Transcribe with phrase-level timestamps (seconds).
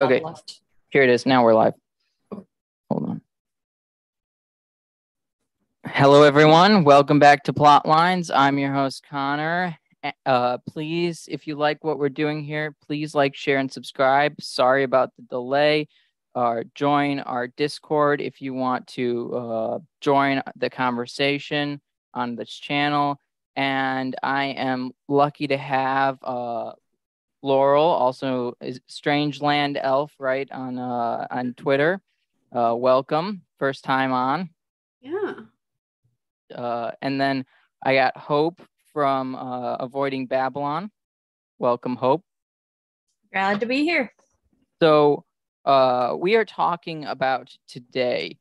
[0.00, 0.22] Okay,
[0.90, 1.26] here it is.
[1.26, 1.72] Now we're live.
[2.30, 2.44] Hold
[2.92, 3.20] on.
[5.84, 6.84] Hello, everyone.
[6.84, 8.30] Welcome back to Plot Lines.
[8.30, 9.76] I'm your host, Connor.
[10.24, 14.40] Uh, please, if you like what we're doing here, please like, share, and subscribe.
[14.40, 15.88] Sorry about the delay.
[16.32, 21.80] Uh, join our Discord if you want to uh, join the conversation
[22.14, 23.18] on this channel.
[23.56, 26.74] And I am lucky to have uh,
[27.42, 32.00] Laurel, also is Strange Land Elf, right on uh, on Twitter.
[32.52, 34.50] Uh, welcome, first time on.
[35.00, 35.34] Yeah.
[36.54, 37.44] Uh, and then
[37.82, 38.60] I got Hope
[38.92, 40.90] from uh, Avoiding Babylon.
[41.58, 42.24] Welcome, Hope.
[43.32, 44.12] Glad to be here.
[44.80, 45.24] So
[45.64, 48.38] uh, we are talking about today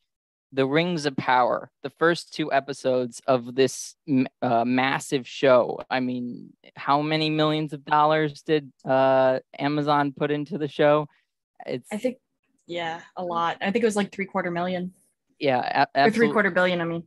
[0.52, 3.96] the Rings of Power, the first two episodes of this
[4.42, 5.80] uh, massive show.
[5.90, 11.08] I mean, how many millions of dollars did uh, Amazon put into the show?
[11.66, 12.18] It's I think,
[12.66, 13.58] yeah, a lot.
[13.62, 14.94] I think it was like three quarter million
[15.40, 16.82] yeah, a- or three quarter billion.
[16.82, 17.04] I mean,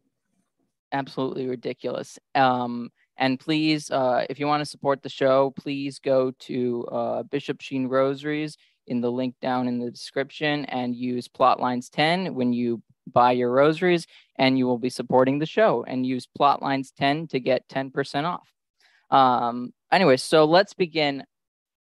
[0.93, 2.19] absolutely ridiculous.
[2.35, 7.23] Um, and please, uh, if you want to support the show, please go to uh,
[7.25, 8.57] Bishop Sheen Rosaries
[8.87, 13.51] in the link down in the description and use Plotlines 10 when you buy your
[13.51, 15.85] rosaries, and you will be supporting the show.
[15.87, 18.53] And use Plotlines 10 to get 10% off.
[19.11, 21.25] Um, anyway, so let's begin.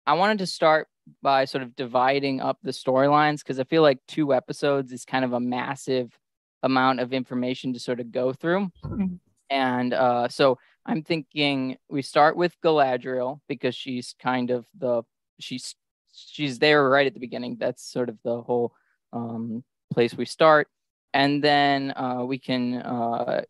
[0.05, 0.87] I wanted to start
[1.21, 5.25] by sort of dividing up the storylines because I feel like two episodes is kind
[5.25, 6.17] of a massive
[6.63, 8.69] amount of information to sort of go through.
[8.83, 9.19] Mhm.
[9.49, 15.03] And uh, so I'm thinking we start with Galadriel because she's kind of the
[15.39, 15.75] she's
[16.13, 17.57] she's there right at the beginning.
[17.59, 18.73] That's sort of the whole
[19.13, 20.67] um, place we start,
[21.15, 23.41] and then uh, we can uh,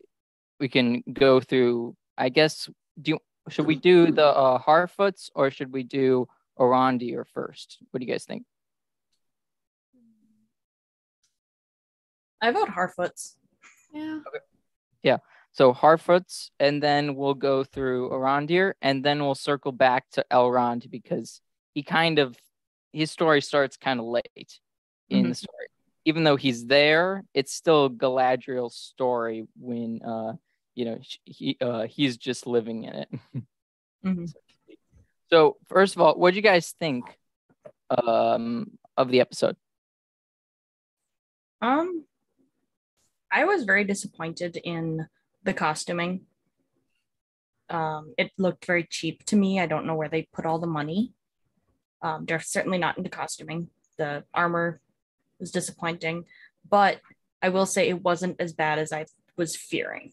[0.60, 1.96] we can go through.
[2.16, 2.70] I guess
[3.02, 3.18] do you,
[3.50, 6.28] should we do the uh, Harfoots or should we do
[6.58, 7.78] Arondir first?
[7.90, 8.44] What do you guys think?
[12.40, 13.34] I vote Harfoots.
[13.92, 14.20] Yeah.
[15.02, 15.18] Yeah.
[15.52, 20.90] So Harfoots, and then we'll go through Arondir, and then we'll circle back to Elrond
[20.90, 21.40] because
[21.74, 22.36] he kind of
[22.92, 24.60] his story starts kind of late
[25.10, 25.66] in the story.
[26.06, 30.34] Even though he's there, it's still Galadriel's story when uh
[30.74, 33.08] you know he uh he's just living in it.
[34.04, 34.32] Mhm.
[35.30, 37.18] So first of all, what do you guys think
[37.90, 39.56] um of the episode?
[41.60, 42.04] Um,
[43.32, 45.08] I was very disappointed in
[45.42, 46.26] the costuming.
[47.68, 49.58] Um, it looked very cheap to me.
[49.58, 51.12] I don't know where they put all the money.
[52.02, 53.68] Um, they're certainly not into costuming.
[53.98, 54.80] The armor
[55.40, 56.24] was disappointing,
[56.68, 57.00] but
[57.42, 60.12] I will say it wasn't as bad as I was fearing.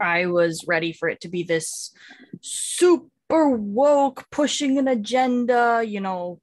[0.00, 1.92] I was ready for it to be this
[2.40, 6.40] super woke, pushing an agenda, you know,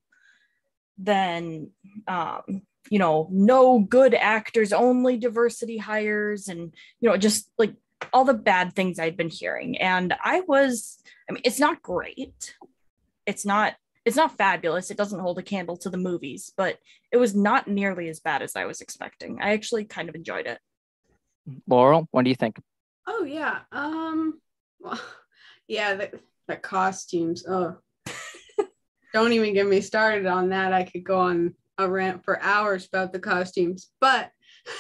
[0.98, 1.72] then
[2.08, 7.74] um you know, no good actors, only diversity hires, and you know, just like
[8.12, 9.78] all the bad things I'd been hearing.
[9.78, 12.56] And I was, I mean, it's not great.
[13.26, 13.76] It's not,
[14.06, 14.92] it's not fabulous.
[14.92, 16.78] It doesn't hold a candle to the movies, but
[17.12, 19.42] it was not nearly as bad as I was expecting.
[19.42, 20.60] I actually kind of enjoyed it.
[21.68, 22.62] Laurel, what do you think?
[23.08, 23.60] Oh yeah.
[23.72, 24.40] Um
[24.80, 25.00] well,
[25.68, 27.46] yeah, the, the costumes.
[27.48, 27.78] Oh.
[29.14, 30.74] Don't even get me started on that.
[30.74, 33.90] I could go on a rant for hours about the costumes.
[34.02, 34.32] But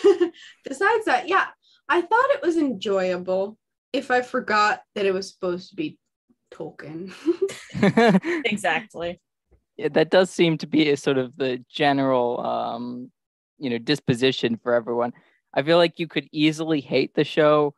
[0.65, 1.47] besides that, yeah,
[1.87, 3.57] I thought it was enjoyable
[3.91, 5.99] if I forgot that it was supposed to be
[6.53, 7.11] Tolkien.
[8.45, 9.19] Exactly.
[9.77, 13.11] Yeah, that does seem to be a sort of the general um
[13.57, 15.13] you know disposition for everyone
[15.53, 17.73] i feel like you could easily hate the show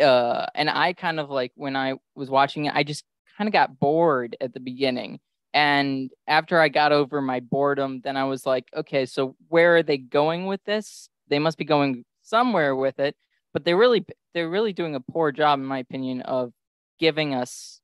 [0.00, 3.04] uh and i kind of like when i was watching it i just
[3.36, 5.20] kind of got bored at the beginning
[5.54, 9.82] and after i got over my boredom then i was like okay so where are
[9.82, 13.14] they going with this they must be going somewhere with it
[13.52, 16.52] but they're really they're really doing a poor job in my opinion of
[16.98, 17.81] giving us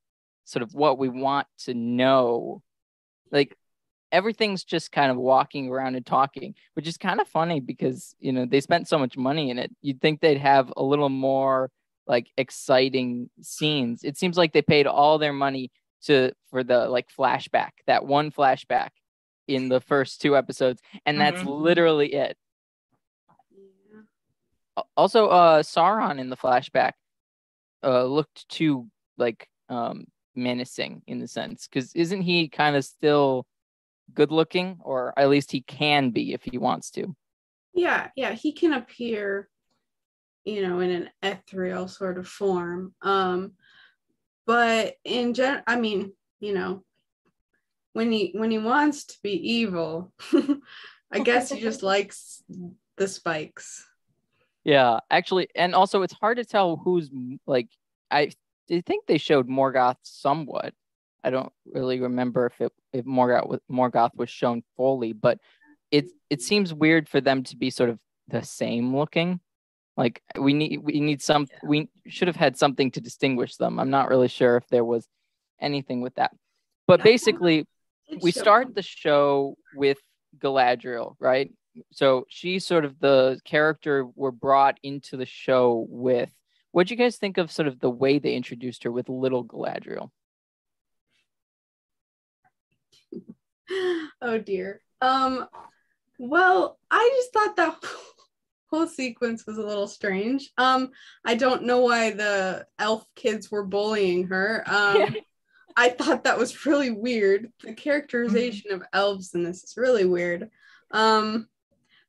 [0.49, 2.63] sort of what we want to know
[3.31, 3.55] like
[4.11, 8.33] everything's just kind of walking around and talking, which is kind of funny because you
[8.33, 9.71] know they spent so much money in it.
[9.83, 11.71] You'd think they'd have a little more
[12.07, 14.03] like exciting scenes.
[14.05, 15.71] It seems like they paid all their money
[16.05, 18.91] to for the like flashback, that one flashback
[19.47, 21.61] in the first two episodes, and that's Mhm.
[21.61, 22.39] literally it.
[24.79, 26.93] Al- Also, uh, Sauron in the flashback
[27.85, 28.89] uh looked too
[29.19, 33.47] like um menacing in the sense because isn't he kind of still
[34.15, 37.15] good looking or at least he can be if he wants to
[37.79, 39.49] yeah, yeah, he can appear,
[40.45, 42.93] you know, in an ethereal sort of form.
[43.03, 43.53] Um,
[44.47, 46.83] but in general, I mean, you know,
[47.93, 50.13] when he when he wants to be evil,
[51.13, 52.43] I guess he just likes
[52.97, 53.87] the spikes.
[54.65, 57.11] Yeah, actually, and also it's hard to tell who's
[57.47, 57.69] like.
[58.11, 58.31] I
[58.71, 60.75] I think they showed Morgoth somewhat.
[61.25, 65.39] I don't really remember if it if Morgoth was, Morgoth was shown fully, but
[65.91, 67.99] it it seems weird for them to be sort of
[68.29, 69.41] the same looking.
[69.97, 73.81] Like we need we need some we should have had something to distinguish them.
[73.81, 75.07] I'm not really sure if there was
[75.61, 76.33] anything with that.
[76.87, 77.67] But basically,
[78.23, 79.99] we start the show with
[80.39, 81.51] Galadriel, right?
[81.93, 86.33] So she's sort of the character we're brought into the show with.
[86.73, 89.45] What do you guys think of sort of the way they introduced her with little
[89.45, 90.11] Galadriel?
[94.23, 94.81] oh dear.
[95.01, 95.47] Um
[96.19, 97.83] well, I just thought that
[98.71, 100.51] whole sequence was a little strange.
[100.59, 100.91] Um
[101.25, 104.63] I don't know why the elf kids were bullying her.
[104.67, 105.17] Um
[105.77, 107.53] I thought that was really weird.
[107.63, 110.51] The characterization of elves in this is really weird.
[110.91, 111.49] Um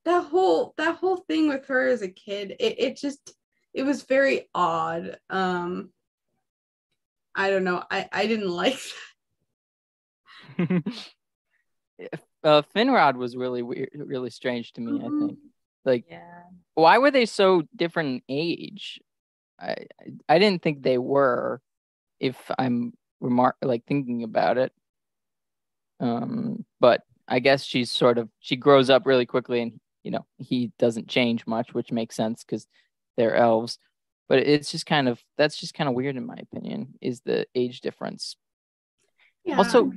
[0.06, 3.34] that whole that whole thing with her as a kid, it, it just
[3.80, 5.18] it was very odd.
[5.30, 5.92] Um
[7.36, 7.84] I don't know.
[7.90, 8.80] I I didn't like
[12.44, 15.00] uh, Finrod was really weird, really strange to me.
[15.00, 15.20] I Mhm.
[15.20, 15.40] think.
[15.86, 16.44] Like, Yeah.
[16.76, 19.00] why were they so different in age?
[19.60, 19.72] I
[20.02, 21.62] I- I didn't think they were.
[22.20, 24.74] If I'm remark like thinking about it,
[26.02, 30.26] um, but I guess she's sort of she grows up really quickly, and you know
[30.38, 32.68] he doesn't change much, which makes sense because
[33.20, 33.78] they're elves.
[34.28, 36.96] But it's just kind of that's just kind of weird in my opinion.
[37.02, 38.38] Is the age difference?
[39.44, 39.58] Yeah.
[39.58, 39.92] Also,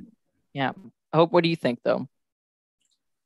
[0.53, 0.73] yeah.
[1.13, 1.31] Hope.
[1.31, 2.07] What do you think though?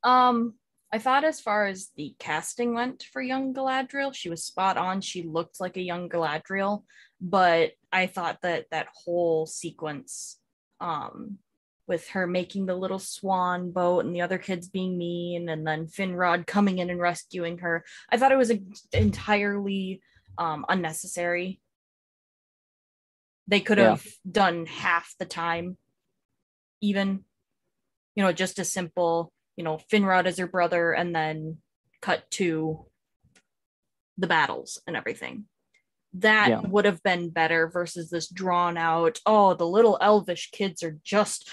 [0.04, 0.54] Um,
[0.92, 5.02] I thought as far as the casting went for young Galadriel, she was spot on.
[5.02, 6.84] She looked like a young Galadriel,
[7.20, 10.38] but I thought that that whole sequence,
[10.80, 11.40] um,
[11.88, 15.88] with her making the little swan boat and the other kids being mean, and then
[15.88, 18.60] Finrod coming in and rescuing her, I thought it was a,
[18.94, 20.02] entirely
[20.38, 21.62] um, unnecessary.
[23.48, 23.92] They could Yeah.
[23.92, 25.78] have done half the time,
[26.82, 27.24] even,
[28.16, 31.58] you know, just a simple you know, Finrod as her brother, and then
[32.00, 32.86] cut to
[34.18, 35.46] the battles and everything.
[36.14, 36.62] That Yeah.
[36.62, 41.50] would have been better versus this drawn out, oh, the little elvish kids are just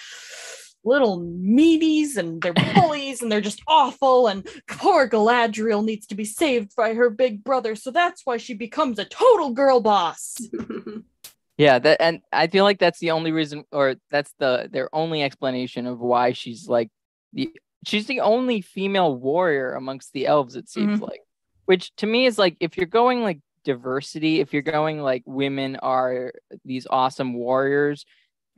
[0.84, 6.26] little meaties and they're bullies and they're just awful and poor Galadriel needs to be
[6.26, 10.36] saved by her big brother so that's why she becomes a total girl boss
[11.56, 15.22] Yeah, that and I feel like that's the only reason or that's the their only
[15.22, 16.90] explanation of why she's like
[17.32, 17.50] the
[17.86, 21.04] she's the only female warrior amongst the elves it seems mm-hmm.
[21.04, 21.20] like.
[21.66, 25.76] Which to me is like if you're going like diversity, if you're going like women
[25.76, 26.32] are
[26.64, 28.04] these awesome warriors,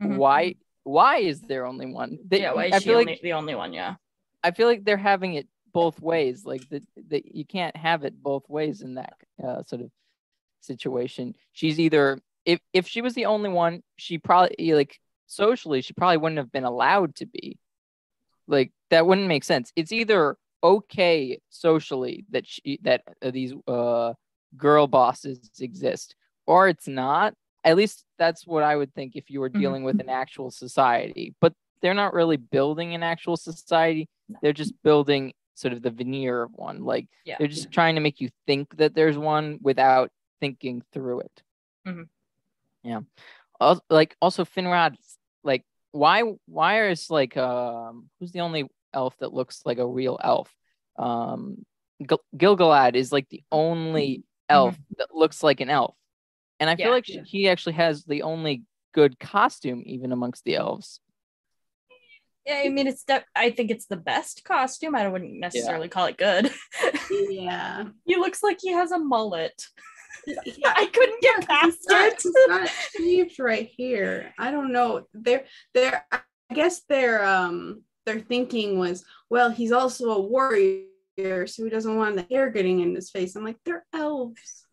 [0.01, 0.17] Mhm.
[0.17, 2.19] why why is there only one?
[2.25, 3.95] They- yeah why I is she feel only, like the only one yeah
[4.43, 6.45] I feel like they're having it both ways.
[6.45, 9.13] Like that, that you can't have it both ways in that
[9.43, 9.91] uh, sort of
[10.61, 11.35] situation.
[11.51, 16.17] She's either if if she was the only one, she probably like socially she probably
[16.17, 17.57] wouldn't have been allowed to be.
[18.47, 19.71] Like that wouldn't make sense.
[19.75, 24.13] It's either okay socially that she that uh, these uh
[24.55, 26.15] girl bosses exist,
[26.45, 27.33] or it's not.
[27.63, 29.59] At least that's what I would think if you were Mhm.
[29.59, 31.35] dealing with an actual society.
[31.41, 34.07] But they're not really building an actual society.
[34.41, 36.83] They're just building sort of the veneer of one.
[36.83, 37.35] Like Yeah.
[37.37, 41.43] they're just trying to make you think that there's one without thinking through it.
[41.85, 42.09] Mhm.
[42.83, 43.01] Yeah.
[43.59, 44.95] Also, like also Finrod,
[45.43, 50.19] like why why is like um who's the only elf that looks like a real
[50.23, 50.55] elf?
[50.97, 51.65] Um
[52.05, 55.95] Gil- Gil-galad is like the only elf that looks like an elf.
[56.59, 58.63] And I feel like sh- he actually has the only
[58.93, 60.99] good costume even amongst the elves.
[62.45, 64.95] Yeah, I mean, it's de- I think it's the best costume.
[64.95, 66.49] I wouldn't necessarily call it good.
[67.11, 67.85] yeah.
[68.05, 69.65] he looks like he has a mullet.
[70.25, 70.37] Yeah,
[70.75, 72.21] I couldn't get He's past got, it.
[72.21, 72.71] he's
[73.05, 74.33] shaved right here.
[74.39, 75.03] I don't know.
[75.13, 80.83] They're they're I guess their um their thinking was, well, he's also a warrior,
[81.17, 83.35] so he doesn't want the hair getting in his face.
[83.35, 84.65] I'm like, they're elves.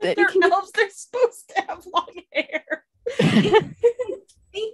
[0.00, 0.70] They- They're elves.
[0.72, 2.84] They're supposed to have long hair.
[4.54, 4.70] They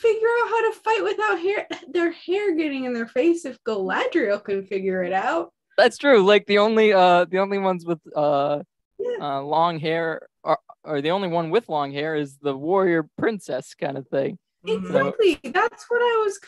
[0.00, 4.42] figure out how to fight without hair their hair getting in their face if Galadriel
[4.42, 5.52] can figure it out.
[5.76, 6.22] That's true.
[6.22, 8.62] Like the only uh the only ones with uh,
[9.00, 9.16] Yeah.
[9.20, 13.74] uh long hair are, or the only one with long hair is the warrior princess
[13.74, 14.38] kind of thing.
[14.66, 14.84] Mhm.
[14.84, 15.40] Exactly.
[15.52, 16.38] That's what I was.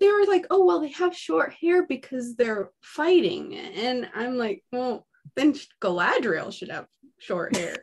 [0.00, 0.46] they were like.
[0.50, 5.06] Oh well, they have short hair because they're fighting, and I'm like, well,
[5.36, 6.86] then Galadriel should have
[7.18, 7.76] short hair.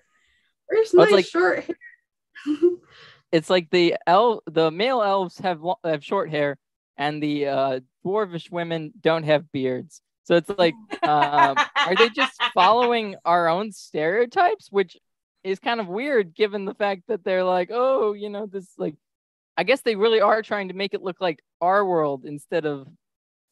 [0.68, 1.76] Where's my like- short hair?
[3.32, 6.58] it's like the el the male elves have lo- have short hair,
[6.98, 10.02] and the uh, dwarvish women don't have beards.
[10.24, 10.74] So it's like,
[11.04, 14.98] um, are they just following our own stereotypes, which
[15.44, 18.96] is kind of weird given the fact that they're like, oh, you know, this like,
[19.58, 22.88] I guess they really are trying to make it look like our world instead of,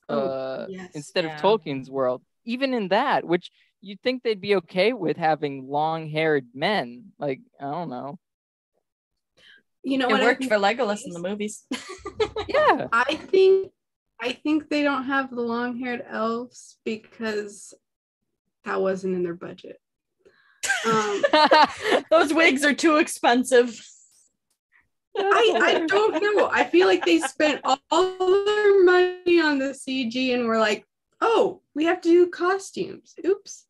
[0.08, 0.92] Oh, uh, yes.
[0.94, 1.36] instead Yeah.
[1.36, 2.22] of Tolkien's world.
[2.46, 3.50] Even in that, which
[3.82, 7.12] you'd think they'd be okay with having long-haired men.
[7.18, 8.20] Like, I don't know.
[9.84, 10.22] You know it what?
[10.22, 11.06] Worked for Legolas is?
[11.08, 11.66] in the movies.
[12.48, 12.88] Yeah.
[12.94, 13.72] I think
[14.22, 17.74] I think they don't have the long haired elves because
[18.64, 19.80] that wasn't in their budget.
[20.86, 21.24] Um,
[22.12, 23.80] Those wigs are too expensive.
[25.18, 26.50] I, I don't know.
[26.52, 30.86] I feel like they spent all, all their money on the CG and were like,
[31.22, 33.16] oh, we have to do costumes.
[33.26, 33.66] Oops.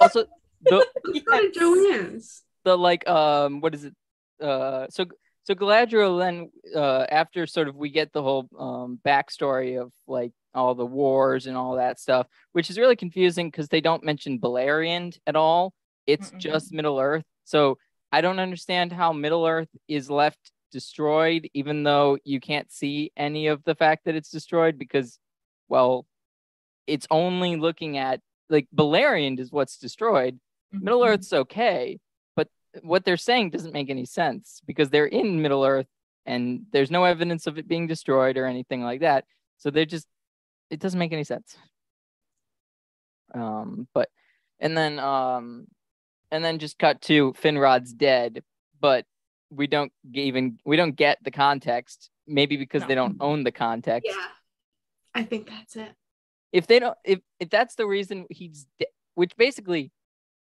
[0.00, 0.24] also
[0.62, 1.24] the Let's
[1.54, 1.56] Yes.
[1.56, 2.42] Joanne's.
[2.64, 3.94] the like um what is it
[4.42, 5.06] uh so
[5.44, 10.32] so Galadriel then uh after sort of we get the whole um backstory of like
[10.54, 14.40] all the wars and all that stuff which is really confusing because they don't mention
[14.40, 15.72] Beleriand at all
[16.06, 16.38] it's Mm-mm.
[16.38, 17.78] just Middle Earth so
[18.10, 23.46] I don't understand how Middle Earth is left destroyed even though you can't see any
[23.46, 25.18] of the fact that it's destroyed because
[25.68, 26.04] well
[26.86, 30.38] it's only looking at like Beleriand is what's destroyed
[30.70, 31.08] Middle Mhm.
[31.08, 31.98] Earth's okay,
[32.36, 32.48] but
[32.82, 35.86] what they're saying doesn't make any sense because they're in Middle Earth
[36.26, 39.24] and there's no evidence of it being destroyed or anything like that.
[39.56, 40.06] So they're just
[40.68, 41.56] it doesn't make any sense.
[43.34, 44.10] Um, but
[44.60, 45.66] and then um
[46.30, 48.42] and then just cut to Finrod's dead,
[48.80, 49.04] but
[49.50, 52.10] we don't even we don't get the context.
[52.26, 54.26] Maybe because they don't own the context Yeah.
[55.14, 55.94] I think that's it.
[56.52, 59.90] if they don't if if that's the reason he's de- which basically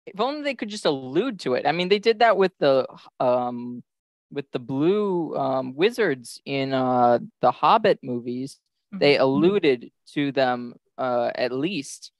[0.05, 2.85] if only they could just allude to it i mean they did that with the
[3.19, 3.83] um
[4.31, 8.59] with the blue um wizards in uh the hobbit movies
[8.91, 9.21] they Mhm.
[9.21, 12.11] alluded to them uh at least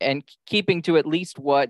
[0.00, 1.68] and keeping to at least what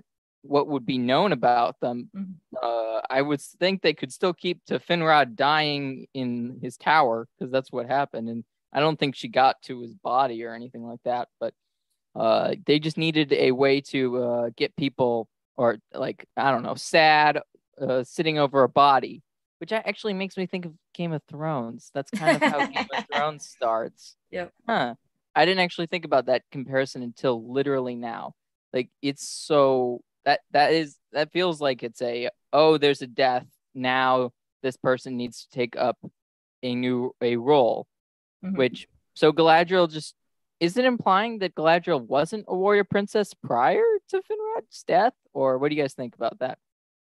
[0.49, 2.35] what would be known about them Mhm.
[2.61, 7.51] uh i would think they could still keep to finrod dying in his tower because
[7.51, 10.99] that's what happened and i don't think she got to his body or anything like
[11.03, 11.53] that but
[12.15, 15.27] uh they just needed a way to uh get people
[15.57, 17.39] or like i don't know sad
[17.81, 19.21] uh sitting over a body
[19.59, 23.05] which actually makes me think of game of thrones that's kind of how game of
[23.11, 24.51] thrones starts Yep.
[24.67, 24.95] huh
[25.35, 28.33] i didn't actually think about that comparison until literally now
[28.73, 33.47] like it's so that that is that feels like it's a oh there's a death.
[33.73, 34.31] Now
[34.61, 35.97] this person needs to take up
[36.61, 37.87] a new a role
[38.43, 38.57] Mhm.
[38.57, 40.13] which so galadriel just
[40.59, 45.13] is it implying that galadriel wasn't a warrior princess prior to finrod's death?
[45.33, 46.57] Or what do you guys think about that?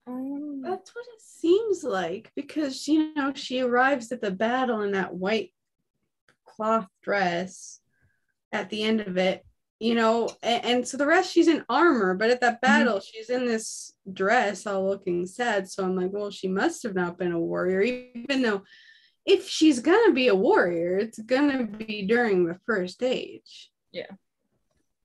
[0.07, 4.91] Um, That's what it seems like because you know she arrives at the battle in
[4.93, 5.53] that white
[6.45, 7.79] cloth dress
[8.51, 9.45] at the end of it,
[9.81, 13.29] you know, and, and so the rest she's in armor, but at that battle she's
[13.31, 15.67] in this dress all looking sad.
[15.67, 18.61] So I'm like, well, she must have not been a warrior, even though
[19.25, 23.71] if she's gonna be a warrior, it's gonna be during the first age.
[23.91, 24.11] yeah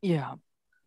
[0.02, 0.34] Yeah.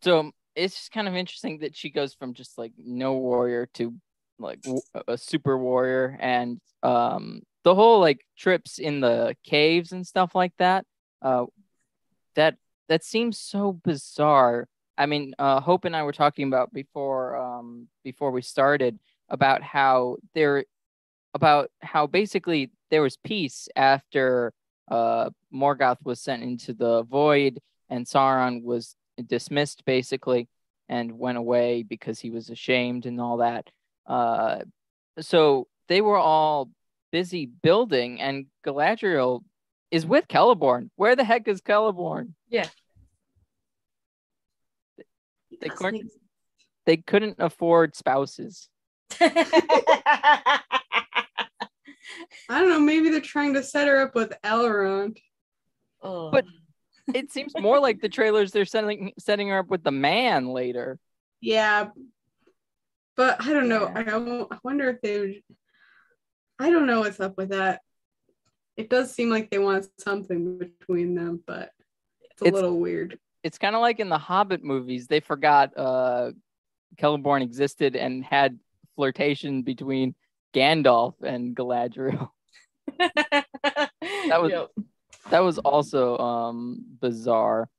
[0.03, 3.93] so it's just kind of interesting that she goes from just like no warrior to
[4.37, 4.59] like
[5.07, 10.53] a super warrior and um the whole like trips in the caves and stuff like
[10.59, 10.85] that
[11.21, 11.45] uh
[12.35, 12.55] that
[12.89, 14.67] that seems so bizarre.
[14.97, 19.63] I mean uh hope and i were talking about before um before we started about
[19.63, 20.65] how there
[21.33, 24.51] about how basically there was peace after
[24.91, 30.49] uh morgoth was sent into the void and sauron was dismissed basically
[30.89, 33.69] and went away because he was ashamed and all that.
[34.05, 34.59] Uh
[35.19, 36.69] so they were all
[37.11, 39.41] busy building and galadriel
[39.91, 40.89] is with Celeborn.
[40.95, 42.33] Where the heck is Celeborn?
[45.61, 46.11] They couldn't-
[46.85, 48.69] They couldn't afford spouses.
[49.21, 50.61] I
[52.49, 55.17] don't know, maybe they're trying to set her up with Elrond.
[56.01, 56.31] Oh.
[56.31, 56.45] But-
[57.13, 60.99] It seems more like the trailers they're setting setting her up with the man later.
[61.41, 61.87] Yeah,
[63.17, 63.85] but I don't know.
[63.87, 63.93] Yeah.
[63.99, 65.19] I, don't- I wonder if they.
[65.19, 65.43] Would,
[66.59, 67.81] I don't know what's up with that.
[68.79, 71.73] It does seem like they want something between them, but
[72.21, 73.19] it's a It's- little weird.
[73.43, 75.07] It's kind of like in the Hobbit movies.
[75.07, 76.31] They forgot uh
[76.97, 78.57] Celeborn existed and had
[78.95, 80.15] flirtation between
[80.53, 82.29] Gandalf and Galadriel.
[82.97, 84.69] that was-
[85.29, 87.69] that was also um bizarre.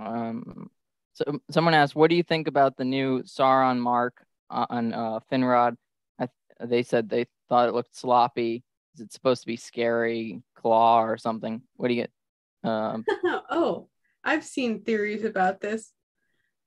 [0.00, 0.70] Um,
[1.12, 5.76] so someone asked, "What do you think about the new Sauron mark on uh, Finrod?"
[6.18, 6.28] I
[6.60, 8.64] they said they thought it looked sloppy.
[8.94, 11.62] Is it supposed to be scary claw or something?
[11.76, 12.10] What do you get?
[12.68, 13.04] Um,
[13.50, 13.88] oh,
[14.24, 15.92] I've seen theories about this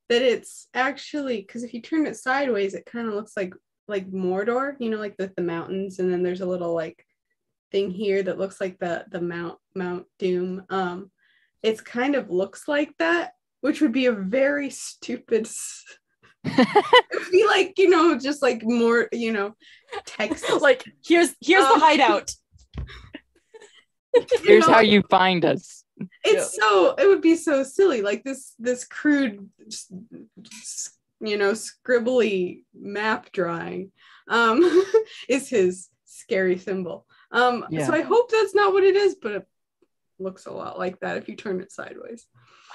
[0.10, 3.54] that it's actually because if you turn it sideways, it kind of looks like
[3.88, 7.06] like Mordor, you know, like the, the mountains, and then there's a little like
[7.72, 10.64] thing here that looks like the the Mount Mount Doom.
[10.70, 11.12] Um,
[11.64, 15.48] it's kind of looks like that, which would be a very stupid.
[16.46, 19.56] It'd be like you know, just like more you know,
[20.06, 22.32] text like here's here's Um, the hideout.
[24.44, 25.84] Here's know, how you find us.
[26.24, 29.92] it's so it would be so silly like this this crude s-
[30.46, 33.92] s- you know scribbly map drawing
[34.30, 34.62] um
[35.30, 37.88] is his scary symbol um Yeah.
[37.88, 39.48] so i hope that's not what it is but it
[40.20, 42.26] looks a lot like that if you turn it sideways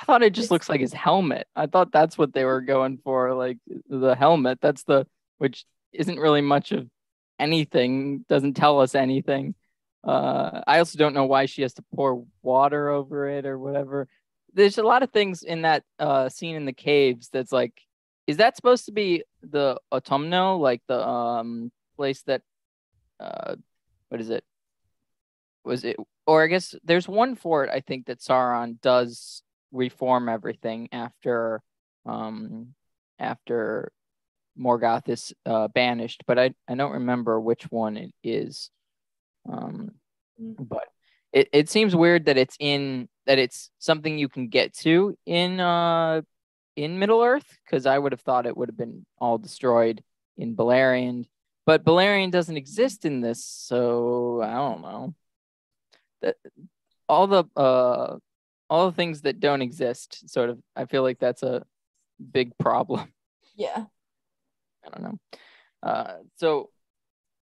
[0.00, 1.46] I thought it just looks like his helmet.
[1.54, 4.58] I thought that's what they were going for, like the helmet.
[4.60, 5.06] That's the
[5.38, 6.88] which isn't really much of
[7.38, 8.24] anything.
[8.28, 9.54] Doesn't tell us anything.
[10.02, 14.08] Uh, I also don't know why she has to pour water over it or whatever.
[14.54, 17.74] There's a lot of things in that uh, scene in the caves that's like,
[18.26, 22.42] is that supposed to be the autumnal, like the um place that,
[23.18, 23.56] uh,
[24.08, 24.44] what is it?
[25.64, 25.96] Was it?
[26.26, 31.62] Or I guess there's one fort I think that Sauron does reform everything after
[32.06, 32.74] um
[33.18, 33.92] after
[34.58, 38.70] Morgoth is uh, banished, but I I don't remember which one it is.
[39.50, 39.92] Um,
[40.40, 40.54] Mm.
[40.58, 40.84] but
[41.32, 45.60] it, it seems weird that it's in that it's something you can get to in
[45.60, 46.22] uh
[46.76, 50.02] in Middle Earth because I would have thought it would have been all destroyed
[50.38, 51.26] in Beleriand,
[51.66, 55.14] but Beleriand doesn't exist in this, so I don't know.
[56.22, 56.36] That
[57.08, 58.16] all the uh
[58.70, 61.64] all the things that don't exist sort of I feel like that's a
[62.32, 63.12] big problem.
[63.56, 63.84] Yeah.
[64.86, 65.18] I don't know.
[65.82, 66.70] Uh, so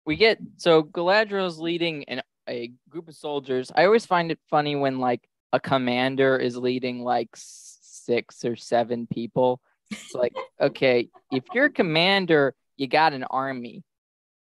[0.04, 3.72] we get so Galadriel's leading an, a group of soldiers.
[3.76, 9.06] I always find it funny when like a commander is leading like six or seven
[9.06, 9.62] people.
[9.92, 13.84] It's like, okay, if you're a commander, you got an army.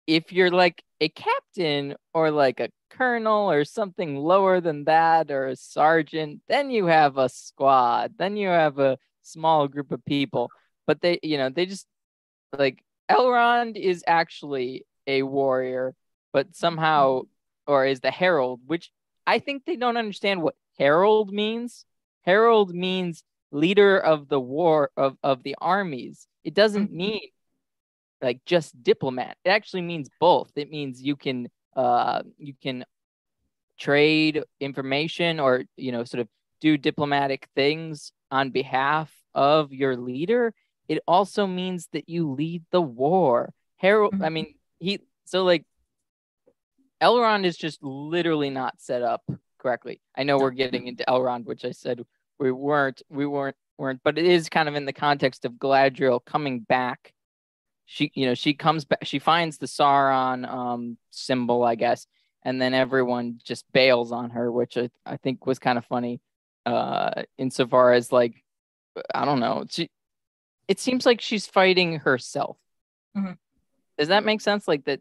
[0.05, 5.47] If you're like a captain or like a colonel or something lower than that or
[5.47, 8.13] a sergeant, then you have a squad.
[8.17, 10.49] Then you have a small group of people.
[10.86, 11.86] But they, you know, they just
[12.57, 15.95] like Elrond is actually a warrior,
[16.33, 17.21] but somehow,
[17.65, 18.91] or is the herald, which
[19.25, 21.86] I think they don't understand what herald means.
[22.23, 26.27] Herald means leader of the war of, of the armies.
[26.43, 26.97] It doesn't mm-hmm.
[26.97, 27.29] mean
[28.21, 29.38] like just diplomat.
[29.45, 30.51] It actually means both.
[30.56, 32.86] It means you can uh you can
[33.77, 36.27] trade information or you know sort of
[36.60, 40.53] do diplomatic things on behalf of your leader
[40.88, 43.53] it also means that you lead the war.
[43.75, 44.34] herald, I Mhm.
[44.34, 45.65] mean, he so like
[47.01, 49.21] Elrond is just literally not set up
[49.60, 50.01] correctly.
[50.15, 52.01] I know we're getting into Elrond, which I said
[52.39, 56.23] we weren't, we weren't, weren't, but it is kind of in the context of Galadriel
[56.25, 57.13] coming back.
[57.89, 62.06] She, you know, she comes back, she finds the Sauron um symbol, I guess,
[62.43, 66.19] and then everyone just bails on her, which I, I think was kind of funny.
[66.65, 68.43] Uh, insofar as like,
[69.15, 69.89] I don't know, she
[70.67, 72.58] it seems like she's fighting herself.
[73.15, 73.38] Mhm.
[73.97, 74.67] Does that make sense?
[74.67, 75.00] Like that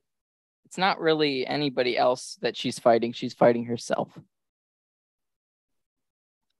[0.64, 4.16] it's not really anybody else that she's fighting, she's fighting herself.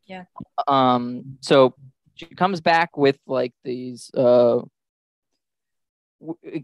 [0.07, 0.25] Yeah.
[0.67, 1.75] Um so
[2.17, 4.63] she comes back with like these uh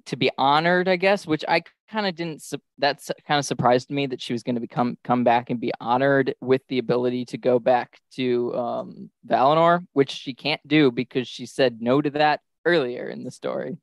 [0.06, 3.90] to be honored, I guess, which I kind of didn't su- that's kind of surprised
[3.90, 7.26] me that she was going to become come back and be honored with the ability
[7.26, 12.10] to go back to um Valinor, which she can't do because she said no to
[12.10, 13.76] that earlier in the story.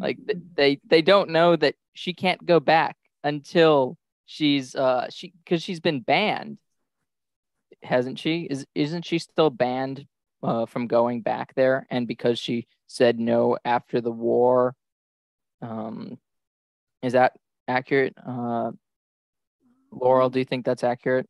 [0.00, 5.32] Like th- they they don't know that she can't go back until she's uh she
[5.44, 6.58] because she's been banned,
[7.82, 8.42] hasn't she?
[8.50, 10.06] Is isn't she still banned
[10.44, 11.86] uh, from going back there?
[11.90, 14.74] And because she said no after the war,
[15.62, 16.18] um,
[17.02, 17.32] is that
[17.66, 18.14] accurate?
[18.24, 18.72] Uh,
[19.90, 21.28] Laurel, do you think that's accurate?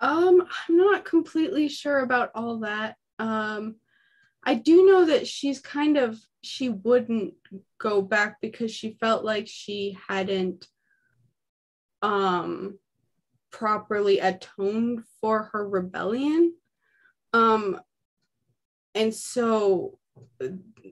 [0.00, 2.96] Um, I'm not completely sure about all that.
[3.18, 3.76] Um,
[4.42, 7.34] I do know that she's kind of she wouldn't
[7.78, 10.66] go back because she felt like she hadn't
[12.00, 12.78] um
[13.50, 16.54] properly atoned for her rebellion.
[17.32, 17.80] Um
[18.94, 19.98] and so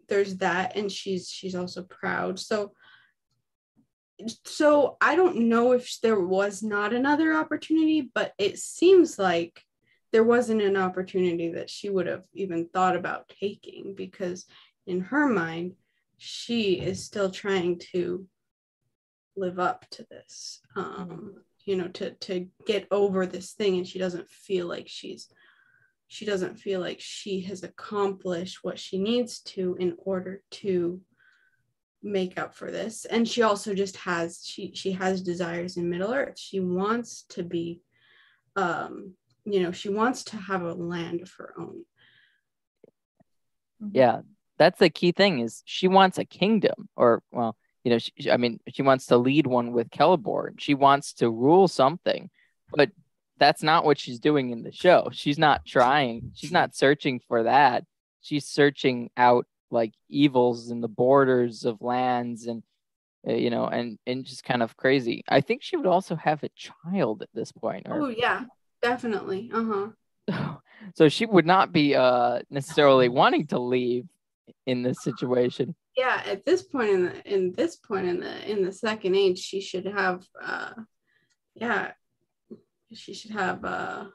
[0.09, 2.39] there's that and she's she's also proud.
[2.39, 2.73] So
[4.45, 9.63] so I don't know if there was not another opportunity, but it seems like
[10.13, 14.47] there wasn't an opportunity that she would have even thought about taking because
[14.87, 15.75] in her mind,
[16.17, 18.27] she is still trying to
[19.37, 20.61] live up to this.
[20.75, 25.29] Um, you know, to to get over this thing and she doesn't feel like she's
[26.09, 31.01] she doesn't feel like she has accomplished what she needs to in order to
[32.03, 36.13] make up for this and she also just has she she has desires in middle
[36.13, 37.81] earth she wants to be
[38.57, 39.13] um
[39.45, 41.83] you know she wants to have a land of her own
[43.83, 43.97] Mm-hmm.
[43.97, 44.21] Yeah,
[44.59, 48.37] that's the key thing is she wants a kingdom, or well, you know, she, I
[48.37, 50.59] mean, she wants to lead one with Celeborn.
[50.59, 52.31] She wants to rule something,
[52.73, 52.91] but
[53.39, 55.09] that's not what she's doing in the show.
[55.13, 56.33] She's not trying.
[56.35, 57.85] She's not searching for that.
[58.21, 62.63] She's searching out like evils in the borders of lands and
[63.27, 65.23] uh, you know and and just kind of crazy.
[65.29, 67.87] I think she would also have a child at this point.
[67.89, 68.45] or- oh yeah
[68.81, 69.89] definitely uh-huh
[70.95, 74.07] so she would not be uh necessarily wanting to leave
[74.67, 75.75] in this situation.
[75.97, 79.39] yeah at this point in the in this point in the in the second age
[79.39, 80.71] she should have uh
[81.55, 81.91] yeah
[82.93, 84.07] she should have uh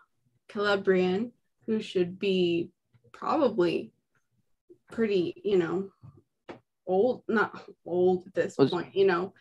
[0.50, 1.32] Celebrían
[1.66, 2.72] who should be
[3.12, 3.94] probably
[4.92, 5.90] pretty you know
[6.86, 9.34] old not old at this Was- point you know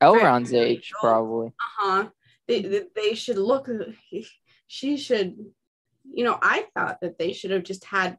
[0.00, 1.10] Elrond's age, old.
[1.12, 1.46] probably.
[1.48, 2.08] uh-huh
[2.48, 3.68] they, they they should look
[4.66, 5.36] she should
[6.12, 8.18] you know i thought that they should have just had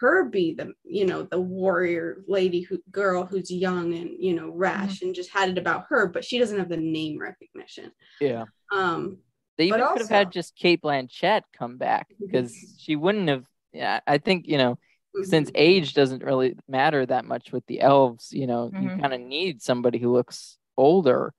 [0.00, 4.50] her be the you know the warrior lady who girl who's young and you know
[4.50, 8.44] rash and just had it about her but she doesn't have the name recognition Yeah.
[8.72, 9.18] um
[9.58, 13.44] They But even could have had just Cate Blanchett come back because she wouldn't have.
[13.72, 14.78] Yeah, I think you know
[15.24, 18.32] since age doesn't really matter that much with the elves.
[18.32, 19.00] You know, you Mhm.
[19.00, 21.34] kind of need somebody who looks older,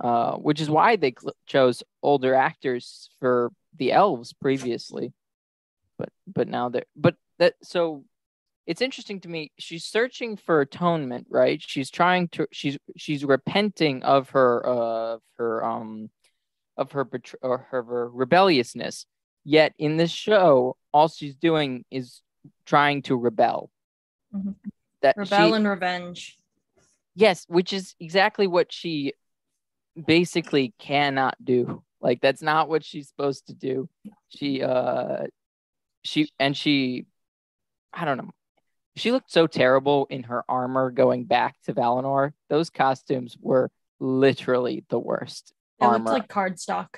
[0.00, 5.12] uh, which is why they cl- chose older actors for the elves previously.
[5.98, 8.04] But but now they're but that so.
[8.66, 9.50] It's interesting to me.
[9.58, 11.60] She's searching for atonement, right?
[11.60, 12.46] She's trying to.
[12.52, 16.10] She's she's repenting of her uh of her um
[16.80, 19.06] of her betr- or her, rebelliousness.
[19.44, 22.22] Yet in this show, all she's doing is
[22.66, 23.70] trying to rebel.
[24.34, 24.56] Mhm.
[25.02, 26.38] That Rebel she, and revenge.
[27.14, 29.14] yes, which is exactly what she
[30.06, 31.82] basically cannot do.
[32.00, 33.88] Like that's not what she's supposed to do.
[34.28, 35.26] She uh
[36.02, 37.06] she and she
[37.92, 38.30] I don't know.
[38.96, 42.32] She looked so terrible in her armor going back to Valinor.
[42.48, 45.52] Those costumes were literally the worst.
[45.80, 45.98] It armor.
[45.98, 46.88] looked like cardstock.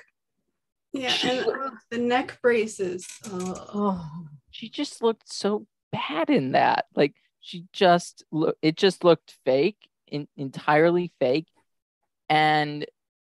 [0.93, 6.85] yeah and uh, the neck braces uh, oh, she just looked so bad in that.
[6.95, 11.47] Like she just look it just looked fake, in, entirely fake.
[12.29, 12.85] And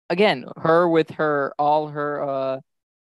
[0.09, 2.59] again, her with her all her uh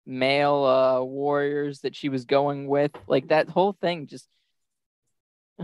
[0.05, 4.29] male uh warriors that she was going with, like that whole thing just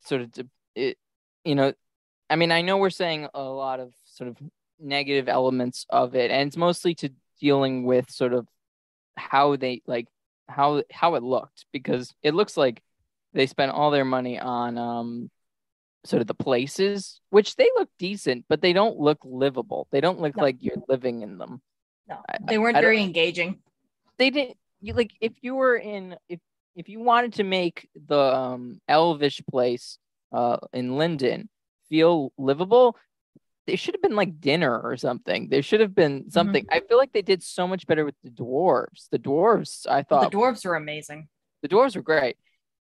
[0.00, 0.98] sort of de- it
[1.44, 1.72] you know,
[2.30, 4.36] I mean, I know we're saying a lot of sort of
[4.82, 8.46] negative elements of it and it's mostly to dealing with sort of
[9.16, 10.08] how they like
[10.48, 12.82] how how it looked because it looks like
[13.32, 15.30] they spent all their money on um
[16.04, 20.20] sort of the places which they look decent but they don't look livable they don't
[20.20, 20.42] look No.
[20.42, 21.62] like you're living in them
[22.08, 22.18] No,
[22.48, 23.60] they weren't I don't- very engaging.
[24.18, 26.40] they didn't you like if you were in if
[26.74, 29.98] if you wanted to make the um elvish place
[30.32, 31.48] uh in Lindon
[31.88, 32.96] feel livable
[33.66, 36.98] there should have been like dinner or something there should have been something i feel
[36.98, 40.64] like they did so much better with the dwarves the dwarves i thought The dwarves
[40.64, 41.28] were amazing.
[41.62, 42.36] the dwarves were great.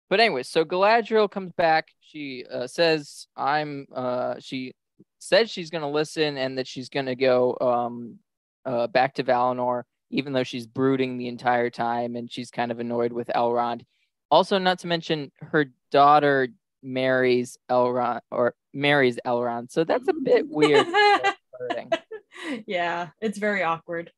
[0.09, 1.89] But anyway, so Galadriel comes back.
[1.99, 4.73] She uh, says, "I'm." Uh, she
[5.19, 8.17] said she's going to listen and that she's going to go um,
[8.65, 12.79] uh, back to Valinor, even though she's brooding the entire time and she's kind of
[12.79, 13.83] annoyed with Elrond.
[14.31, 16.47] Also, not to mention her daughter
[16.83, 20.87] marries Elrond or marries Elrond, so that's a bit weird.
[22.65, 24.11] yeah, it's very awkward.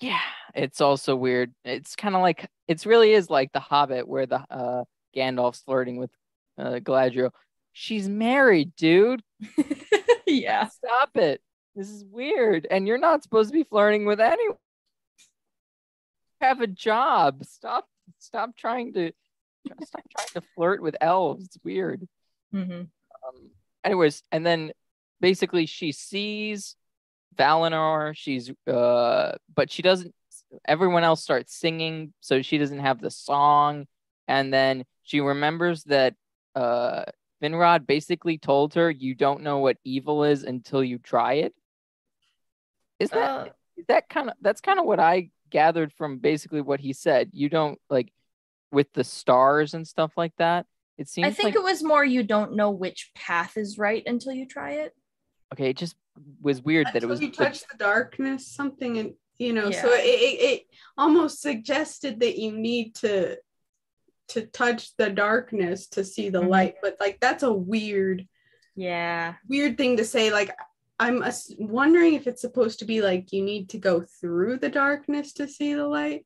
[0.00, 0.18] yeah
[0.54, 1.52] it's also weird.
[1.64, 4.84] It's kind of like it's really is like the hobbit where the uh
[5.16, 6.10] gandalf's flirting with
[6.58, 7.30] uh galadriel.
[7.72, 9.22] She's married dude.
[10.26, 10.68] Yeah.
[10.68, 11.42] stop it.
[11.76, 12.66] This is weird.
[12.70, 14.56] And you're not supposed to be flirting with anyone.
[16.40, 17.44] Have a job.
[17.44, 17.86] Stop
[18.18, 19.12] stop trying to
[19.84, 22.06] stop trying to flirt with elves it's weird
[22.52, 22.82] hmm
[23.26, 23.50] um,
[23.84, 24.72] anyways, and then
[25.20, 26.76] basically she sees
[27.36, 28.14] Valinor.
[28.16, 30.14] She's uh, but she doesn't.
[30.66, 33.86] Everyone else starts singing, so she doesn't have the song.
[34.28, 36.14] And then she remembers that
[36.54, 37.04] uh,
[37.42, 41.54] Finrod basically told her, "You don't know what evil is until you try it."
[42.98, 46.60] Is that Uh, is that kind of that's kind of what I gathered from basically
[46.60, 47.30] what he said.
[47.32, 48.12] You don't like
[48.74, 50.66] with the stars and stuff like that.
[50.98, 54.02] It seems I think like it was more you don't know which path is right
[54.06, 54.92] until you try it.
[55.52, 55.96] okay, it just
[56.42, 60.04] was weird that it was you touch the darkness, something, and you know, so it,
[60.04, 60.62] it, it
[60.96, 63.36] almost suggested that you need to
[64.28, 66.48] to touch the darkness to see the Mhm.
[66.48, 66.74] light.
[66.82, 68.26] But like that's a weird,
[68.76, 69.34] Yeah.
[69.48, 70.32] weird thing to say.
[70.32, 70.50] Like
[71.00, 74.68] I'm ass- wondering if it's supposed to be like you need to go through the
[74.70, 76.24] darkness to see the light.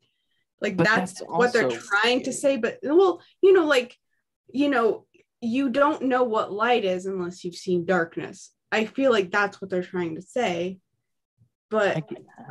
[0.60, 2.56] Like that's, that's what they're trying to say.
[2.56, 3.96] But well, you know, like
[4.52, 5.06] you know,
[5.40, 8.50] you don't know what light is unless you've seen darkness.
[8.72, 10.78] I feel like that's what they're trying to say.
[11.70, 12.02] But I.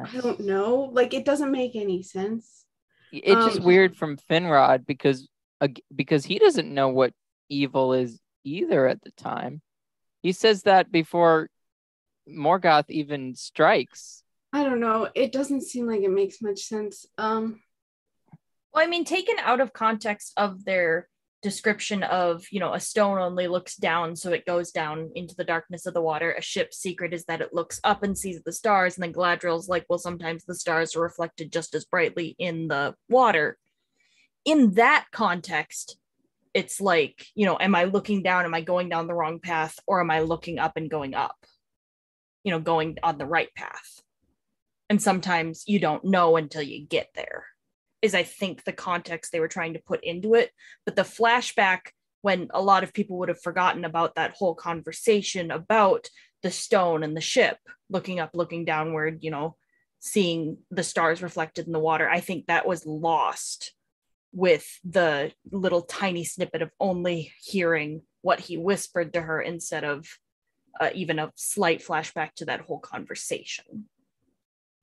[0.03, 0.89] I don't know.
[0.93, 2.65] Like it doesn't make any sense.
[3.11, 5.27] It's just Um, weird from Finrod because
[5.95, 7.13] because he doesn't know what
[7.49, 9.61] evil is either at the time.
[10.21, 11.49] He says that before
[12.29, 14.23] Morgoth even strikes.
[14.53, 15.09] I don't know.
[15.15, 17.05] It doesn't seem like it makes much sense.
[17.17, 17.61] Um
[18.77, 21.09] Well, I mean, taken out of context of their
[21.41, 25.43] description of, you know, a stone only looks down, so it goes down into the
[25.43, 26.33] darkness of the water.
[26.33, 29.67] A ship's secret is that it looks up and sees the stars, and then Galadriel's
[29.67, 33.57] like, well, sometimes the stars are reflected just as brightly in the water.
[34.45, 35.97] In that context,
[36.53, 38.45] it's like, you know, am I looking down?
[38.45, 39.79] Am I going down the wrong path?
[39.87, 41.47] Or am I looking up and going up?
[42.43, 44.03] You know, going on the right path.
[44.87, 47.47] And sometimes you don't know until you get there
[48.01, 50.51] is I think the context they were trying to put into it.
[50.85, 55.51] But the flashback, when a lot of people would have forgotten about that whole conversation
[55.51, 56.09] about
[56.43, 57.57] the stone and the ship,
[57.89, 59.55] looking up, looking downward, you know,
[59.99, 63.73] seeing the stars reflected in the water, I think that was lost
[64.31, 70.07] with the little tiny snippet of only hearing what he whispered to her instead of
[70.79, 73.85] uh, even a slight flashback to that whole conversation.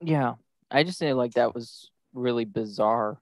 [0.00, 0.34] Yeah,
[0.70, 3.20] I just say like that was really bizarre,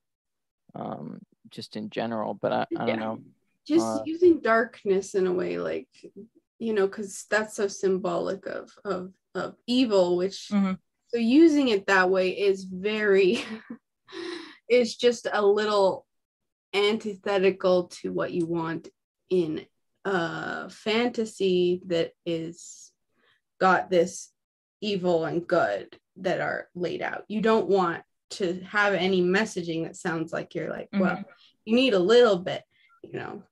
[0.75, 2.35] um, just in general.
[2.35, 2.97] But I, I don't Yeah.
[2.97, 3.19] know.
[3.67, 5.89] just Uh, using darkness in a way like
[6.59, 10.77] you know because that's so symbolic of of of evil which Mhm.
[11.07, 13.39] so using it that way is very
[14.69, 16.07] is just a little
[16.75, 18.89] antithetical to what you want
[19.31, 19.65] in
[20.05, 22.91] a fantasy that is
[23.61, 24.33] got this
[24.81, 28.03] evil and good that are laid out you don't want
[28.33, 31.23] to have any messaging that sounds like you're like well
[31.65, 32.63] you need a little bit
[33.03, 33.43] you know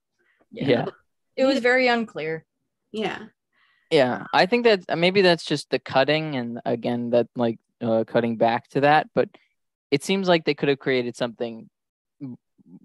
[0.51, 0.87] Yeah.
[1.37, 2.45] It was very unclear.
[2.93, 3.27] yeah
[3.90, 8.37] Yeah, I think that maybe that's just the cutting, and again, that like uh, cutting
[8.37, 9.09] back to that.
[9.14, 9.29] But
[9.90, 11.69] it seems like they could have created something.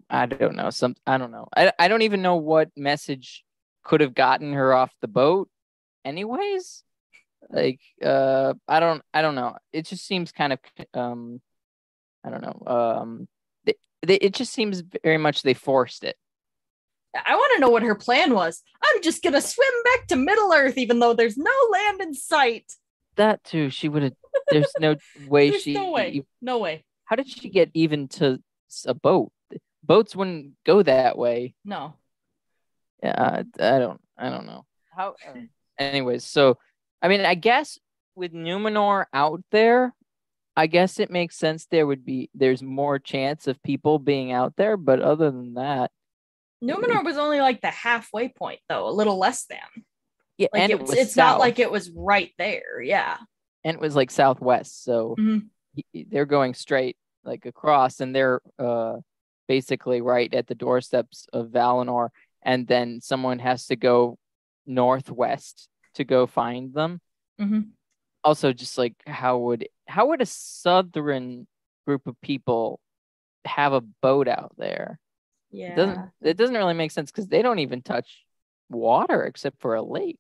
[0.10, 0.72] I don't know.
[0.72, 1.48] Some I don't know.
[1.56, 3.44] I I don't even know what message
[3.84, 5.50] could have gotten her off the boat.
[6.04, 6.84] Anyways,
[7.50, 9.58] like uh, I don't I don't know.
[9.74, 10.60] It just seems kind of
[10.94, 11.42] um,
[12.26, 12.64] I don't know.
[12.66, 13.28] Um,
[13.66, 16.16] they, they, it just seems very much they forced it.
[17.14, 18.62] I want to know what her plan was.
[18.84, 22.74] I'm just gonna swim back to Middle Earth, even though there's no land in sight.
[23.16, 23.70] That too.
[23.70, 24.14] She would have.
[24.50, 24.96] There's no
[25.28, 25.74] way There's she.
[25.74, 26.26] no way.
[26.42, 26.84] No way.
[27.06, 28.42] how did she get even to
[28.86, 29.32] a boat?
[29.84, 31.54] Boats wouldn't go that way.
[31.64, 31.94] No.
[33.04, 34.66] Yeah, I, I don't, I don't know.
[34.96, 35.16] How?
[35.28, 35.40] uh,
[35.78, 36.58] anyways, so
[37.02, 37.80] I mean, I guess
[38.16, 39.94] with Numenor out there,
[40.56, 41.66] I guess it makes sense.
[41.66, 45.92] There would be there's more chance of people being out there, but other than that,
[46.64, 49.60] Numenor was only like the halfway point, though, a little less than.
[50.38, 52.82] yeah, Like and it, it was it's not like it was right there.
[52.82, 53.18] Yeah.
[53.64, 55.48] and it was like southwest, so Mhm.
[55.94, 58.98] they're going straight like across, and they're uh
[59.48, 62.10] basically right at the doorsteps of Valinor,
[62.44, 64.18] and then someone has to go
[64.66, 67.00] northwest to go find them.
[67.40, 67.72] Mhm.
[68.26, 71.46] Also, just like how would how would a southern
[71.86, 72.80] group of people
[73.46, 75.00] have a boat out there?
[75.52, 75.76] It Yeah.
[75.76, 78.26] doesn't it doesn't really make sense because they don't even touch
[78.70, 80.20] water except for a lake.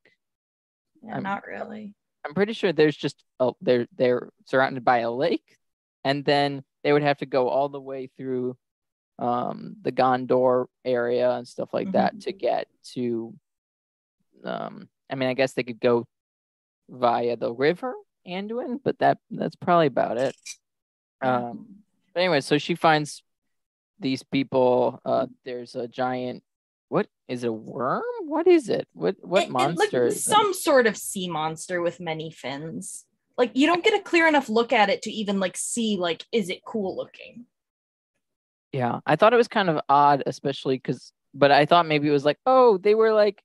[1.01, 1.93] yeah I'm- not really.
[2.23, 5.57] I'm pretty sure there's just a, they're they're surrounded by a lake,
[6.03, 8.55] and then they would have to go all the way through
[9.19, 13.33] um, the Gondor area and stuff like that to get to.
[14.43, 16.05] Um, I mean, I guess they could go
[16.89, 17.93] via the river
[18.27, 20.35] Anduin, but that that's probably about it.
[21.21, 21.77] Um,
[22.13, 23.23] but anyway, so she finds
[23.99, 24.99] these people.
[25.05, 26.43] Uh, there's a giant.
[26.89, 27.47] What is it?
[27.47, 28.03] A worm?
[28.21, 28.87] What is it?
[28.93, 30.07] What what It- it monster?
[30.07, 30.13] it?
[30.13, 33.05] some sort of sea monster with many fins.
[33.37, 36.23] Like you don't get a clear enough look at it to even like see like
[36.31, 37.45] is it cool looking.
[38.71, 42.11] Yeah, I thought it was kind of odd, especially because, but I thought maybe it
[42.11, 43.41] was like, oh, they were like,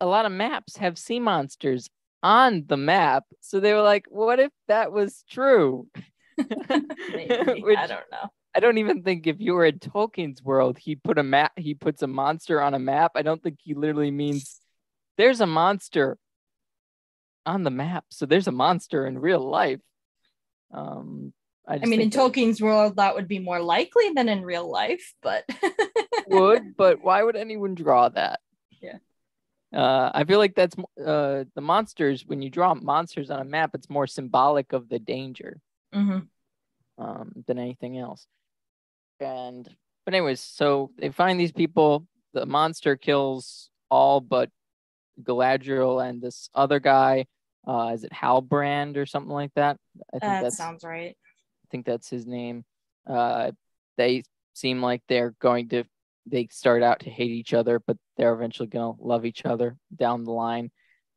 [0.00, 1.90] a lot of maps have sea monsters
[2.22, 3.24] on the map.
[3.40, 5.88] So they were like, what if that was true?
[6.38, 7.62] Maybe.
[7.62, 8.30] Which I don't know.
[8.54, 11.74] I don't even think if you were in Tolkien's world, he put a map, he
[11.74, 13.12] puts a monster on a map.
[13.14, 14.60] I don't think he literally means
[15.16, 16.18] there's a monster
[17.46, 19.80] on the map, so there's a monster in real life.
[20.72, 21.32] Um,
[21.66, 24.68] I, I mean, in that Tolkien's world, that would be more likely than in real
[24.68, 25.44] life, but
[26.26, 28.40] would, but why would anyone draw that?
[29.72, 32.24] Uh, I feel like that's uh, the monsters.
[32.26, 35.60] When you draw monsters on a map, it's more symbolic of the danger.
[35.94, 36.28] Mhm.
[36.98, 38.26] um, than anything else.
[39.20, 39.68] And
[40.04, 42.06] but anyways, so they find these people.
[42.32, 44.50] The monster kills all but
[45.22, 47.26] Galadriel and this other guy.
[47.66, 49.78] Uh, is it Halbrand or something like that?
[50.12, 51.16] I think that sounds right.
[51.16, 52.64] I think that's his name.
[53.06, 53.52] Uh,
[53.96, 54.22] they
[54.54, 55.84] seem like they're going to.
[56.26, 59.76] They start out to hate each other, but they're eventually going to love each other
[59.94, 60.70] down the line,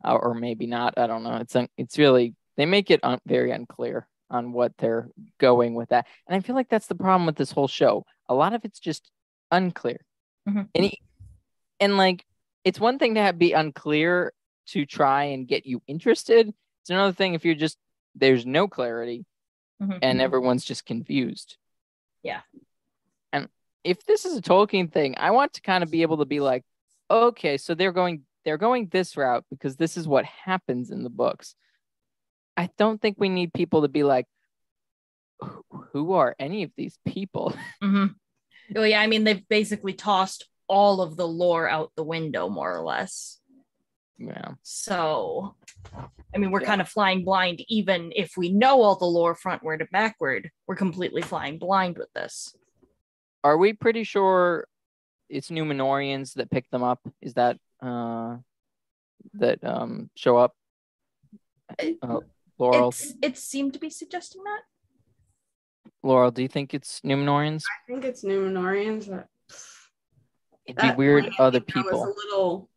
[0.04, 0.98] uh, or maybe not.
[0.98, 1.36] I don't know.
[1.38, 5.90] It's un- it's really they make it un- very unclear on what they're going with
[5.90, 8.06] that, and I feel like that's the problem with this whole show.
[8.30, 9.12] A lot of it's just
[9.52, 10.00] unclear,
[10.48, 10.70] Mhm.
[10.74, 11.02] and he,
[11.80, 12.26] and like
[12.64, 14.32] it's one thing to have, be unclear
[14.68, 16.48] to try and get you interested.
[16.82, 17.78] It's another thing if you're just
[18.16, 19.26] there's no clarity
[19.82, 20.00] Mhm.
[20.02, 21.58] and everyone's just confused.
[22.22, 22.42] Yeah.
[23.84, 26.40] If this is a Tolkien thing, I want to kind of be able to be
[26.40, 26.64] like,
[27.12, 31.10] okay, so they're going they're going this route because this is what happens in the
[31.10, 31.56] books.
[32.58, 34.26] I don't think we need people to be like,
[35.94, 37.56] "Who- are any of these people?
[37.84, 38.16] Mhm.
[38.74, 42.74] Well, yeah, I mean, they've basically tossed all of the lore out the window, more
[42.76, 43.40] or less.
[44.18, 44.54] yeah.
[44.62, 45.56] So,
[46.34, 46.68] I mean, we're Yeah.
[46.68, 50.50] kind of flying blind, even if we know all the lore frontward and backward.
[50.68, 52.56] We're completely flying blind with this.
[53.44, 54.68] Are we pretty sure
[55.30, 57.00] it's Numenoreans that pick them up?
[57.22, 58.38] Is that uh
[59.36, 60.56] that um show up?
[62.02, 62.20] Uh,
[62.60, 64.62] Laurel, It's it seemed to be suggesting that.
[66.04, 67.64] Laurel, do you think it's Numenoreans?
[67.68, 69.08] I think it's Numenoreans.
[69.08, 69.28] That,
[70.66, 72.04] It'd be weird I other think I was people.
[72.06, 72.70] a little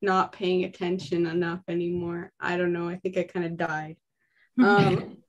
[0.00, 2.32] not paying attention enough anymore.
[2.40, 2.88] I don't know.
[2.88, 3.96] I think I kind of died.
[4.62, 5.21] Um,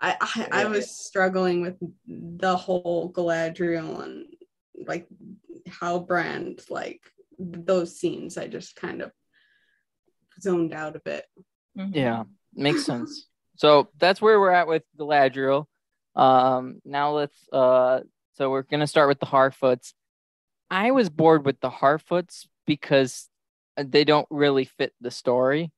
[0.00, 4.26] I, I I was struggling with the whole Galadriel and
[4.86, 5.06] like
[5.68, 7.00] Halbrand, like
[7.38, 8.38] those scenes.
[8.38, 9.12] I just kind of
[10.40, 11.26] zoned out a bit.
[11.76, 11.94] Mhm.
[11.94, 13.26] Yeah, makes sense.
[13.56, 15.66] So that's where we're at with Galadriel.
[16.16, 18.00] Um, now let's uh,
[18.34, 19.92] so we're gonna start with the Harfoots.
[20.70, 23.28] I was bored with the Harfoots because
[23.76, 25.72] they don't really fit the story,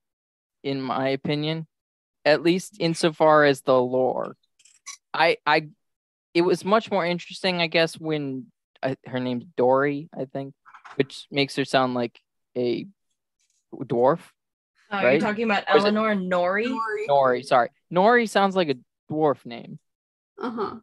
[0.63, 1.67] in my opinion.
[2.25, 4.37] At least insofar as the lore.
[5.13, 5.69] I I,
[6.35, 8.47] it was much more interesting, I guess, when
[8.83, 10.55] uh, her name's Dory, I think,
[10.97, 12.19] which makes her sound like
[12.57, 12.87] a
[13.75, 14.21] dwarf.
[14.91, 15.13] Oh, Right?
[15.13, 16.77] You're talking about Or it- Elanor Nori?
[17.09, 17.71] Nori, sorry.
[17.93, 18.77] Nori sounds like a
[19.13, 19.79] dwarf name.
[20.41, 20.75] Uh huh.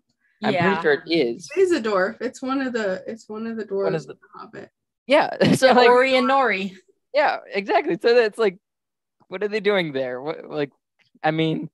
[0.43, 0.67] I'm yeah.
[0.67, 1.49] pretty sure it is.
[1.55, 2.21] It is a dwarf.
[2.21, 3.03] It's one of the.
[3.07, 3.83] It's one of the dwarves.
[3.83, 4.69] One of the- the Hobbit.
[5.07, 5.35] Yeah.
[5.55, 6.75] So Yeah, like Ori and Nori.
[7.13, 7.97] yeah, exactly.
[8.01, 8.57] So that's like
[9.27, 10.21] what are they doing there?
[10.21, 10.71] What like
[11.23, 11.69] I mean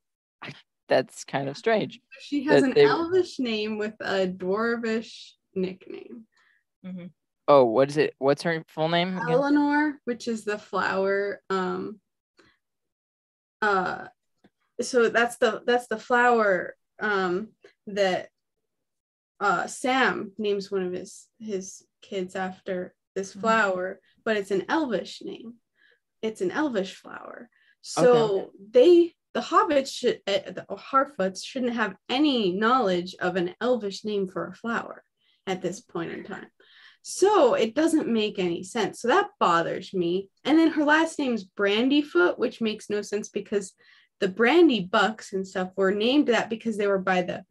[0.88, 2.00] that's kind of strange.
[2.20, 6.28] She has an they- elvish name with a dwarvish nickname.
[7.48, 8.14] Oh, what is it?
[8.20, 9.18] What's her full name?
[9.18, 9.28] again?
[9.30, 11.42] Elanor, which is the flower.
[11.50, 12.00] Um.
[13.62, 14.08] Uh,
[14.82, 17.50] so that's the that's the flower um
[17.88, 18.30] that
[19.40, 23.42] uh Sam names one of his his kids after this Mhm.
[23.42, 25.56] flower, but it's an elvish name.
[26.22, 27.50] It's an elvish flower.
[27.82, 34.06] So they the hobbits should uh, the Harfoots shouldn't have any knowledge of an elvish
[34.06, 35.04] name for a flower
[35.46, 36.48] at this point in time.
[37.02, 39.02] So it doesn't make any sense.
[39.02, 40.30] So that bothers me.
[40.46, 43.74] And then her last name's Brandyfoot, which makes no sense because
[44.22, 47.44] the Brandybucks and stuff were named that because they were by the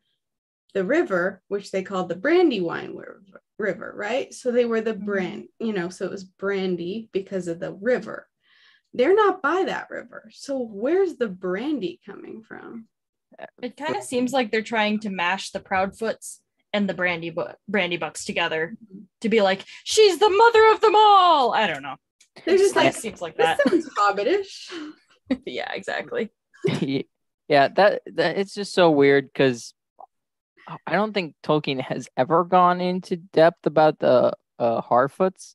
[0.72, 3.22] the river, which they called the Brandywine River,
[3.58, 4.32] river right?
[4.32, 5.04] So they were the Mhm.
[5.04, 8.26] brand, you know, so it was brandy because of the river.
[8.94, 10.30] They're not by that river.
[10.32, 12.86] So where's the brandy coming from?
[13.60, 16.38] It kind of seems like they're trying to mash the Proudfoots
[16.72, 18.76] and the Brandy Bu- Brandybucks together
[19.20, 21.52] to be like, she's the mother of them all.
[21.52, 21.96] I don't know.
[22.44, 23.70] They're It just like like, seems like that that.
[23.70, 24.70] sounds hobbitish.
[25.46, 26.30] yeah, exactly.
[27.48, 29.74] yeah, that, that it's just so weird because
[30.86, 35.54] I don't think Tolkien has ever gone into depth about the uh, Harfoots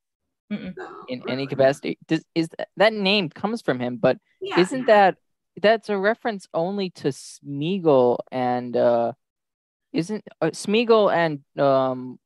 [0.50, 1.06] No.
[1.08, 1.98] in any capacity.
[2.08, 4.60] Does, is th- that name comes from him, but Yeah.
[4.60, 5.18] isn't that
[5.62, 9.14] that's a reference only to Smeagol and uh
[9.94, 12.20] isn't uh, Smeagol and um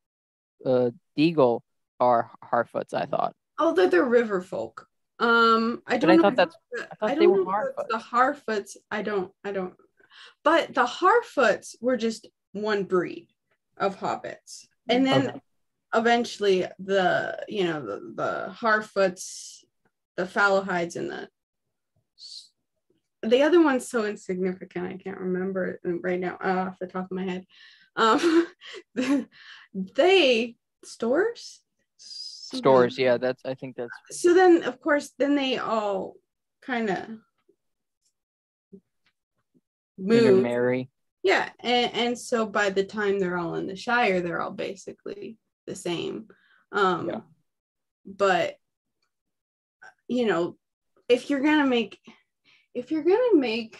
[0.66, 1.62] uh Déagol
[2.00, 3.36] are Harfoots, I thought.
[3.60, 4.88] Oh, they're the river folk.
[5.20, 6.22] Um, I don't I know.
[6.24, 8.78] thought that's I, thought don't they were know if the Harfoots.
[8.90, 9.32] I don't.
[9.44, 9.74] I don't.
[10.44, 13.28] But the Harfoots were just one breed
[13.78, 15.42] of hobbits, and then Okay.
[15.94, 19.64] Eventually the you know the the Harfoots,
[20.18, 21.30] the Fallohides, and the
[23.22, 24.88] the other one's so insignificant.
[24.88, 27.46] I can't remember it right now uh, off the top of my head.
[27.96, 28.48] Um,
[29.74, 31.64] they Stoors
[32.54, 36.16] Stoors, yeah, that's I think that's So then, of course, then they all
[36.62, 37.08] kind of
[39.98, 40.26] move.
[40.26, 40.90] intermarry.
[41.24, 45.38] Yeah, and, and so by the time they're all in the Shire, they're all basically
[45.66, 46.28] the same.
[46.72, 47.22] Um, Yeah.
[48.06, 48.58] But
[50.08, 50.58] you know,
[51.08, 52.00] if you're gonna make,
[52.74, 53.80] if you're gonna make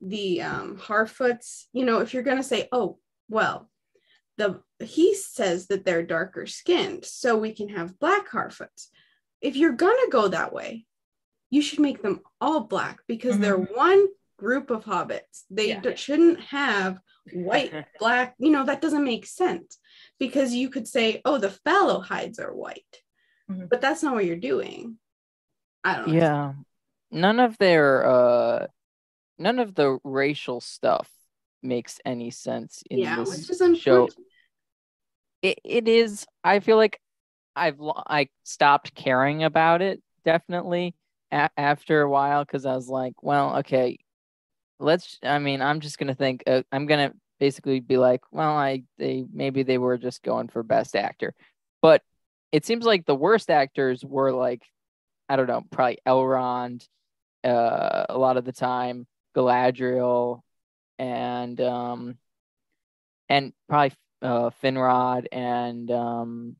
[0.00, 2.98] the um, Harfoots, you know, if you're gonna say, oh,
[3.28, 3.70] well,
[4.36, 8.88] the he says that they're darker skinned, so we can have black Harfoots.
[9.40, 10.86] If you're gonna go that way,
[11.50, 14.06] you should make them all black because they're one
[14.36, 15.44] group of hobbits.
[15.50, 15.80] They Yeah.
[15.80, 16.98] d- shouldn't have
[17.32, 19.78] white, black, you know, that doesn't make sense
[20.18, 23.02] because you could say, oh, the Fallohides are white,
[23.50, 23.68] Mhm.
[23.68, 24.98] but that's not what you're doing.
[25.82, 26.14] I don't know.
[26.14, 26.52] Yeah.
[27.10, 28.66] None of their uh
[29.38, 31.10] none of the racial stuff
[31.62, 34.08] makes any sense in Yeah, this which is show.
[35.42, 37.00] It, it is I feel like
[37.54, 40.94] I've I stopped caring about it definitely
[41.30, 43.98] a- after a while cuz I was like, well, okay,
[44.78, 48.84] let's I mean, I'm just to think uh, I'm to basically be like, well, I
[48.98, 51.34] they maybe they were just going for best actor.
[51.82, 52.02] But
[52.52, 54.62] it seems like the worst actors were like
[55.28, 56.86] I don't know, probably Elrond,
[57.42, 60.40] uh, a lot of the time, Galadriel,
[60.98, 62.18] and um,
[63.28, 66.56] and probably uh, Finrod and um,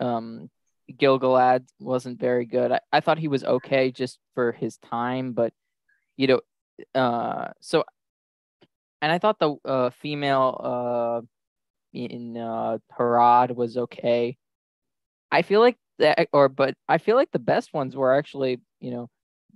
[0.00, 0.50] um,
[0.96, 2.72] Gil-galad wasn't very good.
[2.72, 5.52] I, I thought he was okay just for his time, but
[6.16, 6.40] you know,
[6.94, 7.84] uh, so
[9.00, 11.26] and I thought the uh, female uh,
[11.92, 14.36] in uh, Harad was okay.
[15.30, 18.90] I feel like that, or but I feel like the best ones were actually, you
[18.90, 19.10] know,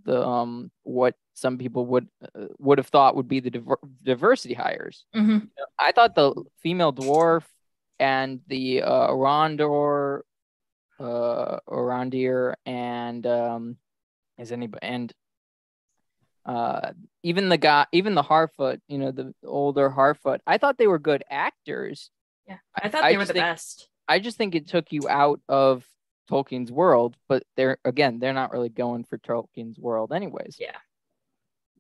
[0.05, 4.55] the um what some people would uh, would have thought would be the diver- diversity
[4.55, 5.05] hires.
[5.15, 5.49] Mhm.
[5.79, 7.45] I thought the female dwarf
[7.99, 10.21] and the uh, Rondor,
[10.99, 13.77] uh, Arondir, and um,
[14.39, 15.13] is anybody and
[16.45, 16.93] uh,
[17.27, 20.39] even the guy, even the Harfoot, you know, the older Harfoot.
[20.47, 22.11] I thought they were good actors.
[22.47, 23.89] Yeah, I thought I they were the think- best.
[24.07, 25.85] I just think it took you out of
[26.31, 30.57] Tolkien's world, but they're again, they're not really going for Tolkien's world anyways.
[30.61, 30.77] Yeah.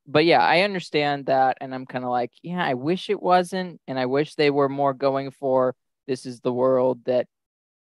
[0.09, 3.81] But yeah, I understand that and I'm kind of like, yeah, I wish it wasn't
[3.87, 5.77] and I wish they were more going for
[6.09, 7.29] this is the world that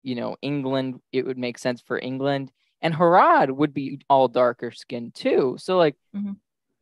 [0.04, 4.70] you know, England, it would make sense for England and Harad would be all darker
[4.70, 5.56] skinned too.
[5.58, 6.36] So like Mhm.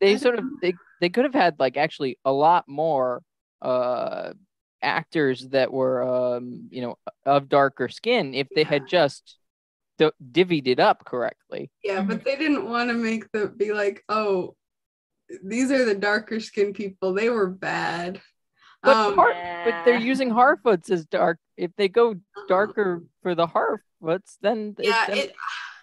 [0.05, 3.21] They sort of they, they could have had like actually a lot more
[3.61, 4.33] uh
[4.81, 6.95] actors that were um you know
[7.25, 9.37] of darker skin if they had just
[9.97, 11.71] d- divvied it up correctly.
[11.83, 14.55] Yeah, but they didn't want to make the be like, oh,
[15.43, 17.13] these are the darker skinned people.
[17.13, 18.21] They were bad.
[18.83, 22.15] But Um, Har- but they're using Harfoots as dark if they go
[22.47, 25.33] darker for the Harfoots then yeah, then it,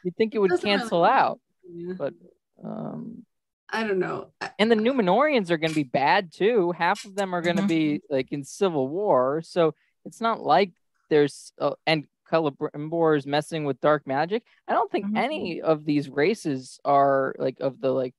[0.05, 1.41] you'd think it would doesn't really cancel out.
[1.69, 2.15] yeah, but
[2.63, 3.25] um
[3.73, 4.29] I don't know.
[4.59, 6.73] And the Numenoreans are going to be bad too.
[6.73, 7.69] Half of them are going to Mhm.
[7.69, 10.73] be like in civil war, so it's not like
[11.09, 14.43] there's uh, and Celebrimbor is messing with dark magic.
[14.67, 15.19] I don't think Mhm.
[15.19, 18.15] any of these races are like of the like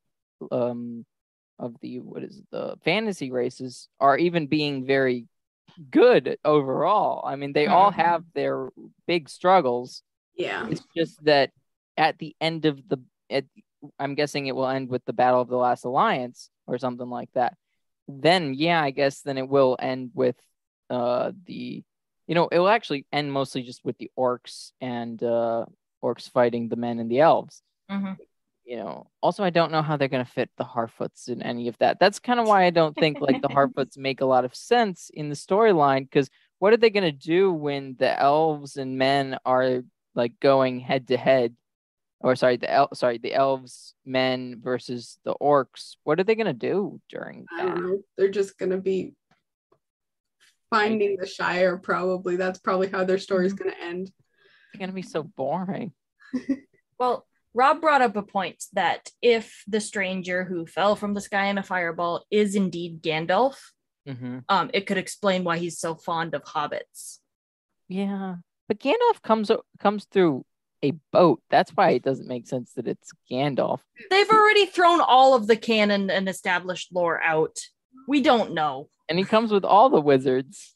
[0.52, 1.06] um
[1.60, 5.28] of the what is it, the fantasy races are even being very
[5.90, 7.26] good overall.
[7.26, 7.96] I mean, they all Mhm.
[7.96, 8.70] have their
[9.08, 10.04] big struggles.
[10.36, 10.68] Yeah.
[10.70, 11.52] It's just that
[11.98, 12.98] at the end of the,
[13.30, 13.46] at,
[14.00, 17.30] I'm guessing it will end with the Battle of the Last Alliance or something like
[17.34, 17.56] that.
[18.08, 20.36] Then, yeah, I guess then it will end with
[20.90, 21.84] uh the,
[22.28, 25.66] you know, it will actually end mostly just with the orcs and uh
[26.04, 27.62] orcs fighting the men and the elves.
[27.90, 28.18] Mhm.
[28.66, 31.78] You know, also I don't know how they're gonna fit the Harfoots in any of
[31.80, 32.00] that.
[32.00, 35.10] That's kind of why I don't think like the Harfoots make a lot of sense
[35.14, 36.30] in the storyline because
[36.60, 39.82] what are they gonna do when the elves and men are
[40.16, 41.56] like going head to head
[42.24, 46.48] or sorry the el- sorry the elves men versus the orcs what are they going
[46.48, 48.00] to do during I don't know.
[48.18, 49.14] They're just gonna be
[50.70, 51.78] finding the Shire.
[51.78, 54.08] Probably that's probably how their story's gonna end.
[54.72, 55.92] it's going to be so boring
[57.00, 61.46] Well, Rob brought up a point that if the stranger who fell from the sky
[61.48, 63.58] in a fireball is indeed Gandalf,
[64.08, 67.20] hmm um, it could explain why he's so fond of hobbits.
[67.88, 68.36] yeah
[68.68, 70.44] but gandalf comes comes through
[70.84, 73.80] a boat that's why it doesn't make sense that it's gandalf
[74.10, 77.58] They've already thrown all of the canon and established lore out.
[78.08, 78.90] We don't know.
[79.10, 80.76] and he comes with all the wizards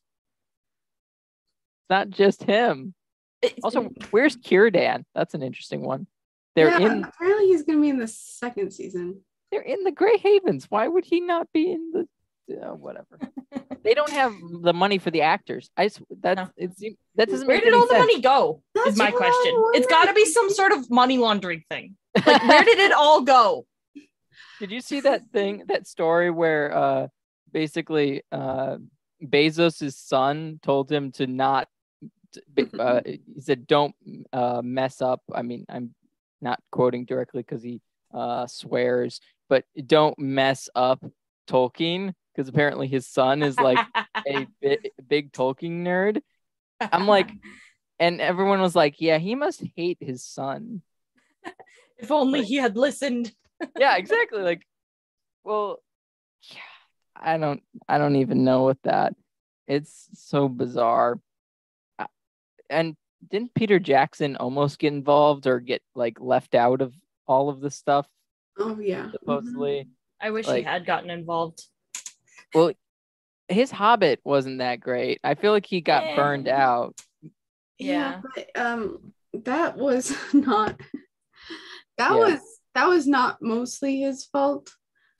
[1.81, 2.93] it's not just him
[3.41, 5.03] It- also where's Círdan?
[5.13, 6.07] that's an interesting one
[6.55, 9.21] they're yeah, in apparently he's gonna be in the second season.
[9.51, 10.65] they're in the Grey Havens.
[10.69, 12.07] Why would he not be in the
[12.49, 13.19] uh, whatever?
[13.83, 15.69] they don't have the money for the actors.
[15.77, 15.89] I
[16.21, 16.49] that's No.
[16.57, 16.81] it's
[17.15, 18.61] that doesn't Where did all the money go?
[18.75, 19.53] That's is my question.
[19.73, 21.95] It's got to be some sort of money laundering thing.
[22.25, 23.65] Like, where did it all go?
[24.59, 27.07] Did you see that thing, that story where uh
[27.51, 28.77] basically uh
[29.23, 31.67] Bezos' son told him to not
[32.77, 33.95] uh, he said don't
[34.33, 35.21] uh mess up.
[35.33, 35.93] I mean, I'm
[36.41, 37.81] not quoting directly because he
[38.13, 41.03] uh swears, but don't mess up
[41.47, 43.79] Tolkien because apparently his son is like
[44.27, 44.77] a bi-
[45.07, 46.21] big Tolkien nerd.
[46.79, 47.31] I'm like,
[47.99, 50.83] and everyone was like, yeah, he must hate his son.
[51.97, 53.33] if only he had listened.
[53.79, 54.43] yeah, exactly.
[54.43, 54.61] Like,
[55.43, 55.81] well,
[56.51, 56.59] yeah,
[57.15, 59.15] I don't, I don't even know what that.
[59.67, 61.19] It's so bizarre.
[61.97, 62.05] Uh,
[62.69, 62.95] and
[63.27, 66.93] didn't Peter Jackson almost get involved or get like left out of
[67.25, 68.07] all of the stuff?
[68.59, 69.09] Oh yeah.
[69.11, 69.89] Supposedly, mm-hmm.
[70.21, 71.63] I wish Like- he had gotten involved.
[72.53, 72.71] well,
[73.49, 75.19] his Hobbit wasn't that great.
[75.23, 76.15] I feel like he got Eh.
[76.15, 76.95] burned out.
[77.79, 78.21] Yeah.
[78.35, 80.79] but um that was not
[81.97, 82.17] that Yeah.
[82.17, 82.39] was
[82.73, 84.71] that was not mostly his fault.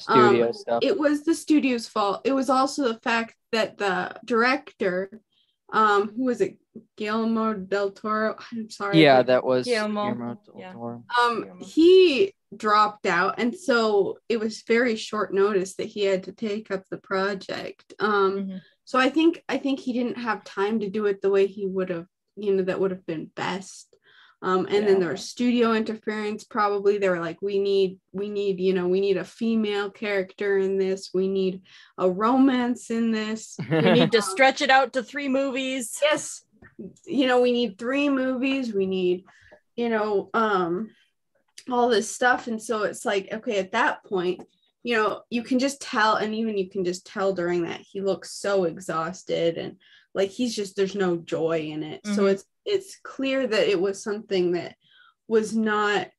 [0.08, 0.80] Um, Studio stuff.
[0.84, 2.22] It was the studio's fault.
[2.26, 5.22] It was also the fact that the director,
[5.74, 6.58] um, who was it,
[6.96, 8.36] Guillermo del Toro?
[8.52, 9.02] I'm sorry.
[9.02, 10.72] yeah, that was Guillermo, Guillermo del yeah.
[10.74, 11.66] Um Guillermo.
[11.66, 16.72] he dropped out, and so it was very short notice that he had to take
[16.72, 17.94] up the project.
[18.00, 18.62] Um, Mhm.
[18.86, 21.66] so I think I think he didn't have time to do it the way he
[21.68, 22.06] would have,
[22.38, 23.94] you know, that would have been best.
[24.44, 26.44] Um, and then there was studio interference.
[26.44, 30.60] Probably they were like, we need, we need, you know, we need a female character
[30.60, 31.10] in this.
[31.12, 31.64] We need
[31.98, 33.58] a romance in this.
[33.70, 35.98] We need to stretch it out to three movies.
[36.04, 36.44] yes,
[37.06, 38.74] you know, we need three movies.
[38.74, 39.26] We need,
[39.76, 40.92] you know, um,
[41.70, 42.46] all this stuff.
[42.48, 44.42] And so it's like, okay, at that point,
[44.84, 48.02] you know, you can just tell, and even you can just tell during that he
[48.02, 49.78] looks so exhausted and
[50.14, 52.06] like he's just there's no joy in it.
[52.06, 52.32] So Mhm.
[52.32, 54.76] it's it's clear that it was something that
[55.28, 56.10] was not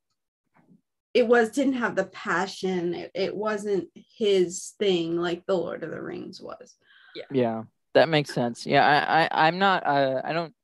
[1.15, 2.95] it was didn't have the passion.
[2.95, 6.77] It, it wasn't his thing like the Lord of the Rings was.
[7.15, 7.63] Yeah, yeah
[7.95, 8.67] that makes sense.
[8.67, 9.87] Yeah, I, I I'm not.
[9.87, 10.55] Uh, I don't.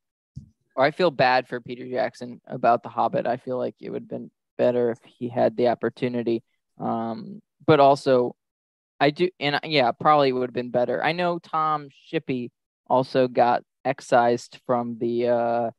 [0.76, 3.26] Or I feel bad for Peter Jackson about The Hobbit.
[3.26, 6.42] I feel like it would have been better if he had the opportunity.
[6.78, 8.34] Um, but also,
[9.00, 11.02] I do, and yeah, probably would have been better.
[11.02, 12.50] I know Tom Shippey
[12.88, 15.70] also got excised from the uh,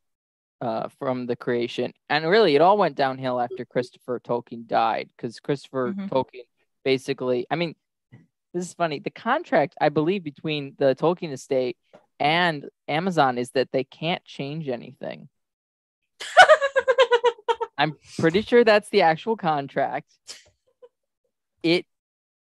[0.61, 5.39] uh, from the creation, and really, it all went downhill after Christopher Tolkien died because
[5.39, 6.09] Christopher Mhm.
[6.09, 6.45] Tolkien
[6.83, 7.75] basically, I mean,
[8.53, 8.99] this is funny.
[8.99, 11.77] The contract, I believe, between the Tolkien estate
[12.19, 15.27] and Amazon is that they can't change anything.
[17.77, 20.09] I'm pretty sure that's the actual contract.
[21.63, 21.85] It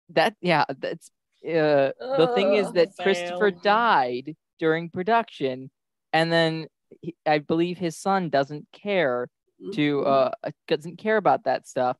[0.09, 1.09] that yeah, that's
[1.43, 5.69] uh the thing is that Christopher died during production.
[6.13, 6.67] And then
[7.01, 9.27] he, I believe his son doesn't care
[9.73, 10.31] to uh
[10.67, 11.97] doesn't care about that stuff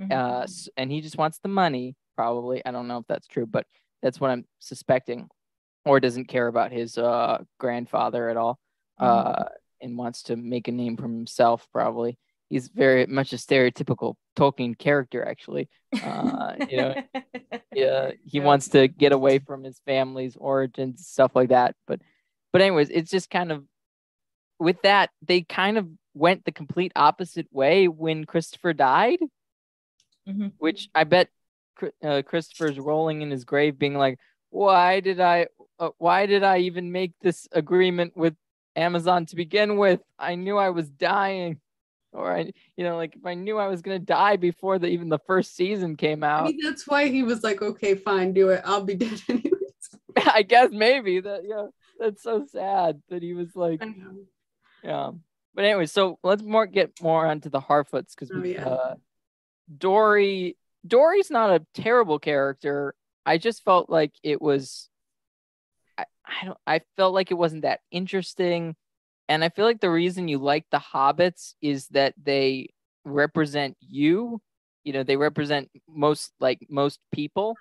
[0.00, 0.10] Mhm.
[0.12, 0.46] uh
[0.76, 2.64] and he just wants the money probably.
[2.66, 3.66] I don't know if that's true but
[4.02, 5.28] that's what i'm suspecting.
[5.84, 8.58] Or doesn't care about his uh grandfather at all
[8.98, 9.44] uh
[9.82, 12.18] and wants to make a name for himself probably
[12.54, 15.68] he's very much a stereotypical tolkien character actually.
[16.02, 16.94] Uh you know
[17.74, 21.74] yeah he wants to get away from his family's origins stuff like that.
[21.88, 22.00] But
[22.52, 23.64] but anyways it's just kind of
[24.60, 29.18] with that they kind of went the complete opposite way when christopher died
[30.28, 30.52] Mhm.
[30.58, 31.28] which i bet
[32.04, 34.16] uh, christopher's rolling in his grave being like
[34.50, 35.48] why did i
[35.80, 38.34] uh, why did i even make this agreement with
[38.76, 40.00] amazon to begin with?
[40.18, 41.60] I knew i was dying
[42.14, 44.86] or i you know like if i knew i was going to die before the
[44.86, 48.32] even the first season came I out mean, that's why he was like, okay, fine,
[48.32, 48.62] do it.
[48.64, 49.50] I'll be dead anyways.
[50.16, 51.66] I guess maybe that yeah,
[51.98, 53.82] that's so sad that he was like
[54.82, 55.10] yeah.
[55.54, 58.66] But anyway, so let's more get more onto the Harfoots because Oh, yeah.
[58.66, 58.94] uh,
[59.78, 60.56] Dory
[60.86, 62.94] Dory's not a terrible character.
[63.24, 64.88] I just felt like it was
[65.96, 68.76] I, I don't I felt like it wasn't that interesting.
[69.28, 72.68] And I feel like the reason you like the hobbits is that they
[73.04, 74.40] represent you.
[74.84, 77.56] You know, they represent most like most people.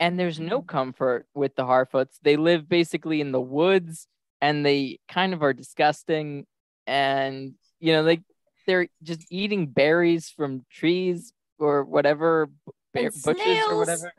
[0.00, 2.18] And there's no comfort with the Harfoots.
[2.22, 4.06] They live basically in the woods
[4.40, 6.46] and they kind of are disgusting.
[6.86, 8.20] And you know, they
[8.66, 12.48] they're just eating berries from trees or whatever
[12.92, 14.12] bear, bushes or whatever.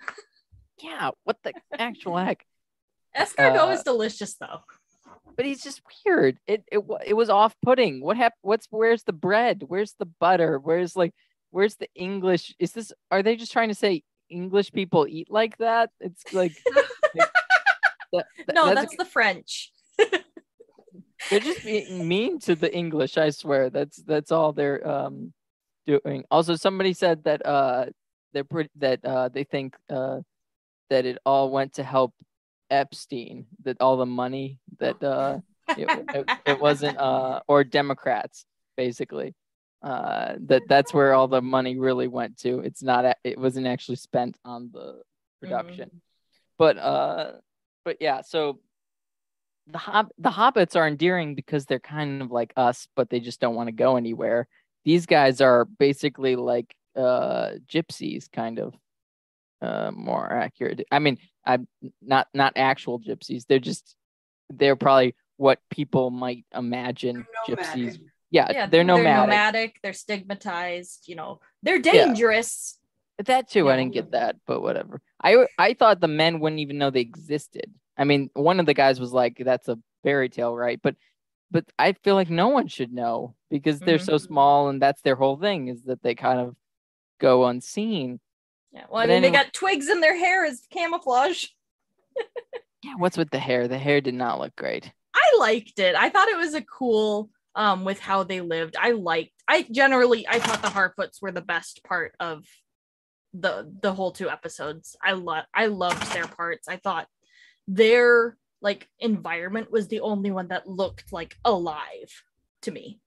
[0.81, 2.45] Yeah, what the actual heck?
[3.17, 4.61] Escargot Uh, is delicious though.
[5.39, 6.37] But he's just weird.
[6.47, 8.01] It it it was off putting.
[8.01, 8.39] What happened?
[8.41, 9.63] What's where's the bread?
[9.65, 10.59] Where's the butter?
[10.59, 11.13] Where's like
[11.51, 12.53] where's the English?
[12.59, 15.91] Is this are they just trying to say English people eat like that.
[16.01, 16.85] It's like, like
[18.11, 19.71] that- that- no, that's- that's the French.
[21.29, 23.17] they're just being mean to the English.
[23.17, 23.69] I swear.
[23.69, 25.31] That's that's all they're um
[25.87, 26.25] doing.
[26.29, 27.85] Also, somebody said that uh
[28.33, 30.19] they're pretty that uh they think uh
[30.89, 32.13] that it all went to help
[32.69, 33.45] Epstein.
[33.63, 35.39] That all the money that uh
[35.69, 38.45] it, it, it wasn't uh or Democrats
[38.77, 39.35] basically.
[39.81, 42.59] Uh that that's where all the money really went to.
[42.59, 45.01] It's not it wasn't actually spent on the
[45.41, 46.01] production.
[46.57, 47.31] But uh
[47.85, 48.59] but yeah, so
[49.67, 53.39] the hob- the hobbits are endearing because they're kind of like us, but they just
[53.39, 54.47] don't want to go anywhere.
[54.83, 58.73] These guys are basically like uh gypsies kind of
[59.61, 60.85] uh more accurate.
[60.91, 61.17] I mean,
[61.49, 61.67] I'm
[62.01, 63.45] not not actual gypsies.
[63.47, 63.95] They're just
[64.51, 67.97] they're probably what people might imagine gypsies.
[68.29, 69.05] Yeah, yeah, they're nomadic.
[69.05, 69.79] They're nomadic.
[69.81, 71.07] They're stigmatized.
[71.07, 72.77] You know, they're dangerous.
[73.25, 75.01] That too, I didn't get that, but whatever.
[75.21, 77.73] I I thought the men wouldn't even know they existed.
[77.97, 80.95] I mean, one of the guys was like, "That's a fairy tale, right?" But
[81.51, 84.27] but I feel like no one should know because they're so Mhm.
[84.27, 86.55] small, and that's their whole thing is that they kind of
[87.19, 88.19] go unseen.
[88.71, 88.85] Yeah.
[88.89, 91.45] Well, I But mean, they got twigs in their hair as camouflage.
[92.81, 93.67] Yeah, what's with the hair?
[93.67, 94.89] The hair did not look great.
[95.13, 95.95] I liked it.
[95.95, 98.77] I thought it was a cool um with how they lived.
[98.79, 102.45] I liked I generally I thought the Harfoots were the best part of
[103.33, 104.95] the the whole two episodes.
[105.03, 106.69] I love I loved their parts.
[106.69, 107.07] I thought
[107.67, 112.23] their like environment was the only one that looked like alive
[112.61, 112.99] to me.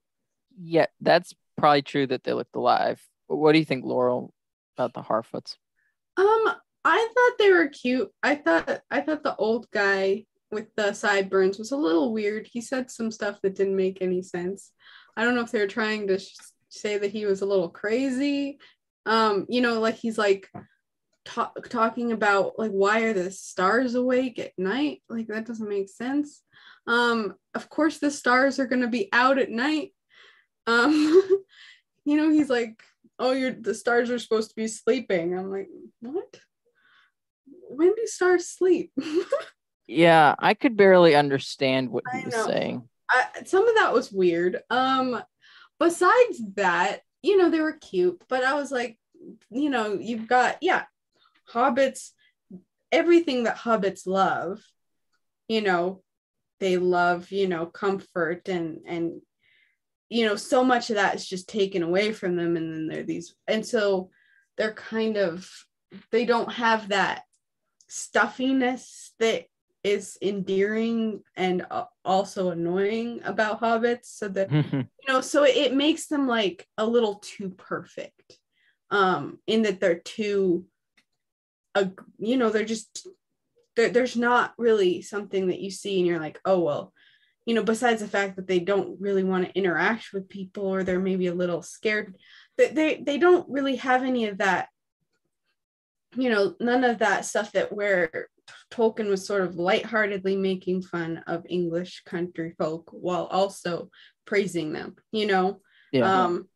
[0.60, 3.02] Yeah, that's probably true that they looked alive.
[3.26, 4.34] But what do you think, Laurel,
[4.76, 5.56] about the Harfoots?
[6.16, 6.54] Um,
[6.84, 8.10] I thought they were cute.
[8.22, 12.48] I thought I thought the old guy with the sideburns was a little weird.
[12.50, 14.72] He said some stuff that didn't make any sense.
[15.16, 16.36] I don't know if they were trying to sh-
[16.68, 18.58] say that he was a little crazy.
[19.06, 20.48] Um, you know, like he's like
[21.24, 25.02] ta- talking about like why are the stars awake at night?
[25.08, 26.42] Like that doesn't make sense.
[26.86, 29.92] Um, of course the stars are going to be out at night.
[30.66, 30.92] Um,
[32.04, 32.82] you know, he's like
[33.22, 35.36] oh you're the stars are supposed to be sleeping.
[35.36, 35.68] I'm like
[36.00, 36.40] what?
[37.68, 38.92] When do stars sleep?
[39.88, 42.88] Yeah, I could barely understand what he was saying.
[43.10, 44.62] I, some of that was weird.
[44.70, 45.22] Um
[45.82, 48.96] besides that you know they were cute but i was like
[49.50, 50.84] you know you've got yeah
[51.52, 52.10] hobbits
[52.92, 54.62] everything that hobbits love
[55.48, 56.00] you know
[56.60, 59.20] they love you know comfort and and
[60.12, 63.02] you know so much of that is just taken away from them and then they're
[63.02, 64.10] these and so
[64.56, 65.50] they're kind of
[66.10, 67.22] they don't have that
[67.88, 69.44] stuffiness that
[69.84, 71.66] is endearing and
[72.04, 74.06] also annoying about hobbits.
[74.06, 78.38] So that you know so it makes them like a little too perfect
[78.90, 80.66] um in that they're too
[81.74, 81.86] uh,
[82.18, 83.08] you know they're just
[83.74, 86.92] there, there's not really something that you see and you're like oh well
[87.46, 90.84] you know besides the fact that they don't really want to interact with people or
[90.84, 92.14] they're maybe a little scared
[92.56, 94.68] they, they they don't really have any of that
[96.16, 98.28] you know none of that stuff that where
[98.70, 103.90] Tolkien was sort of lightheartedly making fun of English country folk while also
[104.24, 105.60] praising them, you know.
[105.92, 106.24] yeah.
[106.24, 106.48] Um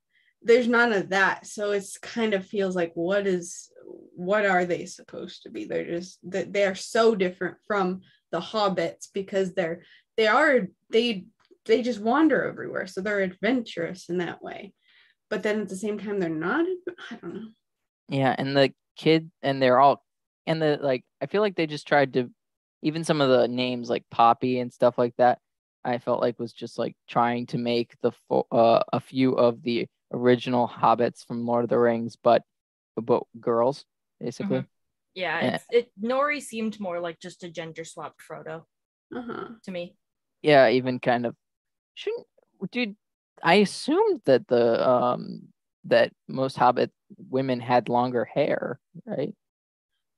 [0.43, 1.47] there's none of that.
[1.47, 3.71] So it's kind of feels like what is
[4.15, 5.65] what are they supposed to be?
[5.65, 9.83] They're just that they are so different from the hobbits because they're
[10.17, 11.27] they are they
[11.65, 12.87] they just wander everywhere.
[12.87, 14.73] So they're adventurous in that way.
[15.29, 16.65] But then at the same time they're not
[17.11, 17.49] I don't know.
[18.09, 20.05] Yeah, and the kid and they're all
[20.47, 22.31] and the like I feel like they just tried to
[22.83, 25.39] even some of the names like Poppy and stuff like that
[25.85, 29.63] I felt like was just like trying to make the fo- uh, a few of
[29.63, 32.43] the original hobbits from Lord of the Rings but
[32.97, 33.85] but girls
[34.21, 34.65] basically.
[35.15, 35.55] Yeah, Yeah.
[35.57, 38.65] it's, it Nori seemed more like just a gender swapped Frodo
[39.15, 39.49] Uh-huh.
[39.65, 39.97] to me.
[40.47, 41.35] Yeah, even kind of
[41.95, 42.25] shouldn't
[42.71, 42.95] dude
[43.43, 45.49] I assumed that the um
[45.85, 49.35] that most hobbit women had longer hair, right?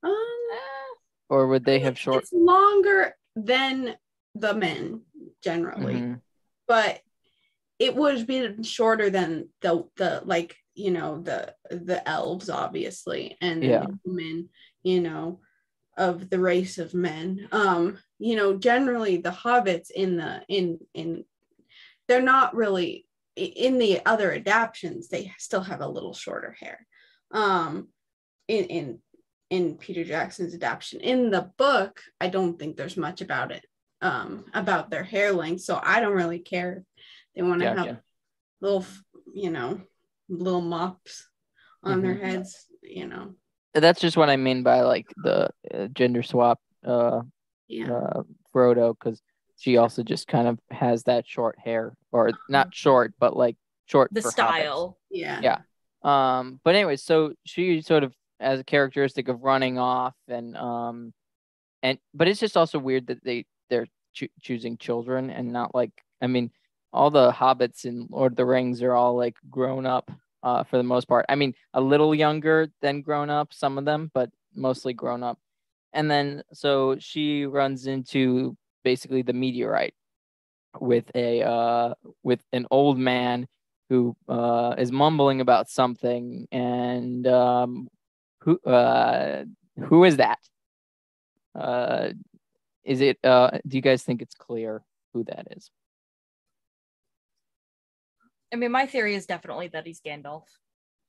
[0.03, 0.13] Um
[1.29, 3.97] Or would they have short It's longer than
[4.35, 5.01] the men
[5.43, 6.21] generally, Mhm.
[6.67, 7.01] but
[7.79, 13.35] it would have been shorter than the the like you know the the elves obviously
[13.41, 13.79] and Yeah.
[13.87, 14.49] the women
[14.83, 15.39] you know
[15.99, 17.47] of the race of men.
[17.51, 21.25] Um, you know, generally the hobbits in the in in
[22.07, 26.87] they're not really in the other adaptions they still have a little shorter hair.
[27.31, 27.89] Um,
[28.47, 28.99] in in
[29.49, 31.01] in Peter Jackson's adaptation.
[31.01, 33.65] In the book, I don't think there's much about it,
[34.01, 35.61] um, about their hair length.
[35.61, 36.83] So I don't really care.
[37.35, 37.99] They want to have
[38.61, 38.85] little,
[39.33, 39.81] you know,
[40.29, 41.27] little mops
[41.83, 42.21] on their Mhm.
[42.21, 43.35] heads, you know.
[43.73, 47.21] That's just what I mean by like the uh, gender swap uh,
[47.67, 47.91] Yeah.
[47.91, 49.21] uh Frodo because
[49.57, 54.09] she also just kind of has that short hair or not short but like short
[54.11, 54.97] the style.
[55.11, 55.41] Yeah.
[55.41, 55.57] Yeah.
[56.01, 61.13] Um, but anyway, so she sort of has a characteristic of running off and um,
[61.83, 65.91] and but it's just also weird that they they're choo- choosing children and not like
[66.21, 66.51] I mean
[66.91, 70.09] all the hobbits in Lord of the Rings are all like grown up
[70.43, 71.25] uh for the most part.
[71.29, 75.39] I mean a little younger than grown up, some of them, but mostly grown up.
[75.93, 79.93] And then so she runs into basically the meteorite
[80.79, 83.47] with a uh with an old man
[83.89, 87.89] who uh, is mumbling about something, and um,
[88.41, 89.43] who uh,
[89.85, 90.39] who is that?
[91.55, 92.09] Uh,
[92.83, 93.17] is it?
[93.23, 94.83] Uh, do you guys think it's clear
[95.13, 95.71] who that is?
[98.53, 100.45] I mean, my theory is definitely that he's Gandalf,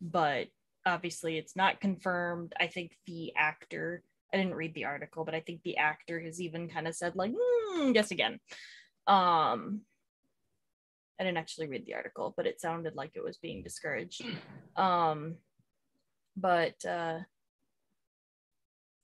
[0.01, 0.49] but
[0.86, 2.53] obviously it's not confirmed.
[2.59, 6.41] I think the actor, I didn't read the article, but I think the actor has
[6.41, 8.41] even kind of said, like, hmm, guess again.
[9.07, 9.82] Um,
[11.18, 14.24] I didn't actually read the article, but it sounded like it was being discouraged.
[14.76, 15.36] Um,
[16.36, 17.18] but uh,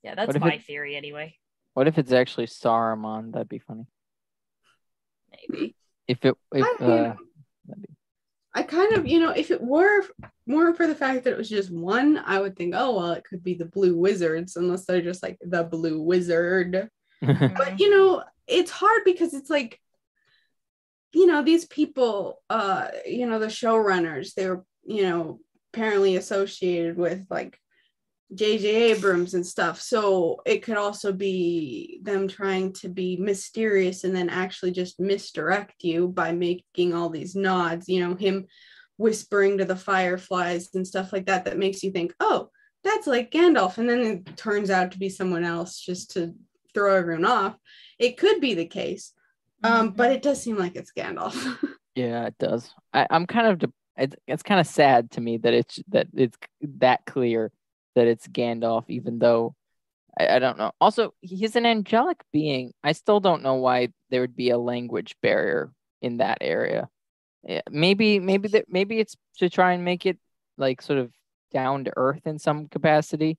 [0.03, 1.37] yeah, that's my it- theory anyway.
[1.75, 3.33] What if it's actually Saruman?
[3.33, 3.85] That'd be funny.
[5.31, 5.77] Maybe.
[6.09, 7.17] If it, if I, you uh, know,
[8.57, 10.03] I kind of, you know, if it were
[10.47, 13.25] more for the fact that it was just one, I would think, oh well, it
[13.25, 16.89] could be the Blue Wizards, unless they're just like the Blue Wizard.
[17.21, 19.81] But you know, it's hard because it's like,
[21.13, 25.41] you know, these people, uh, you know, the showrunners, they were, you know,
[25.73, 27.59] apparently associated with like
[28.35, 28.93] J.J.
[28.93, 29.81] Abrams and stuff.
[29.81, 35.85] So it could also be them trying to be mysterious and then actually just misdirect
[35.85, 38.47] you by making all these nods, you know, him
[38.99, 42.51] whispering to the fireflies and stuff like that, that makes you think, oh,
[42.83, 43.79] that's like Gandalf.
[43.79, 46.35] And then it turns out to be someone else just to
[46.75, 47.57] throw everyone off.
[47.99, 49.13] It could be the case.
[49.63, 51.59] Um, but it does seem like it's Gandalf.
[51.95, 52.73] yeah, it does.
[52.93, 53.59] I, I'm kind of.
[53.59, 57.51] De- it's it's kind of sad to me that it's that it's that clear
[57.97, 59.57] that it's Gandalf, even though
[60.19, 60.71] I, I don't know.
[60.81, 62.73] Also, he's an angelic being.
[62.85, 66.89] I still don't know why there would be a language barrier in that area.
[67.43, 70.19] Yeah, maybe maybe that maybe it's to try and make it
[70.59, 71.13] like sort of
[71.53, 73.39] down to earth in some capacity.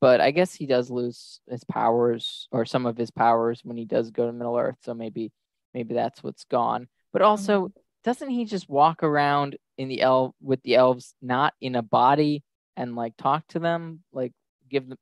[0.00, 3.84] But I guess he does lose his powers or some of his powers when he
[3.84, 4.76] does go to Middle Earth.
[4.82, 5.32] So maybe
[5.74, 6.88] maybe that's what's gone.
[7.12, 7.80] But also, mm-hmm.
[8.04, 12.44] doesn't he just walk around in the elf with the elves, not in a body,
[12.78, 14.32] and like talk to them, like
[14.70, 14.98] give them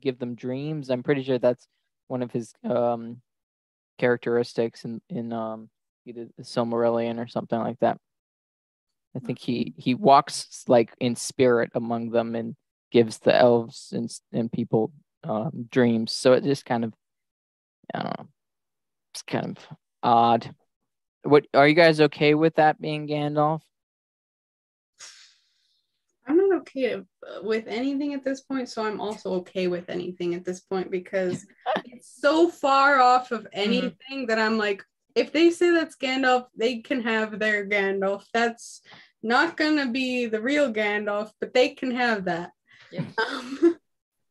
[0.00, 0.90] give them dreams?
[0.90, 1.68] I'm pretty sure that's
[2.08, 3.20] one of his um
[3.98, 5.68] characteristics in in um
[6.06, 7.98] either the Silmarillion or something like that.
[9.14, 12.56] I think he he walks like in spirit among them and
[12.90, 14.92] gives the elves and and people
[15.24, 16.12] um, dreams.
[16.12, 16.94] So it just kind of
[17.94, 18.28] I don't know.
[19.12, 20.54] It's kind of odd.
[21.24, 23.60] What are you guys okay with that being Gandalf?
[26.76, 30.44] I'm not okay with anything at this point, so I'm also okay with anything at
[30.44, 31.46] this point because
[31.84, 36.78] it's so far off of anything that I'm like, if they say that's Gandalf, they
[36.78, 38.24] can have their Gandalf.
[38.32, 38.82] That's
[39.22, 42.50] not gonna be the real Gandalf, but they can have that.
[42.92, 43.04] Yep.
[43.18, 43.76] Um,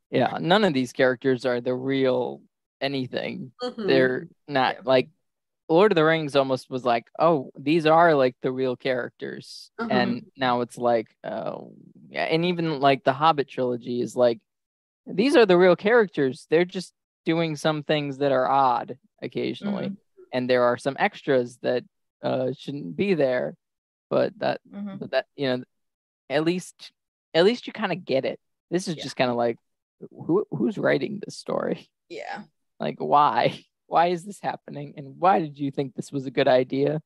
[0.10, 2.42] Yeah, none of these characters are the real
[2.80, 3.52] anything.
[3.62, 3.88] mhm.
[3.88, 4.82] They're not Yeah.
[4.86, 5.10] like
[5.70, 9.70] Lord of the Rings almost was like, oh, these are like the real characters.
[9.78, 9.90] Uh-huh.
[9.92, 11.97] And now it's like, oh, yeah.
[12.14, 14.40] And even like the Hobbit trilogy is like,
[15.06, 16.48] these are the real characters.
[16.50, 16.94] They're just
[17.26, 19.94] doing some things that are odd occasionally.
[20.34, 21.84] And there are some extras that
[22.24, 23.56] uh, shouldn't be there.
[24.10, 25.00] But that, Mhm.
[25.00, 25.64] but that, you know,
[26.30, 26.92] at least,
[27.34, 28.40] at least you kind of get it.
[28.72, 29.04] This is Yeah.
[29.04, 29.58] just kind of like,
[30.12, 31.90] who who's writing this story?
[32.10, 32.44] Yeah.
[32.80, 36.48] like why why is this happening and why did you think this was a good
[36.48, 37.02] idea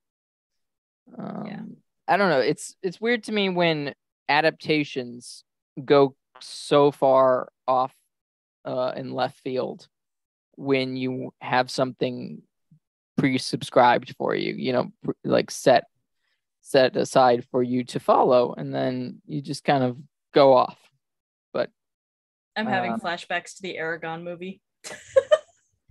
[1.17, 1.77] um,
[2.07, 3.93] i don't know it's it's weird to me when
[4.29, 5.43] adaptations
[5.83, 7.93] go so far off
[8.65, 9.87] uh, in left field
[10.55, 12.41] when you have something
[13.17, 15.85] pre-subscribed for you you know pr- like set
[16.61, 19.97] set aside for you to follow and then you just kind of
[20.33, 20.77] go off
[21.53, 21.69] But
[22.55, 24.61] I'm having Um, flashbacks to the Eragon movie.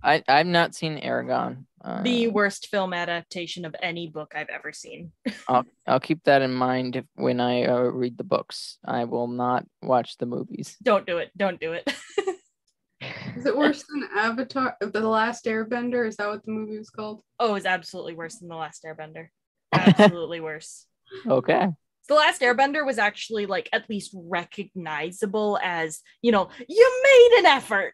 [0.03, 4.71] i i've not seen Eragon uh, the worst film adaptation of any book I've ever
[4.71, 5.11] seen.
[5.47, 8.77] I'll I'll keep that in mind when I uh, read the books.
[8.85, 10.77] I will not watch the movies.
[10.83, 11.31] Don't do it.
[11.35, 11.91] Don't do it.
[13.35, 14.77] Is it worse than Avatar?
[14.79, 16.07] The Last Airbender?
[16.07, 17.21] Is that what the movie was called?
[17.39, 19.27] oh, it's absolutely worse than The Last Airbender.
[19.73, 20.85] Absolutely worse.
[21.25, 21.67] Okay.
[22.09, 27.45] The Last Airbender was actually like at least recognizable as, you know, you made an
[27.45, 27.93] effort.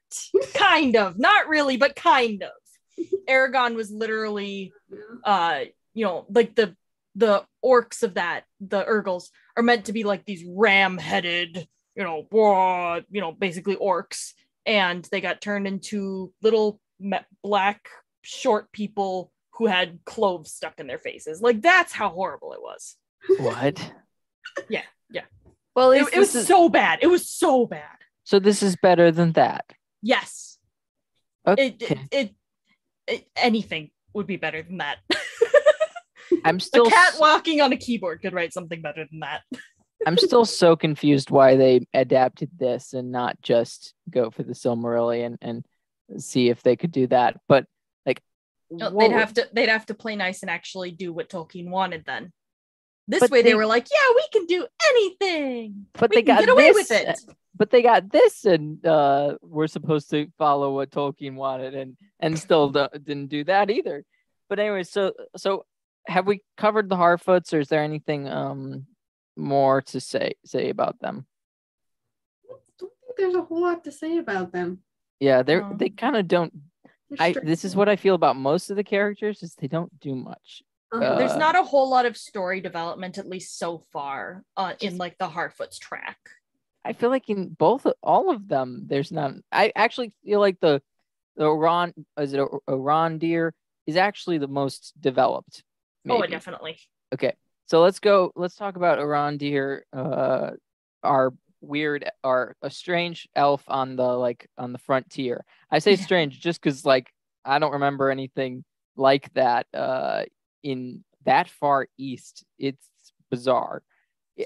[0.54, 1.20] kind of.
[1.20, 2.50] Not really, but kind of.
[3.30, 4.74] Eragon was literally
[5.24, 5.62] uh,
[5.94, 6.76] you know, like the
[7.16, 12.28] the orcs of that, the Urgals, are meant to be like these ram-headed, you know,
[12.30, 14.34] blah, you know, basically orcs.
[14.68, 16.80] And they got turned into little
[17.44, 17.90] black
[18.22, 21.42] short people who had cloves stuck in their faces.
[21.42, 22.96] Like that's how horrible it was.
[23.40, 23.94] What?
[24.70, 25.26] Yeah, yeah.
[25.76, 27.00] Well, It, it was so bad.
[27.04, 27.98] It was so bad.
[28.24, 29.66] so this is better than that.
[30.02, 30.58] Yes.
[31.46, 31.68] Okay.
[31.68, 32.36] It, it, it, it
[33.36, 34.98] anything would be better than that.
[36.46, 39.42] I'm still a cat walking on a keyboard could write something better than that.
[40.06, 45.38] I'm still so confused why they adapted this and not just go for the Silmarillion
[45.42, 45.66] and
[46.18, 47.38] see if they could do that.
[47.48, 47.66] But
[48.06, 48.22] like,
[48.70, 51.70] No, they'd would- have to they'd have to play nice and actually do what Tolkien
[51.70, 52.32] wanted then.
[53.08, 55.86] This But way they, they- were like, yeah, we can do anything.
[55.94, 57.20] but we they can got get away this, with it.
[57.56, 62.38] But they got this, and uh, we're supposed to follow what Tolkien wanted, and and
[62.38, 64.04] still do- didn't do that either.
[64.50, 65.66] But anyway, so so
[66.06, 68.86] have we covered the Harfoots, or is there anything um
[69.36, 71.26] more to say say about them?
[72.50, 74.80] I don't think there's a whole lot to say about them.
[75.20, 75.76] Yeah, they're No.
[75.78, 76.54] they kind of don't.
[77.10, 79.98] They're I this is what I feel about most of the characters is they don't
[80.00, 80.62] do much.
[80.92, 81.16] Uh-huh.
[81.18, 84.98] There's Uh, not a whole lot of story development, at least so far, uh, in
[84.98, 86.18] like the Harfoot's track.
[86.86, 89.34] I feel like in both all of them, there's not.
[89.52, 90.82] I actually feel like the
[91.36, 93.52] the Ron is it Arondir
[93.86, 95.64] is actually the most developed.
[96.10, 96.80] Oh, definitely.
[97.14, 97.34] Okay,
[97.66, 98.32] so let's go.
[98.36, 100.52] Let's talk about Arondir, uh,
[101.04, 105.44] our weird, our a strange elf on the like on the frontier.
[105.70, 105.98] I say Yeah.
[106.06, 107.12] strange just because like
[107.44, 108.64] I don't remember anything
[108.96, 110.24] like that uh,
[110.64, 112.44] in that far east.
[112.58, 112.88] It's
[113.30, 113.84] bizarre.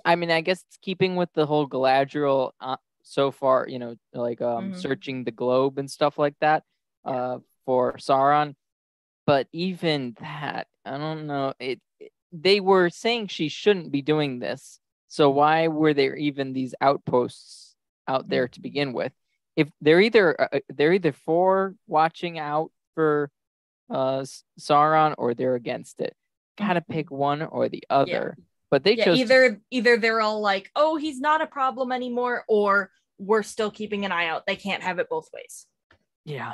[0.06, 3.68] I- mean, I guess it's keeping with the whole Galadriel uh, so far.
[3.68, 4.76] You know, like um, Mhm.
[4.76, 6.64] searching the globe and stuff like that
[7.06, 8.56] uh, for Sauron
[9.28, 14.40] but even that i don't know it, it- they were saying she shouldn't be doing
[14.40, 17.76] this so why were there even these outposts
[18.08, 19.12] out there to begin with
[19.56, 23.30] if they're either uh, they're either for watching out for
[23.92, 24.24] uh
[24.60, 26.16] sauron or they're against it
[26.58, 28.38] gotta pick one or the other
[28.70, 32.46] but they yeah, chose either either they're all like, oh, he's not a problem anymore,
[32.48, 32.90] or
[33.20, 34.46] we're still keeping an eye out.
[34.48, 35.68] They can't have it both ways.
[36.24, 36.54] Yeah.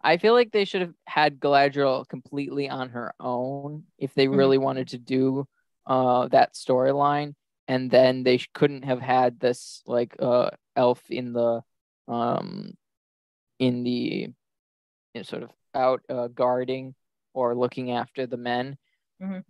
[0.00, 4.36] I feel like they should have had Galadriel completely on her own if they Mhm.
[4.36, 5.46] really wanted to do
[5.84, 7.34] uh that storyline
[7.66, 11.60] and then they sh- couldn't have had this like uh elf in the
[12.06, 12.74] um
[13.58, 14.34] in the you
[15.14, 16.94] know, sort of out uh, guarding
[17.34, 18.76] or looking after the men.
[19.22, 19.42] Mhm.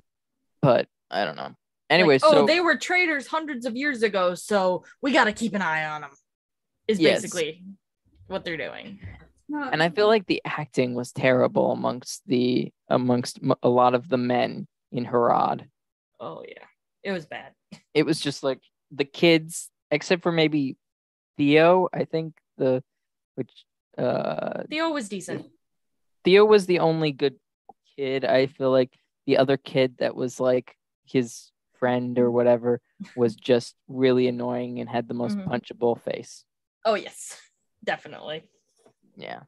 [0.61, 1.55] But I don't know.
[1.91, 5.53] Like, oh, so they were traitors hundreds of years ago, so we got to keep
[5.55, 6.11] an eye on them.
[6.89, 7.21] Is Yes.
[7.21, 7.63] basically
[8.29, 8.99] what they're doing.
[9.51, 14.17] And I feel like the acting was terrible amongst the amongst a lot of the
[14.17, 15.69] men in Harad.
[16.19, 16.65] Oh yeah,
[17.03, 17.53] it was bad.
[17.93, 18.61] it was just like
[18.91, 20.79] the kids, except for maybe
[21.37, 21.89] Theo.
[21.93, 22.83] I think the
[23.35, 23.67] which
[23.99, 25.45] uh Theo was decent.
[26.25, 27.37] Theo was the only good
[27.97, 28.25] kid.
[28.25, 28.97] I feel like
[29.27, 32.81] the other kid that was like his friend or whatever
[33.17, 35.47] was just really annoying and had the most Mhm.
[35.49, 36.45] punchable face.
[36.85, 37.41] Oh yes,
[37.83, 38.45] definitely.
[39.17, 39.43] Yeah.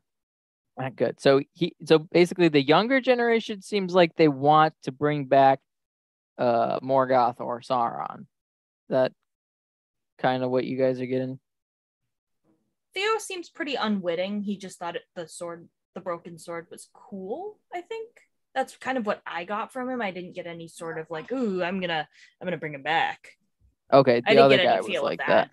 [0.76, 1.20] Not good.
[1.20, 5.60] So he so basically the younger generation seems like they want to bring back
[6.36, 8.26] uh Morgoth or Sauron.
[8.88, 9.12] That
[10.18, 11.38] kind of what you guys are getting.
[12.92, 14.42] Theo seems pretty unwitting.
[14.42, 17.58] He just thought it, the sword, the broken sword, was cool.
[17.72, 18.08] I think
[18.54, 20.00] that's kind of what I got from him.
[20.02, 22.08] I didn't get any sort of like, "Ooh, I'm gonna,
[22.40, 23.36] I'm gonna bring him back."
[23.92, 25.26] Okay, the other guy was like that.
[25.26, 25.50] that.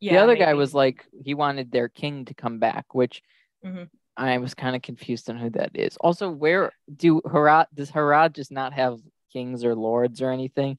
[0.00, 3.22] the other guy was like he wanted their king to come back, which
[3.64, 3.90] Mhm.
[4.16, 5.96] I was kind of confused on who that is.
[5.98, 9.00] Also, where do Harad does Harad just not have
[9.32, 10.78] kings or lords or anything?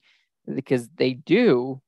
[0.52, 1.80] Because they do,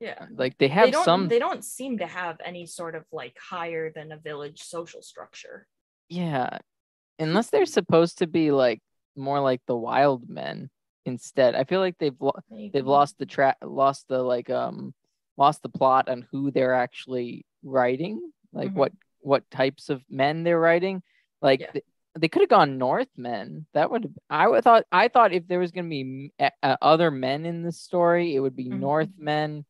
[0.00, 0.26] yeah.
[0.34, 1.28] like they have they some.
[1.28, 5.66] They don't seem to have any sort of like higher than a village social structure.
[6.08, 6.58] Yeah,
[7.18, 8.80] unless they're supposed to be like
[9.16, 10.70] more like the wild men
[11.06, 11.54] instead.
[11.54, 12.38] I feel like they've lo-
[12.72, 14.94] they've lost the track, lost the like um,
[15.36, 18.20] lost the plot on who they're actually writing,
[18.52, 18.74] like Mhm.
[18.74, 21.02] what what types of men they're writing.
[21.42, 21.70] Like Yeah.
[21.72, 21.84] th-
[22.18, 23.66] they could have gone Northmen.
[23.74, 27.10] That would I would thought I thought if there was gonna be m- uh, other
[27.10, 28.80] men in the story, it would be Mhm.
[28.80, 29.64] Northmen,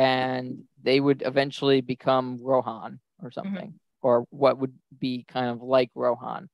[0.00, 5.90] and they would eventually become Rohan or something, or what would be kind of like
[5.94, 6.48] Rohan,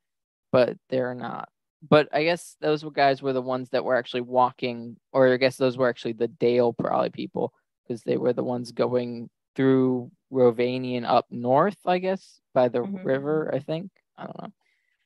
[0.50, 1.48] but they're not
[1.88, 5.36] but I guess those were guys were the ones that were actually walking, or I
[5.36, 7.52] guess those were actually the Dale probably people
[7.86, 13.04] because they were the ones going through Rhovanion up north, I guess, by the Mhm.
[13.04, 13.54] river.
[13.54, 14.52] I think I don't know.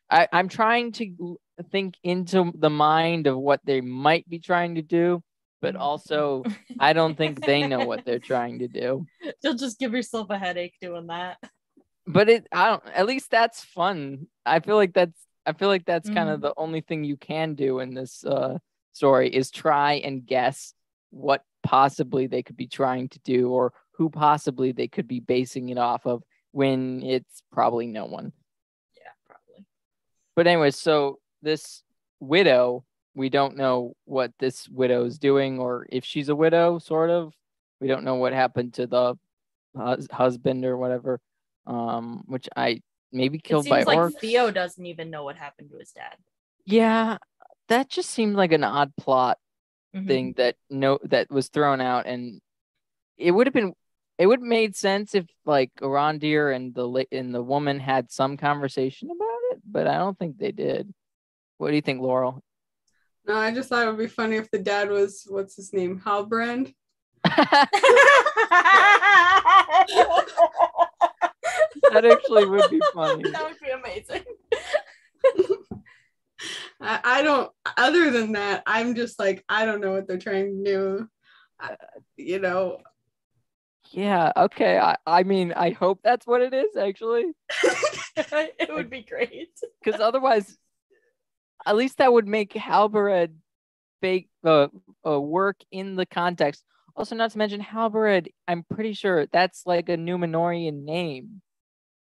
[0.09, 1.39] I I'm trying to
[1.71, 5.23] think into the mind of what they might be trying to do,
[5.61, 5.81] but Mhm.
[5.81, 6.45] also
[6.81, 9.07] I don't think they know what they're trying to do.
[9.43, 11.39] You'll just give yourself a headache doing that.
[12.07, 15.85] but it i don't at least that's fun i feel like that's i feel like
[15.85, 18.57] that's kind of the only thing you can do in this uh
[18.93, 20.73] story is try and guess
[21.11, 25.69] what possibly they could be trying to do or who possibly they could be basing
[25.69, 28.33] it off of when it's probably no one
[28.97, 29.67] Yeah, probably.
[30.35, 31.83] but anyway so this
[32.19, 32.83] widow
[33.21, 37.35] we don't know what this widow is doing or if she's a widow sort of
[37.79, 39.15] we don't know what happened to the
[39.77, 41.21] hus- husband or whatever
[41.67, 42.81] um which i
[43.13, 45.93] maybe It killed by seems like orcs Theo doesn't even know what happened to his
[45.93, 46.17] dad.
[46.65, 47.19] yeah
[47.69, 49.37] that just seemed like an odd plot
[49.95, 50.07] Mhm.
[50.07, 52.41] thing that no that was thrown out and
[53.19, 53.75] it would have been
[54.17, 58.39] it would have made sense if like Arondir and the and the woman had some
[58.39, 60.95] conversation about it but i don't think they did
[61.59, 62.41] what do you think laurel
[63.31, 66.03] No, I just thought it would be funny if the dad was what's his name,
[66.05, 66.75] Halbrand.
[67.23, 67.69] that
[72.11, 74.25] actually would be funny that would be amazing.
[76.81, 77.53] I, I don't.
[77.77, 81.09] Other than that, I'm just like I don't know what they're trying to do.
[81.61, 81.77] I,
[82.17, 82.79] you know,
[83.93, 87.33] yeah okay I, I mean i hope that's what it is actually
[88.17, 89.51] it would be great.
[89.85, 90.57] because otherwise,
[91.67, 93.35] at least that would make Halbrand
[94.01, 94.69] fake uh,
[95.07, 96.65] uh, work in the context.
[96.97, 101.43] Also, not to mention Halbrand, I'm pretty sure that's like a Numenorean name,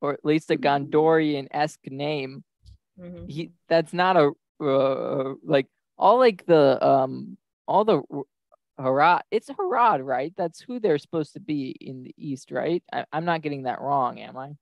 [0.02, 2.44] or at least a Gondorian esque name.
[3.00, 3.30] Mhm.
[3.30, 4.32] He that's not a
[4.64, 7.38] uh, like all like the um
[7.68, 8.02] all the
[8.80, 9.22] Harad.
[9.32, 10.34] It's Harad, right?
[10.38, 12.84] That's who they're supposed to be in the east, right?
[12.92, 14.56] I, I'm not getting that wrong, am I?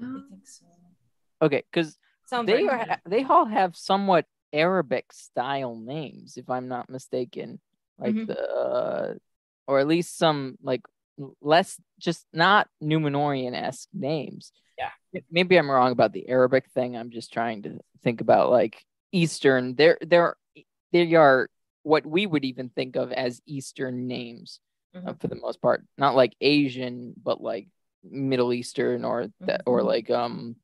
[0.00, 0.66] I think so.
[1.40, 1.96] Okay, because
[2.28, 2.90] Sounds they right.
[2.90, 7.60] are they all have somewhat Arabic style names, if I'm not mistaken.
[7.98, 8.26] Like Mhm.
[8.26, 9.14] the uh,
[9.66, 10.82] or at least some like
[11.40, 14.52] less just not Numenorean esque names.
[14.76, 14.90] Yeah.
[15.30, 16.96] Maybe I'm wrong about the Arabic thing.
[16.96, 19.74] I'm just trying to think about like Eastern.
[19.74, 19.98] They're
[20.92, 21.48] they're
[21.82, 24.60] what we would even think of as Eastern names
[24.94, 25.20] uh, Mhm.
[25.20, 25.84] for the most part.
[25.96, 27.68] Not like Asian, but like
[28.04, 29.84] Middle Eastern or that or Mhm.
[29.86, 30.56] like um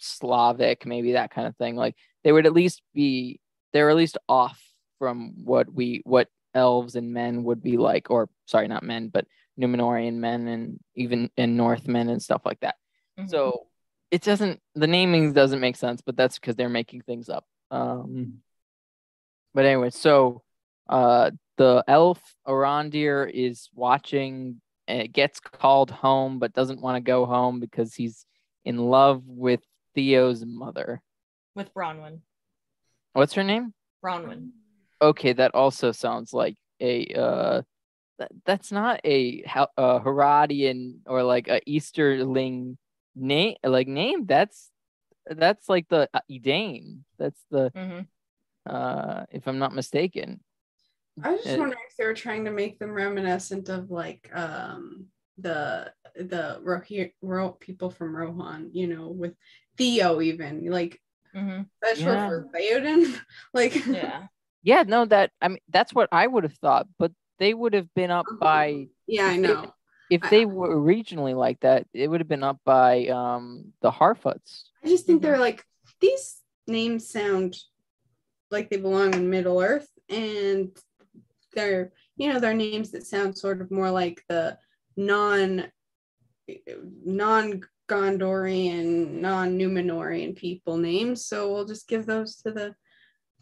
[0.00, 1.76] Slavic, maybe that kind of thing.
[1.76, 1.94] Like
[2.24, 3.40] they would at least be
[3.72, 4.60] they're at least off
[4.98, 9.26] from what we what elves and men would be like, or sorry, not men, but
[9.60, 12.76] Numenorean men and even and Northmen and stuff like that.
[13.18, 13.30] Mhm.
[13.30, 13.66] So
[14.10, 17.44] it doesn't the naming doesn't make sense, but that's because they're making things up.
[17.70, 18.42] Um
[19.54, 20.42] but anyway, so
[20.88, 27.00] uh the elf Arondir is watching and it gets called home but doesn't want to
[27.00, 28.24] go home because he's
[28.64, 29.60] in love with
[30.04, 31.02] Theo's mother.
[31.54, 32.20] with Bronwyn.
[33.12, 33.74] What's her name?
[34.02, 34.50] Bronwyn.
[35.02, 37.62] Okay, that also sounds like a uh
[38.18, 42.78] that, that's not a Hel- uh, Herodian or like a Easterling
[43.14, 44.70] name like name that's
[45.26, 47.04] that's like the uh, Edain.
[47.18, 48.06] That's the Mhm.
[48.66, 50.40] uh if I'm not mistaken.
[51.22, 54.30] I was just Uh, wondering if they were trying to make them reminiscent of like
[54.34, 59.34] um the the Rohi- Ro- people from Rohan, you know, with
[59.76, 61.00] Theo even like
[61.34, 61.66] Mhm.
[61.80, 62.28] that's Yeah.
[62.28, 63.18] short for Theoden.
[63.54, 64.26] like Yeah.
[64.62, 67.92] Yeah, no, that I mean that's what I would have thought, but they would have
[67.94, 69.74] been up by yeah, I if they- know.
[70.10, 74.64] if they were regionally like that, it would have been up by um the Harfoots.
[74.84, 75.22] I just think Mhm.
[75.22, 75.64] they're like
[76.00, 77.56] these names sound
[78.50, 80.76] like they belong in Middle Earth, and
[81.54, 84.58] they're you know they're names that sound sort of more like the
[84.96, 85.70] non
[87.04, 87.60] non
[87.90, 91.24] Gondorian, non Numenorean people names.
[91.26, 92.74] So we'll just give those to the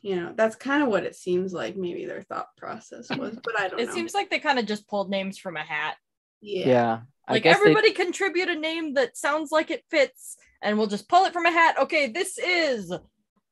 [0.01, 3.59] you know that's kind of what it seems like maybe their thought process was, but
[3.61, 3.95] I don't It know.
[3.95, 5.97] seems like they kind of just pulled names from a hat.
[6.41, 6.69] Yeah.
[6.69, 6.99] yeah.
[7.27, 10.87] I Like guess they- everybody contribute a name that sounds like it fits, and we'll
[10.87, 11.77] just pull it from a hat.
[11.81, 12.93] Okay, this is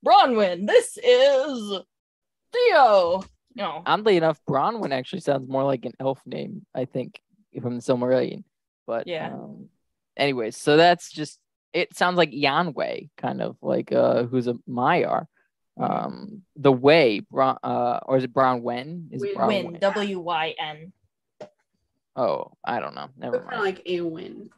[0.06, 0.66] Bronwyn.
[0.66, 1.80] This is
[2.52, 3.24] Theo.
[3.54, 3.82] No.
[3.86, 7.20] oddly enough, Bronwyn actually sounds more like an elf name, I think,
[7.60, 8.44] from the Silmarillion.
[8.86, 9.32] But Yeah.
[9.32, 9.68] Um,
[10.16, 11.38] anyways, so that's just
[11.72, 15.26] it sounds like Yanwei, kind of like uh who's a Maiar.
[15.78, 19.12] Um the way Bron uh or is it Bronwen?
[19.12, 19.66] Is it Wyn.
[19.72, 19.78] Win.
[19.80, 20.92] W Y N.
[22.14, 23.08] Oh, I don't know.
[23.18, 23.76] Never Kind of mind.
[23.76, 24.50] like a win.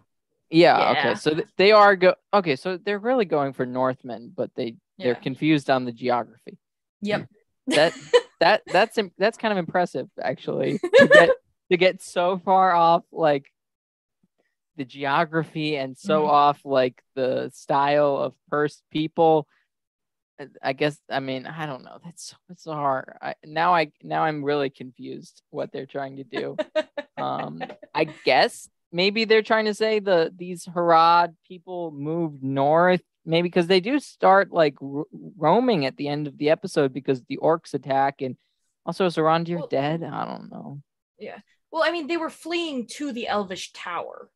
[0.50, 0.90] Yeah, Yeah.
[1.11, 1.14] okay.
[1.16, 5.14] So th- they are go okay, so they're really going for Northmen, but they They're
[5.16, 6.56] confused on the geography.
[7.02, 7.28] Yep.
[7.68, 7.94] That
[8.40, 11.30] that that's im- that's kind of impressive actually to get
[11.70, 13.46] to get so far off like
[14.78, 16.28] the geography and so Mhm.
[16.28, 19.46] off like the style of first people
[20.40, 23.18] Uh, i guess i mean i don't know that's so bizarre.
[23.20, 26.56] I, now i now i'm really confused what they're trying to do.
[27.18, 27.60] Um
[28.00, 33.02] i guess maybe they're trying to say the these harad people moved north
[33.32, 37.20] maybe because they do start like ro- roaming at the end of the episode because
[37.24, 38.36] the orcs attack and
[38.86, 40.02] also is Arondir Well- dead?
[40.04, 40.80] I don't know.
[41.18, 41.40] Yeah.
[41.72, 44.30] well, I mean, they were fleeing to the Elvish Tower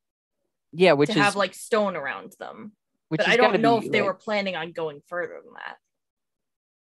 [0.73, 2.73] yeah which to is have like stone around them.
[3.09, 5.55] which But I don't know be, if they like- were planning on going further than
[5.55, 5.77] that.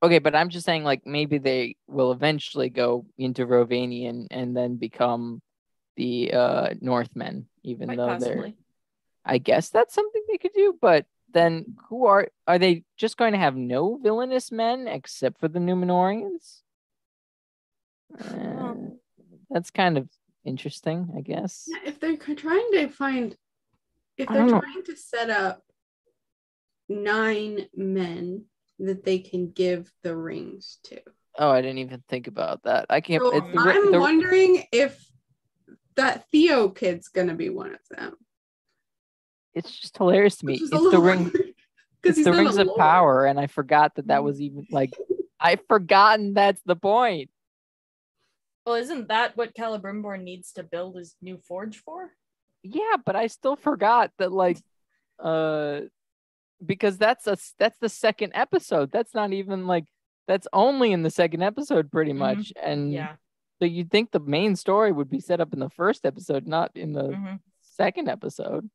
[0.04, 4.78] okay but i'm just saying like maybe they will eventually go into Rhovanion and then
[4.78, 5.42] become
[5.98, 8.54] the uh northmen even Quite though they're.
[9.26, 13.34] I guess that's something they could do, but then who are are they just going
[13.34, 16.62] to have no villainous men except for the Numenoreans?
[18.18, 18.74] Uh,
[19.50, 20.08] that's kind of
[20.46, 21.68] interesting, I guess.
[21.68, 23.36] Yeah, if they're trying to find,
[24.20, 24.60] if they're don't know.
[24.60, 25.64] trying to set up
[26.88, 28.46] nine men
[28.80, 31.00] that they can give the rings to.
[31.38, 32.86] Oh, I didn't even think about that.
[32.90, 33.22] I can't.
[33.22, 35.06] So it's the, I'm the- wondering if
[35.96, 38.16] that Theo kid's gonna be one of them.
[39.54, 40.54] it's just hilarious to me.
[40.56, 41.24] It's is the ring.
[41.26, 41.34] weird,
[42.04, 44.94] 'cause It's the rings of power, and I forgot that that was even like.
[45.42, 47.30] I've forgotten that's the point.
[48.66, 52.12] Well, isn't that what Celebrimbor needs to build his new forge for?
[52.64, 54.58] Yeah, but I still forgot that like
[55.20, 55.82] uh
[56.66, 58.92] because that's a that's the second episode.
[58.92, 59.86] That's not even like
[60.28, 62.18] that's only in the second episode pretty Mhm.
[62.18, 62.54] much.
[62.62, 63.16] And Yeah.
[63.60, 66.72] so you'd think the main story would be set up in the first episode, not
[66.76, 68.70] in the hmm second episode.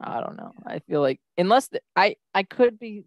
[0.00, 0.52] I don't know.
[0.66, 3.04] I feel like unless th- I I could be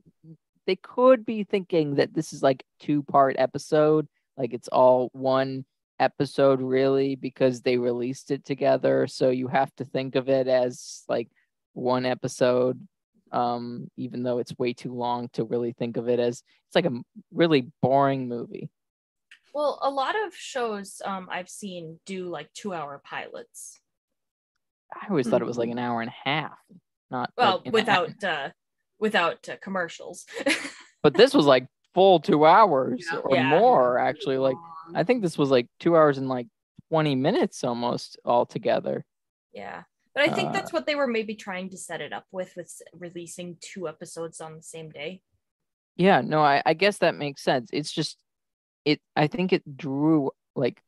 [0.65, 5.65] they could be thinking that this is like two part episode, like it's all one
[5.99, 9.07] episode really because they released it together.
[9.07, 11.29] So you have to think of it as like
[11.73, 12.85] one episode,
[13.31, 16.85] um, even though it's way too long to really think of it as it's like
[16.85, 17.01] a
[17.33, 18.69] really boring movie.
[19.53, 23.79] Well, a lot of shows um, I've seen do like two hour pilots.
[24.93, 25.73] I always thought it was like Mhm.
[25.73, 26.57] an hour and a half,
[27.09, 28.49] not Well, like without uh,
[28.99, 30.25] without uh, commercials.
[31.03, 33.19] but this was like full two hours Yeah.
[33.19, 33.49] or Yeah.
[33.49, 34.57] more actually like
[34.93, 36.47] i think this was like two hours and like
[36.89, 39.03] 20 minutes almost altogether
[39.53, 39.83] yeah.
[40.13, 42.53] But I think Uh, that's what they were maybe trying to set it up with,
[42.57, 45.21] with releasing two episodes on the same day.
[45.97, 48.17] yeah no I, I guess that makes sense it's just
[48.83, 50.81] it i think it drew like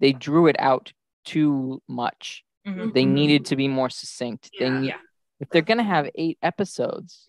[0.00, 0.92] they drew it out
[1.24, 2.92] too much Mhm.
[2.94, 3.08] they Mhm.
[3.18, 4.80] needed to be more succinct they Yeah.
[4.80, 5.00] need, Yeah.
[5.40, 7.28] if they're gonna have eight episodes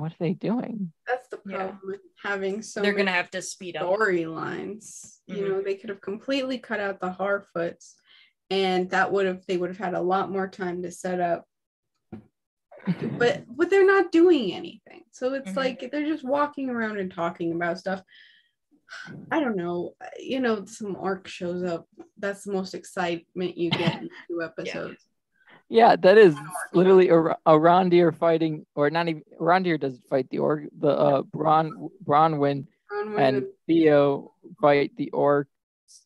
[0.00, 1.56] what are they doing That's the Yeah.
[1.56, 3.88] problem with having so They're many gonna have to speed up.
[3.88, 5.20] storylines.
[5.26, 5.48] You Mhm.
[5.48, 7.94] know, they could have completely cut out the Harfoots,
[8.50, 11.46] and that would have they would have had a lot more time to set up.
[13.18, 15.56] But but they're not doing anything, so it's Mhm.
[15.56, 18.02] like they're just walking around and talking about stuff.
[19.30, 19.94] I don't know.
[20.18, 21.88] You know, some orc shows up.
[22.18, 24.66] That's the most excitement you get in two episodes.
[25.06, 25.12] yeah
[25.70, 26.34] that is
[26.72, 31.22] literally a a Arondir fighting or not even Arondir doesn't fight the orc the uh
[31.22, 35.46] Bron Bronwyn Bronwyn and and- Theo fight the orcs,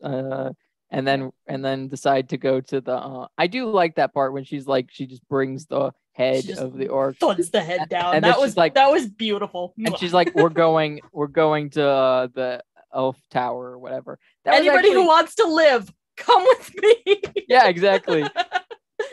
[0.02, 0.50] uh,
[0.90, 2.94] and then and then decide to go to the.
[2.94, 6.76] Uh, I do like that part when she's like she just brings the head of
[6.76, 8.14] the orc, Thuds the head down.
[8.14, 9.74] and then that was like- that was beautiful.
[9.78, 12.62] and she's like, "We're going, we're going to uh, the
[12.94, 17.22] elf tower or whatever." That Anybody actually- who wants to live, come with me.
[17.46, 18.22] yeah, exactly.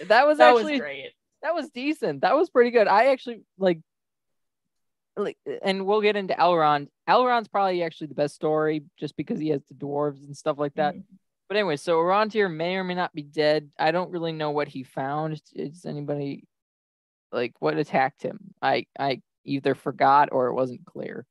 [0.05, 1.11] That was that actually was great.
[1.41, 2.21] that was decent.
[2.21, 2.87] That was pretty good.
[2.87, 3.79] I actually like
[5.15, 6.89] like and we'll get into Elrond.
[7.09, 10.73] Elrond's probably actually the best story just because he has the dwarves and stuff like
[10.75, 10.95] that.
[10.95, 11.03] Mhm.
[11.47, 13.71] But anyway, so Arondir may or may not be dead.
[13.79, 15.41] I don't really know what he found.
[15.55, 16.43] Is anybody
[17.31, 18.53] like what attacked him?
[18.61, 21.25] I I either forgot or it wasn't clear.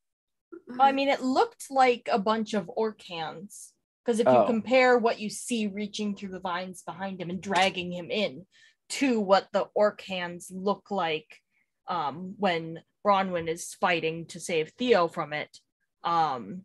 [0.80, 3.72] I mean, it looked like a bunch of orc hands.
[4.06, 4.46] Because if you Oh.
[4.46, 8.46] compare what you see reaching through the vines behind him and dragging him in
[8.88, 11.42] to what the orc hands look like
[11.88, 15.58] um, when Bronwyn is fighting to save Theo from it,
[16.04, 16.62] um,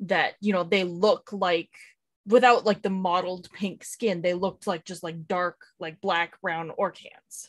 [0.00, 1.70] that, you know, they look like,
[2.26, 6.70] without like the mottled pink skin, they looked like just like dark, like black, brown
[6.76, 7.48] orc hands.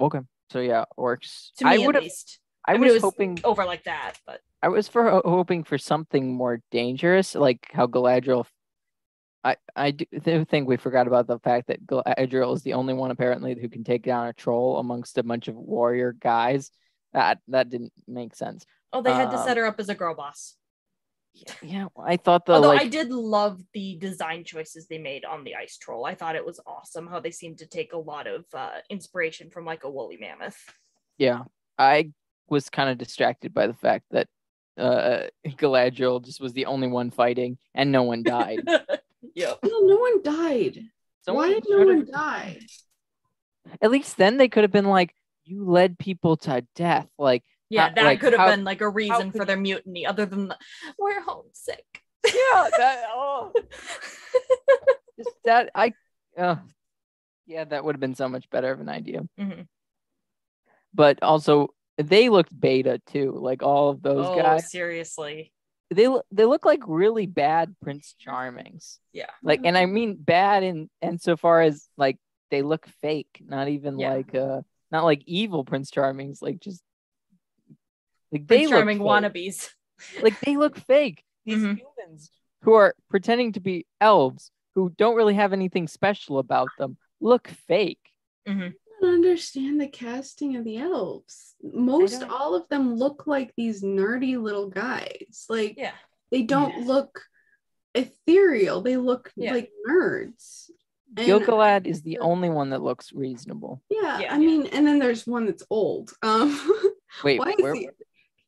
[0.00, 0.20] Okay.
[0.50, 1.52] So yeah, orcs.
[1.58, 2.40] To me, I at least.
[2.66, 3.38] I, mean, was, was hoping.
[3.44, 8.46] over like that, but I was for hoping for something more dangerous, like how Galadriel.
[9.44, 10.06] I I do
[10.48, 13.84] think we forgot about the fact that Galadriel is the only one apparently who can
[13.84, 16.70] take down a troll amongst a bunch of warrior guys.
[17.12, 18.64] That that didn't make sense.
[18.92, 20.56] Oh, they had to Um, set her up as a girl boss.
[21.62, 25.42] Yeah, I thought the Although like I did love the design choices they made on
[25.42, 26.04] the ice troll.
[26.06, 29.50] I thought it was awesome how they seemed to take a lot of uh, inspiration
[29.50, 30.56] from like a woolly mammoth.
[31.18, 31.42] yeah,
[31.76, 32.12] I
[32.48, 34.28] was kind of distracted by the fact that
[34.78, 38.60] uh Galadriel just was the only one fighting and no one died.
[39.34, 39.58] yep.
[39.64, 40.78] No, no one died.
[41.22, 42.60] Someone Why did no should've- one die?
[43.80, 45.14] At least then they could have been like,
[45.44, 47.08] you led people to death.
[47.18, 50.06] Like, Yeah, How- that like, could have how- been like a reason for their mutiny,
[50.06, 50.58] other than the,
[50.98, 51.84] we're homesick.
[52.26, 53.52] yeah, that oh,
[55.18, 55.92] just that I
[56.38, 56.56] uh,
[57.46, 59.22] yeah, that would have been so much better of an idea.
[59.38, 59.66] Mhm.
[60.94, 61.68] But also
[61.98, 63.32] they looked beta too.
[63.38, 64.70] Like all of those oh, guys.
[64.70, 65.52] seriously.
[65.90, 68.98] They they look like really bad Prince Charmings.
[69.12, 69.30] Yeah.
[69.42, 72.18] Like and I mean bad in and so far as like
[72.50, 74.10] they look fake, not even Yeah.
[74.14, 76.82] like uh not like evil Prince Charmings, like just
[78.32, 79.06] like they Prince look Charming fake.
[79.06, 79.70] wannabes.
[80.22, 81.22] like they look fake.
[81.44, 81.78] These Mhm.
[81.78, 82.30] humans
[82.62, 87.48] who are pretending to be elves who don't really have anything special about them look
[87.48, 88.00] fake.
[88.48, 88.74] Mhm.
[89.04, 91.54] I don't understand the casting of the elves.
[91.62, 95.44] Most all of them look like these nerdy little guys.
[95.48, 95.92] Like Yeah.
[96.30, 97.20] they don't look
[97.94, 98.80] ethereal.
[98.80, 99.52] They look Yeah.
[99.52, 100.70] like nerds.
[101.16, 103.82] And- Gil-galad is the only one that looks reasonable.
[103.90, 104.34] yeah, Yeah.
[104.34, 106.12] I mean, and then there's one that's old.
[106.22, 106.48] Um,
[107.24, 107.90] Wait, where, he-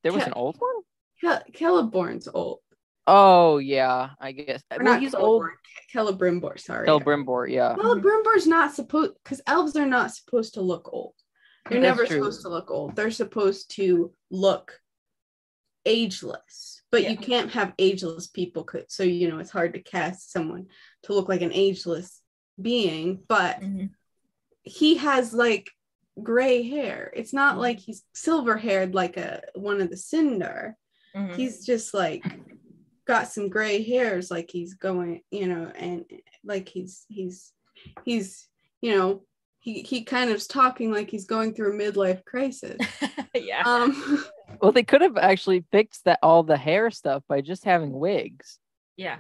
[0.03, 0.83] there was Ca- an old one?
[1.23, 2.61] Ke- Celeborn's old.
[3.07, 4.63] Oh yeah, I guess.
[4.71, 5.45] Or well, not he's old.
[5.95, 6.59] Celeborn, Celebrimbor.
[6.61, 6.89] Sorry.
[6.89, 7.75] Celebrimbor, yeah.
[7.77, 11.15] Celebrimbor's not supposed because elves are not supposed to look old.
[11.71, 12.19] They're That's never true.
[12.19, 12.97] supposed to look old.
[12.97, 14.81] They're supposed to look
[15.85, 16.83] ageless.
[16.91, 18.65] But you can't have ageless people.
[18.65, 20.67] 'cause- So you know it's hard to cast someone
[21.05, 22.23] to look like an ageless
[22.61, 23.23] being.
[23.29, 23.91] But Mhm.
[24.63, 25.71] he has like
[26.23, 27.13] gray hair.
[27.15, 27.61] It's not Mhm.
[27.61, 30.75] like he's silver haired like a one of the Sindar.
[31.15, 31.35] Mhm.
[31.37, 32.25] He's just like
[33.07, 36.05] got some gray hairs, like he's going, you know, and
[36.45, 37.53] like he's he's
[38.05, 38.49] he's
[38.81, 39.23] you know
[39.61, 42.79] he he kind of's talking like he's going through a midlife crisis.
[43.35, 43.63] yeah.
[43.65, 44.25] Um,
[44.63, 48.59] Well, they could have actually fixed that all the hair stuff by just having wigs.
[48.97, 49.19] yeah.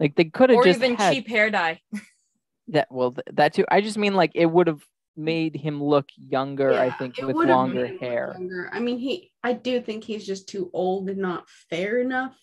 [0.00, 1.80] Like they could have Or just even had cheap hair dye.
[2.68, 2.88] that.
[2.90, 3.64] Well, th- that too.
[3.70, 4.82] I just mean like it would have
[5.14, 6.72] made him look younger.
[6.72, 8.34] I think with longer made him look hair.
[8.36, 8.70] younger.
[8.72, 12.34] I mean, he I do think he's just too old and not fair enough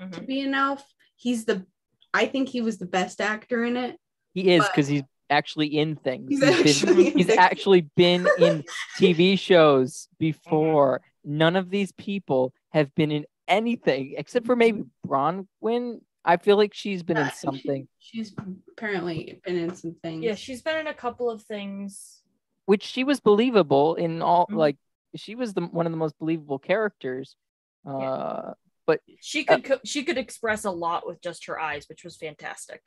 [0.00, 0.26] to Mhm.
[0.26, 0.84] be an elf.
[1.16, 1.66] He's the
[2.14, 3.98] I think he was the best actor in it.
[4.32, 6.28] He is because he's actually in things.
[6.30, 8.64] He's He's been- actually he's actually been in
[8.98, 10.16] TV shows Mm-hmm.
[10.18, 11.02] before.
[11.24, 16.00] None of these people have been in anything except for maybe Bronwyn.
[16.24, 18.34] I feel like she's been Yeah, in something, She's
[18.70, 20.24] apparently been in some things.
[20.24, 22.22] Yeah, she's been in a couple of things.
[22.64, 24.46] which she was believable in all.
[24.48, 24.56] Mhm.
[24.56, 24.76] Like
[25.14, 27.36] she was the one of the most believable characters.
[27.84, 28.54] Uh,
[28.86, 32.04] but She Uh, could co- she could express a lot with just her eyes, which
[32.04, 32.82] was fantastic.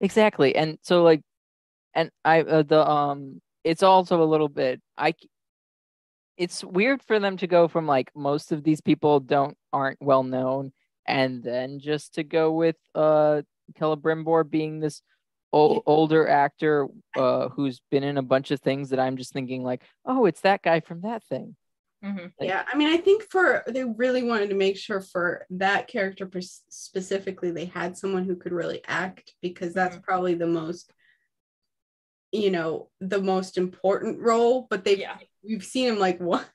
[0.00, 1.22] exactly, and so like,
[1.94, 5.14] and I uh, the um, it's also a little bit i
[6.36, 10.24] It's weird for them to go from like most of these people don't aren't well
[10.24, 10.72] known,
[11.06, 13.42] and then just to go with uh
[13.78, 15.02] Celebrimbor being this
[15.52, 15.78] Yeah.
[15.86, 19.82] older actor uh who's been in a bunch of things that I'm just thinking like,
[20.04, 21.56] oh, it's that guy from that thing.
[22.04, 22.32] Mhm.
[22.38, 25.88] Like- yeah, I mean, I think for they really wanted to make sure for that
[25.88, 30.02] character pers- specifically, they had someone who could really act because that's Mhm.
[30.02, 30.92] probably the most,
[32.32, 34.66] you know, the most important role.
[34.68, 35.16] But they, Yeah.
[35.42, 36.48] we've seen him like what?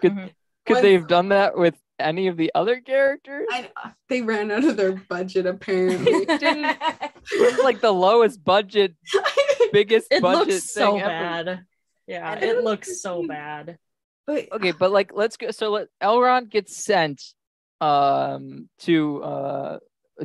[0.00, 0.34] Could Mhm.
[0.66, 3.46] could they have done that with any of the other characters?
[3.50, 3.70] I,
[4.08, 6.24] they ran out of their budget apparently.
[6.38, 6.76] didn't-
[7.32, 8.94] It's like the lowest budget,
[9.72, 11.06] biggest it budget looks so ever.
[11.06, 11.66] bad.
[12.06, 13.78] Yeah, it it looks so bad.
[14.26, 15.50] But Okay, but like let's go.
[15.50, 17.22] So let Elrond gets sent
[17.80, 19.78] um to uh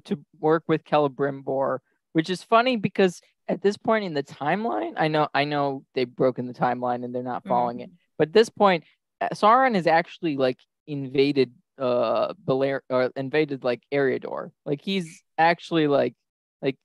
[0.06, 1.80] to work with Celebrimbor,
[2.14, 6.14] which is funny because at this point in the timeline, I know I know they've
[6.14, 8.84] broken the timeline and they're not following it, but at this point,
[9.22, 10.58] uh, Sauron has actually like
[10.88, 14.52] invaded uh Belar or invaded like Eriador.
[14.66, 16.16] Like he's actually like
[16.62, 16.78] like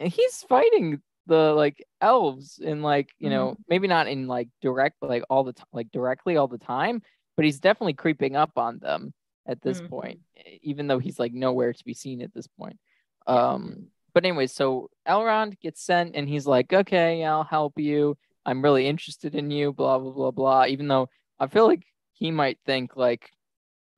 [0.00, 5.22] he's fighting the like elves in like you know maybe not in like direct like
[5.28, 7.02] all the time like directly all the time
[7.36, 9.12] but he's definitely creeping up on them
[9.46, 9.88] at this Mhm.
[9.88, 10.20] point
[10.62, 12.78] even though he's like nowhere to be seen at this point.
[13.26, 18.16] Um but anyway so elrond gets sent and he's like okay i'll help you.
[18.44, 21.08] I'm really interested in you blah blah blah blah even though
[21.40, 23.30] i feel like he might think like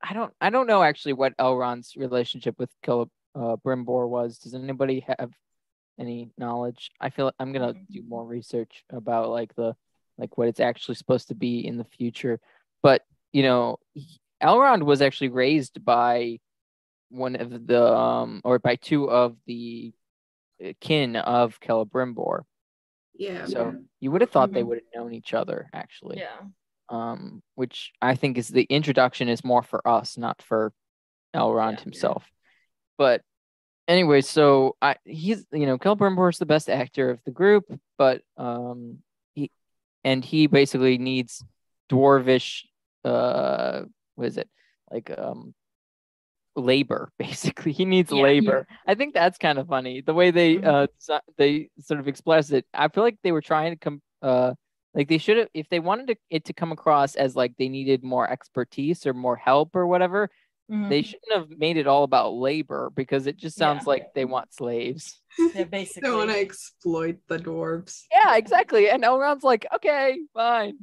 [0.01, 4.39] i don't i don't know actually what elrond's relationship with Caleb, uh, brimbor was.
[4.39, 5.31] Does anybody have
[5.99, 9.75] any knowledge i feel like i'm gonna do more research about like the
[10.17, 12.39] like what it's actually supposed to be in the future
[12.81, 13.03] but
[13.33, 13.77] you know
[14.41, 16.39] Elrond was actually raised by
[17.09, 19.91] one of the um or by two of the
[20.63, 22.43] uh, kin of Celebrimbor.
[23.13, 23.45] Yeah.
[23.45, 24.67] So you would have thought they Mhm.
[24.67, 26.19] would have known each other actually.
[26.19, 26.39] Yeah.
[26.87, 30.71] Um, which I think is the introduction is more for us, not for
[31.35, 31.83] Elrond Yeah.
[31.83, 32.31] himself.
[32.97, 33.21] But
[33.89, 37.65] anyway, so I he's you know Celebrimbor is the best actor of the group,
[37.97, 38.99] but um
[39.33, 39.51] he
[40.05, 41.43] and he basically needs
[41.91, 42.63] dwarvish
[43.03, 43.81] uh
[44.15, 44.47] what is it
[44.91, 45.53] like um
[46.55, 48.23] labor basically he needs Yeah.
[48.23, 50.65] labor i think that's kind of funny the way they Mhm.
[50.65, 54.01] uh so- they sort of express it i feel like they were trying to come
[54.21, 54.53] uh
[54.93, 57.69] like they should have if they wanted to, it to come across as like they
[57.69, 60.29] needed more expertise or more help or whatever
[60.69, 60.89] Mhm.
[60.89, 63.89] they shouldn't have made it all about labor because it just sounds Yeah.
[63.89, 66.11] like they want slaves Yeah, They basically.
[66.11, 68.03] want to exploit the dwarves.
[68.11, 70.77] yeah exactly and elrond's like okay fine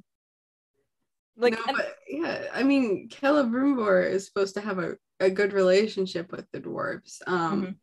[1.37, 5.53] like no, and- but yeah, I mean, Celebrimbor is supposed to have a, a good
[5.53, 7.21] relationship with the dwarves.
[7.27, 7.75] Um, Mhm.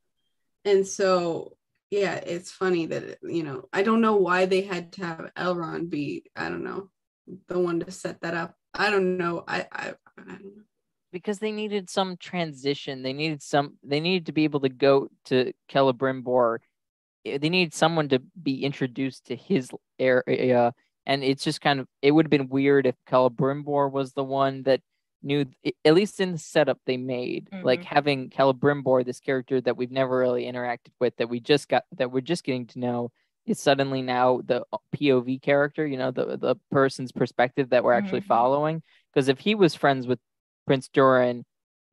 [0.66, 1.56] and so
[1.92, 5.90] yeah, it's funny that you know I don't know why they had to have Elrond
[5.92, 6.90] be I don't know
[7.48, 8.56] the one to set that up.
[8.74, 9.44] I don't know.
[9.48, 10.64] I I, I don't know.
[11.14, 13.04] Because they needed some transition.
[13.04, 13.78] They needed some.
[13.84, 16.58] They needed to be able to go to Celebrimbor.
[17.26, 19.70] Eh, They needed someone to be introduced to his
[20.00, 20.74] area,
[21.06, 21.88] and it's just kind of.
[22.02, 24.82] It would have been weird if Celebrimbor was the one that
[25.22, 25.46] knew.
[25.86, 27.86] At least in the setup they made, like Mhm.
[27.86, 32.12] having Celebrimbor, this character that we've never really interacted with, that we just got, that
[32.12, 33.12] we're just getting to know,
[33.46, 35.86] is suddenly now the POV character.
[35.86, 38.26] You know, the the person's perspective that we're actually Mhm.
[38.26, 38.84] following.
[39.14, 40.20] Because if he was friends with
[40.66, 41.46] Prince Durin.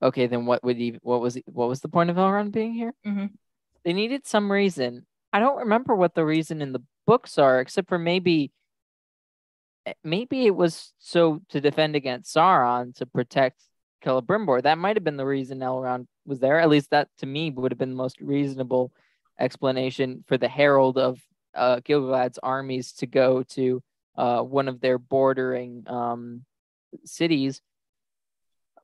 [0.03, 0.99] okay, then what would he?
[1.03, 2.95] What was what was the point of Elrond being here?
[3.07, 3.31] Mhm.
[3.85, 5.07] They needed some reason.
[5.33, 8.51] I don't remember what the reason in the books are, except for maybe,
[9.87, 13.61] eh, maybe it was so to defend against Sauron to protect
[14.05, 14.63] Celebrimbor.
[14.63, 16.59] That might have been the reason Elrond was there.
[16.61, 18.93] At least that to me would have been the most reasonable
[19.39, 21.21] explanation for the herald of
[21.55, 23.83] uh, Gil-galad's armies to go to
[24.17, 26.45] uh, one of their bordering um,
[27.05, 27.61] cities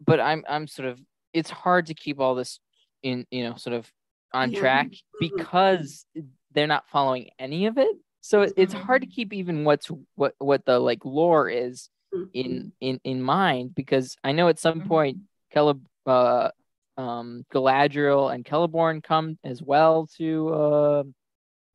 [0.04, 1.00] but I'm I'm sort of
[1.32, 2.60] it's hard to keep all this
[3.02, 3.90] in you know sort of
[4.32, 4.58] on Yeah.
[4.58, 5.00] track Mhm.
[5.18, 6.06] because
[6.52, 7.96] they're not following any of it.
[8.20, 9.08] So it, it's hard Mm-hmm.
[9.10, 12.30] to keep even what's what what the like lore is Mhm.
[12.32, 14.88] in in in mind because I know at some Mhm.
[14.88, 15.18] point
[15.50, 16.50] Caleb uh
[16.96, 21.04] um Galadriel and Celeborn come as well to uh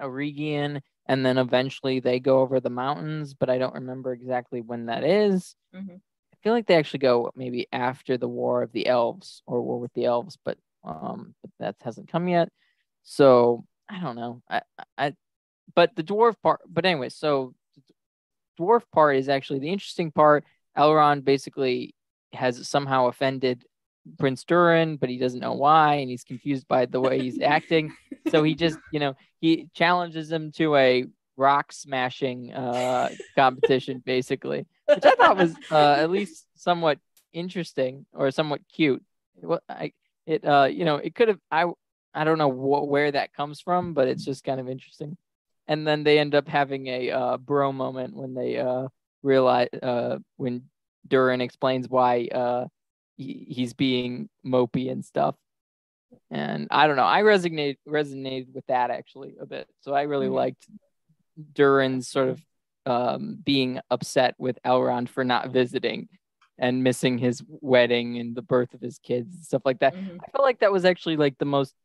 [0.02, 4.88] Eregion and then eventually they go over the mountains but I don't remember exactly when
[4.88, 5.56] that is.
[5.74, 6.02] Mhm.
[6.44, 9.94] Feel like they actually go maybe after the War of the Elves or War with
[9.94, 12.50] the Elves, but um, but that hasn't come yet.
[13.04, 14.42] So I don't know.
[14.50, 14.62] I,
[14.98, 15.14] I,
[15.76, 16.62] but the dwarf part.
[16.68, 20.46] But anyway, so the dwarf part is actually the interesting part.
[20.78, 21.94] Elrond basically
[22.34, 23.66] has somehow offended
[24.18, 27.94] Prince Durin, but he doesn't know why, and he's confused by the way he's acting.
[28.30, 31.06] So he just, you know, he challenges him to a
[31.42, 37.00] rock smashing uh, competition, basically which I thought was uh, at least somewhat
[37.34, 39.04] interesting or somewhat cute.
[39.42, 39.94] What I
[40.28, 41.66] it uh you know it could have I
[42.14, 45.18] I don't know wh- where that comes from, but it's just kind of interesting.
[45.68, 48.88] And then they end up having a uh, bro moment when they uh
[49.24, 50.64] realize uh when
[51.08, 52.66] Durin explains why uh
[53.18, 55.36] he, he's being mopey and stuff.
[56.30, 59.68] And I don't know, I resonate resonated with that actually a bit.
[59.82, 60.34] So I really Mhm.
[60.44, 60.68] liked
[61.54, 62.42] Durin's sort of
[62.86, 66.10] um, being upset with Elrond for not visiting
[66.58, 69.96] and missing his wedding and the birth of his kids and stuff like that.
[69.96, 70.20] Mhm.
[70.22, 71.76] I felt like that was actually like the most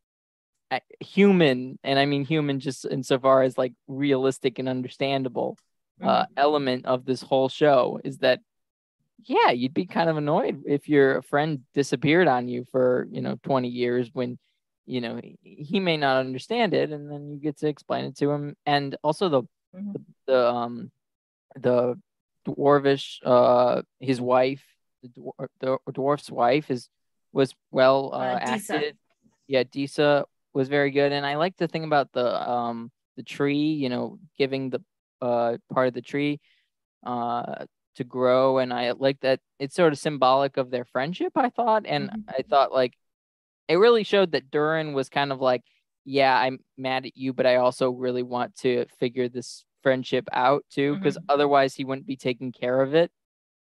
[0.71, 5.57] uh, human, and I mean human just insofar as like realistic and understandable
[6.03, 8.41] uh, element of this whole show is that
[9.25, 13.39] yeah, you'd be kind of annoyed if your friend disappeared on you for you know
[13.43, 14.39] 20 years when
[14.87, 18.31] you know he- may not understand it and then you get to explain it to
[18.31, 18.57] him.
[18.65, 19.43] And also the
[19.75, 19.93] Mhm.
[19.93, 20.91] the, the um
[21.57, 21.99] the
[22.47, 24.65] dwarvish uh his wife
[25.03, 26.89] the, dwar- the dwarf's wife is
[27.33, 28.97] was well uh, Uh, acted.
[29.49, 31.13] Yeah disa was very good.
[31.13, 34.81] And i like the thing about the um the tree you know giving the
[35.21, 36.41] uh part of the tree
[37.05, 37.65] uh
[37.97, 38.59] to grow.
[38.59, 41.85] And i like that it's sort of symbolic of their friendship i thought.
[41.87, 42.25] And Mhm.
[42.29, 42.95] i thought like
[43.69, 45.63] it really showed that Durin was kind of like
[46.05, 50.65] yeah i'm mad at you but i also really want to figure this friendship out
[50.71, 53.11] too because otherwise he wouldn't be taking care of it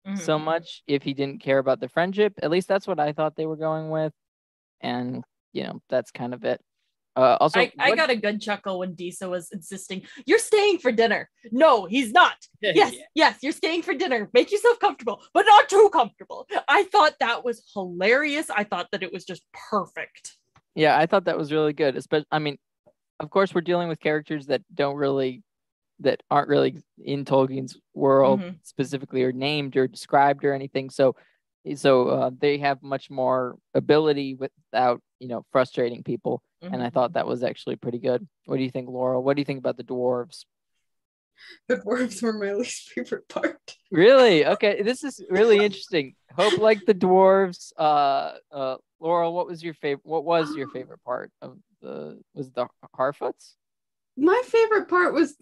[0.07, 0.19] Mhm.
[0.19, 2.35] so much if he didn't care about the friendship.
[2.43, 4.13] At least that's what i thought they were going with
[4.81, 6.61] and you know that's kind of it
[7.17, 10.79] Uh, also, I, I what- got a good chuckle when Disa was insisting, You're staying
[10.79, 11.31] for dinner.
[11.51, 12.37] No, he's not.
[12.61, 14.29] Yes, yes, you're staying for dinner.
[14.35, 16.47] Make yourself comfortable, but not too comfortable.
[16.69, 18.51] I thought that was hilarious.
[18.51, 20.37] I thought that it was just perfect.
[20.75, 21.97] Yeah, I thought that was really good.
[21.97, 22.59] Especially, I mean,
[23.21, 25.43] of course, we're dealing with characters that don't really,
[26.01, 28.57] that aren't really in Tolkien's world Mhm.
[28.63, 30.91] specifically, or named or described or anything.
[30.91, 31.15] So,
[31.77, 36.43] so uh, they have much more ability without, you know, frustrating people.
[36.63, 36.93] And I Mhm.
[36.93, 38.27] thought that was actually pretty good.
[38.47, 39.23] What do you think, Laurel?
[39.23, 40.45] What do you think about the dwarves?
[41.69, 43.77] The dwarves were my least favorite part.
[43.91, 44.47] Really?
[44.47, 46.15] Okay, this is really interesting.
[46.35, 47.73] Hope like the dwarves.
[47.77, 50.05] Uh, uh, Laurel, what was your favorite?
[50.05, 52.21] What was your favorite part of the?
[52.35, 52.67] Was the
[52.99, 53.55] Harfoots?
[54.17, 55.37] My favorite part was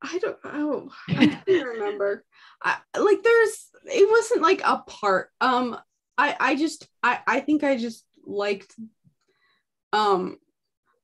[0.00, 2.24] I don't oh I can't remember.
[2.62, 5.30] I like there's it wasn't like a part.
[5.40, 5.78] Um
[6.18, 8.74] I I just I I think I just liked
[9.92, 10.36] um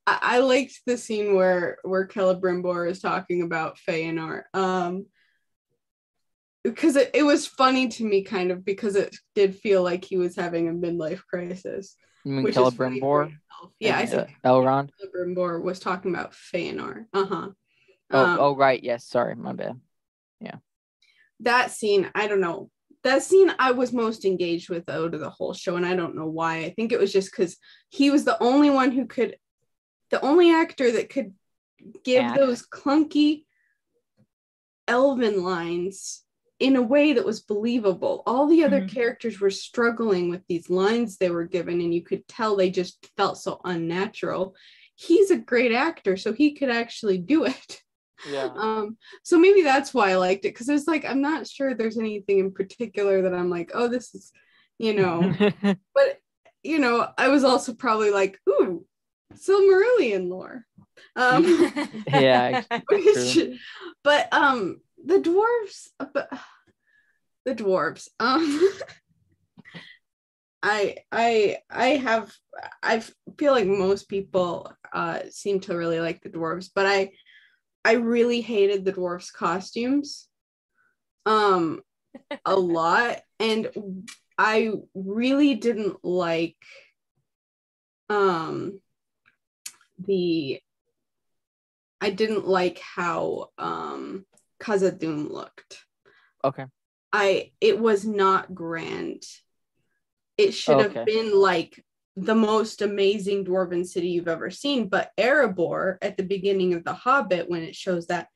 [0.06, 4.42] I, I liked the scene where where Celebrimbor is talking about Feanor.
[4.54, 5.06] Um
[6.64, 10.16] because it, it was funny to me kind of because it did feel like he
[10.16, 11.96] was having a midlife crisis.
[12.24, 13.70] You mean Which is funny for Celebrimbor?
[13.80, 14.90] Yeah, I said uh, Elrond.
[15.00, 17.06] Celebrimbor was talking about Feanor.
[17.12, 17.48] Uh-huh.
[18.10, 18.82] Oh, Um, oh, right.
[18.82, 19.04] Yes.
[19.04, 19.80] Sorry, my bad.
[20.40, 20.56] Yeah.
[21.40, 22.70] That scene, I don't know.
[23.08, 26.14] That scene I was most engaged with out of the whole show, and I don't
[26.14, 26.58] know why.
[26.58, 27.56] I think it was just because
[27.88, 29.38] he was the only one who could,
[30.10, 31.32] the only actor that could
[32.04, 32.36] give Act.
[32.38, 33.46] those clunky
[34.86, 36.22] elven lines
[36.58, 38.22] in a way that was believable.
[38.26, 38.90] All the other Mhm.
[38.90, 43.10] characters were struggling with these lines they were given, and you could tell they just
[43.16, 44.54] felt so unnatural.
[44.96, 47.82] He's a great actor, so he could actually do it.
[48.26, 48.48] Yeah.
[48.56, 51.98] Um, so maybe that's why I liked it because it's like I'm not sure there's
[51.98, 54.32] anything in particular that I'm like, oh, this is,
[54.78, 55.32] you know,
[55.94, 56.20] but
[56.62, 58.84] you know, I was also probably like, ooh,
[59.34, 60.64] Silmarillion lore.
[61.14, 61.44] Um,
[62.08, 62.62] yeah.
[62.88, 63.58] which-
[64.02, 66.28] but um, the dwarves, but
[67.44, 68.70] the dwarves, um.
[70.60, 72.32] I I I have
[72.82, 73.00] I
[73.38, 77.12] feel like most people uh seem to really like the dwarves, but I
[77.84, 80.28] I really hated the dwarfs costumes
[81.26, 81.80] um
[82.44, 83.70] a lot and
[84.36, 86.56] I really didn't like
[88.08, 88.80] um
[89.98, 90.60] the
[92.00, 94.24] I didn't like how um
[94.60, 95.84] Khazad-dûm looked.
[96.44, 96.66] Okay.
[97.12, 99.22] I it was not grand.
[100.36, 100.94] It should Okay.
[100.94, 101.84] have been like
[102.24, 104.88] the most amazing dwarven city you've ever seen.
[104.88, 108.28] But Erebor at the beginning of The Hobbit, when it shows that,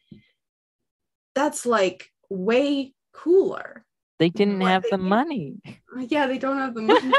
[1.35, 3.85] that's like way cooler.
[4.19, 5.55] They didn't What have they the did- money.
[6.09, 7.13] Yeah, they don't have the money.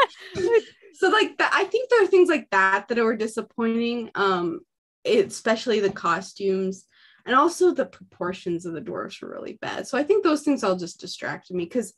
[0.94, 4.10] so like that, I think there are things like that that were disappointing.
[4.16, 4.62] Um,
[5.06, 6.86] especially the costumes
[7.26, 9.86] and also the proportions of the dwarves were really bad.
[9.86, 11.94] So I think those things all just distracted me because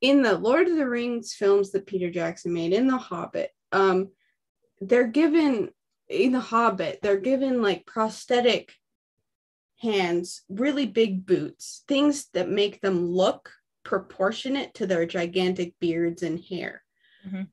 [0.00, 4.10] in the Lord of the Rings films that Peter Jackson made, in The Hobbit, um,
[4.80, 5.70] they're given
[6.08, 8.72] in The Hobbit, they're given like prosthetic
[9.80, 13.50] hands, really big boots, things that make them look
[13.84, 16.84] proportionate to their gigantic beards and hair.
[17.26, 17.48] Mhm.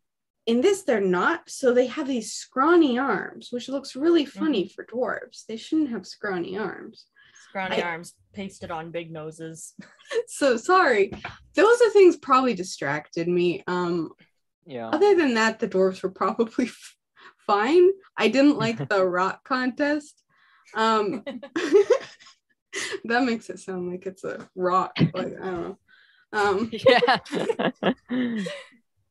[0.45, 1.49] In this, they're not.
[1.49, 5.45] So they have these scrawny arms, which looks really funny for dwarves.
[5.47, 7.05] They shouldn't have scrawny arms.
[7.47, 9.73] Scrawny I- arms pasted on big noses.
[10.27, 11.11] So sorry.
[11.53, 13.63] Those are things probably distracted me.
[13.67, 14.09] Um,
[14.69, 14.89] Yeah.
[14.89, 16.95] other than that, the dwarves were probably f-
[17.47, 17.89] fine.
[18.15, 20.21] I didn't like the rock contest.
[20.75, 21.23] Um,
[23.05, 24.91] that makes it sound like it's a rock.
[24.99, 25.77] Like I don't know.
[26.31, 27.17] Um, yeah.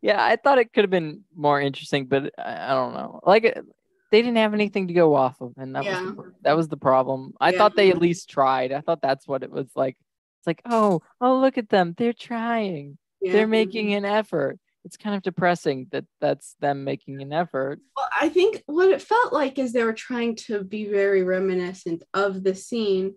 [0.00, 3.20] yeah, I thought it could have been more interesting, but I, I don't know.
[3.24, 3.64] Like it-
[4.10, 6.78] they didn't have anything to go off of, and that was the, that was the
[6.78, 7.34] problem.
[7.38, 7.58] I Yeah.
[7.58, 8.72] thought they at least tried.
[8.72, 9.98] I thought that's what it was like.
[10.40, 11.92] It's like, oh, oh, look at them.
[11.94, 12.96] They're trying.
[13.20, 13.32] yeah.
[13.32, 14.58] They're making an effort.
[14.84, 17.80] It's kind of depressing that that's them making an effort.
[17.96, 22.02] Well, I think what it felt like is they were trying to be very reminiscent
[22.14, 23.14] of the scene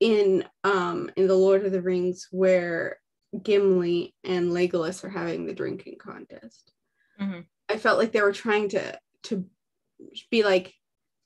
[0.00, 2.98] in um in the Lord of the Rings where
[3.42, 6.72] Gimli and Legolas are having the drinking contest.
[7.20, 7.46] Mhm.
[7.68, 9.48] I felt like they were trying to to
[10.30, 10.74] be like,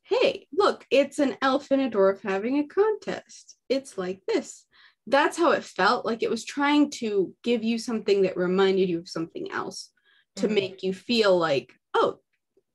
[0.02, 3.56] hey, look, it's an elf and a dwarf having a contest.
[3.68, 4.66] It's like this.
[5.10, 6.04] That's how it felt.
[6.04, 9.90] Like it was trying to give you something that reminded you of something else
[10.36, 10.54] to Mhm.
[10.54, 12.20] make you feel like, oh,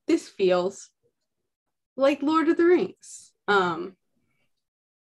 [0.08, 0.90] this feels
[1.96, 3.32] like Lord of the Rings.
[3.48, 3.96] Um,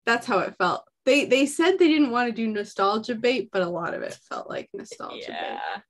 [0.06, 0.84] that's how it felt.
[1.06, 4.14] They they said they didn't want to do nostalgia bait, but a lot of it
[4.30, 5.60] felt like nostalgia bait.
[5.60, 5.82] Yeah.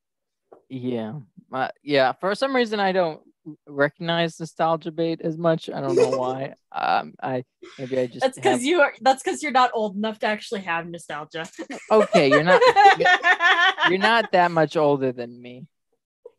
[0.70, 1.14] Yeah.
[1.52, 2.14] Uh, yeah.
[2.14, 3.22] For some reason, I don't
[3.68, 5.70] recognize nostalgia bait as much.
[5.70, 6.54] I don't know why.
[6.72, 7.44] um, I
[7.78, 8.94] maybe I just That's because have- you are.
[9.02, 11.48] That's because you're not old enough to actually have nostalgia.
[11.92, 12.30] okay.
[12.30, 12.62] You're not
[13.90, 15.66] you're not that much older than me.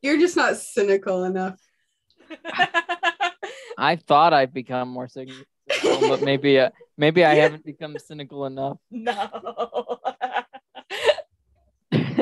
[0.00, 1.58] You're just not cynical enough.
[3.78, 5.44] I thought I'd become more cynical,
[5.82, 8.78] but maybe uh, maybe I haven't become cynical enough.
[8.90, 9.98] no.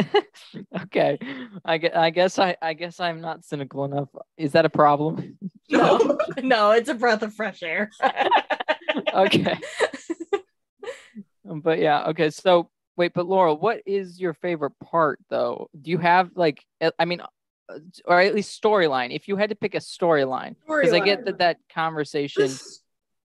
[0.82, 1.18] okay,
[1.64, 4.08] I guess, I guess I I guess I'm not cynical enough.
[4.36, 5.38] Is that a problem?
[5.70, 7.90] no, no, it's a breath of fresh air.
[9.14, 9.56] okay.
[11.44, 12.30] But yeah, okay.
[12.30, 15.68] So wait, but Laurel, what is your favorite part though?
[15.80, 16.64] Do you have like,
[16.98, 17.22] I mean,
[18.04, 19.14] or at least storyline?
[19.14, 22.80] If you had to pick a storyline, because I get that that conversation This,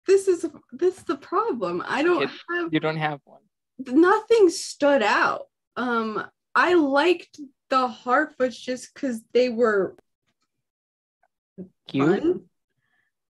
[0.06, 1.82] this is this is the problem.
[1.86, 3.40] I don't It- have you don't have one.
[3.78, 5.46] nothing stood out.
[5.76, 6.22] Um,
[6.54, 9.96] I liked the Harfoots just because they were
[11.88, 12.22] Cute.
[12.22, 12.40] fun,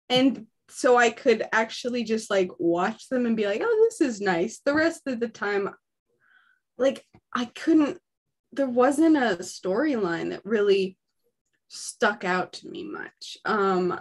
[0.08, 4.22] and so I could actually just like watch them and be like, "Oh, this is
[4.22, 5.70] nice." The rest of the time,
[6.78, 8.00] like I couldn't.
[8.52, 10.98] There wasn't a storyline that really
[11.68, 13.38] stuck out to me much.
[13.46, 14.00] Um,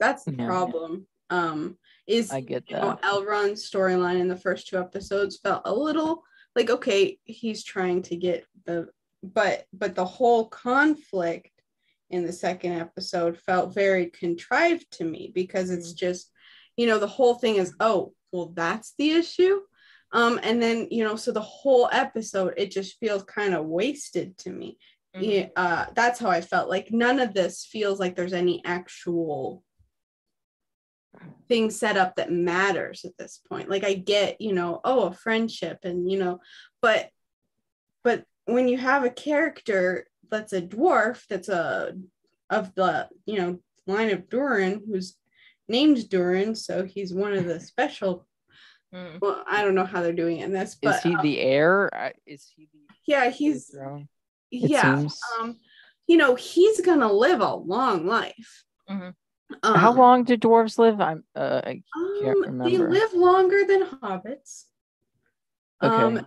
[0.00, 0.46] that's the Yeah.
[0.46, 1.06] problem.
[1.30, 1.78] Um,
[2.08, 3.02] is I get you know, that.
[3.02, 6.24] Elrond's storyline in the first two episodes felt a little
[6.56, 8.88] like okay, he's trying to get the
[9.22, 11.50] but but the whole conflict
[12.10, 16.30] in the second episode felt very contrived to me because it's just
[16.76, 19.60] you know the whole thing is oh well that's the issue?
[20.12, 24.38] Um and then you know so the whole episode it just feels kind of wasted
[24.38, 24.78] to me.
[25.14, 26.70] Yeah uh that's how i felt.
[26.70, 29.62] Like none of this feels like there's any actual
[31.48, 35.12] thing set up that matters at this point like i get you know oh a
[35.12, 36.40] friendship and you know
[36.82, 37.08] but
[38.04, 41.94] but when you have a character that's a dwarf that's a
[42.50, 45.16] of the you know line of durin who's
[45.68, 48.24] named durin so he's one of the special
[48.94, 49.20] Mm.
[49.20, 51.40] well i don't know how they're doing it in this but Is he um, the
[51.40, 52.14] heir?
[52.24, 53.76] Is he the yeah he's
[54.50, 55.20] yeah seems.
[55.38, 55.58] um
[56.06, 58.64] you know he's gonna live a long life
[59.52, 59.76] Mhm.
[59.76, 61.00] How Um, long do dwarves live?
[61.00, 61.82] I'm uh, I
[62.20, 62.90] can't um, they remember.
[62.90, 64.64] live longer than hobbits
[65.82, 66.02] Okay.
[66.02, 66.26] um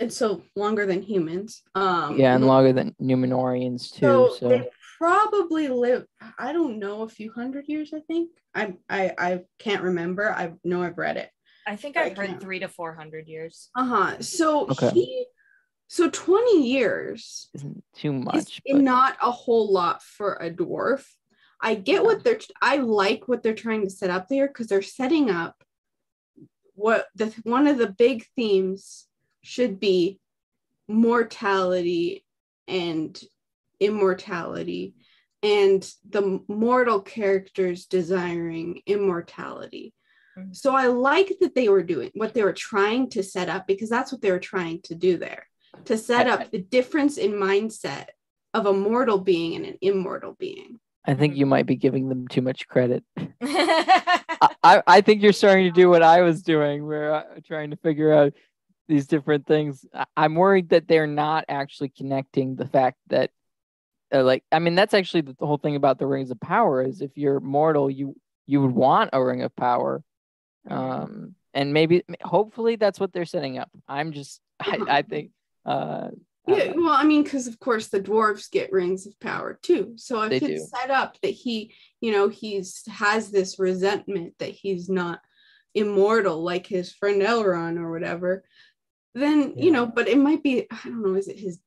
[0.00, 4.00] and so longer than humans um yeah, and longer than Numenoreans too.
[4.00, 4.68] so, So, they
[4.98, 6.04] probably live
[6.38, 10.52] i don't know a few hundred years i think i i, I can't remember i
[10.64, 11.30] know i've read it
[11.66, 13.70] I think I I've heard can't- three to four hundred years.
[13.76, 14.90] uh-huh so Okay.
[14.90, 15.26] he
[15.86, 18.62] so 20 years isn't too is much.
[18.66, 21.04] But not a whole lot for a dwarf.
[21.62, 24.82] I get what they're I like what they're trying to set up there because they're
[24.82, 25.62] setting up
[26.74, 29.06] what the one of the big themes
[29.42, 30.18] should be
[30.88, 32.24] mortality
[32.66, 33.18] and
[33.78, 34.94] immortality
[35.42, 39.94] and the mortal characters desiring immortality.
[40.36, 40.54] Mhm.
[40.54, 43.88] So I like that they were doing what they were trying to set up because
[43.88, 45.46] that's what they were trying to do there
[45.86, 48.06] to set up the difference in mindset
[48.54, 50.78] of a mortal being and an immortal being.
[51.04, 53.02] I think you might be giving them too much credit.
[53.42, 57.76] I I, think you're starting to do what I was doing, where i trying to
[57.76, 58.34] figure out
[58.88, 59.84] these different things.
[59.92, 63.30] I- I'm worried that they're not actually connecting the fact that,
[64.14, 66.82] uh, like, I mean, that's actually the, the whole thing about the rings of power
[66.82, 68.14] is if you're mortal, you
[68.46, 70.02] you would want a ring of power,
[70.68, 73.70] um, and maybe, hopefully, that's what they're setting up.
[73.88, 75.30] I'm just, I, I think,
[75.64, 76.08] uh,
[76.46, 79.94] Yeah, well, I mean, because of course the dwarves get rings of power too.
[79.96, 80.66] So if it's do.
[80.76, 85.20] set up that he, you know, he's has this resentment that he's not
[85.74, 88.44] immortal like his friend Elrond or whatever,
[89.14, 91.60] then you know, but it might be I don't know, is it his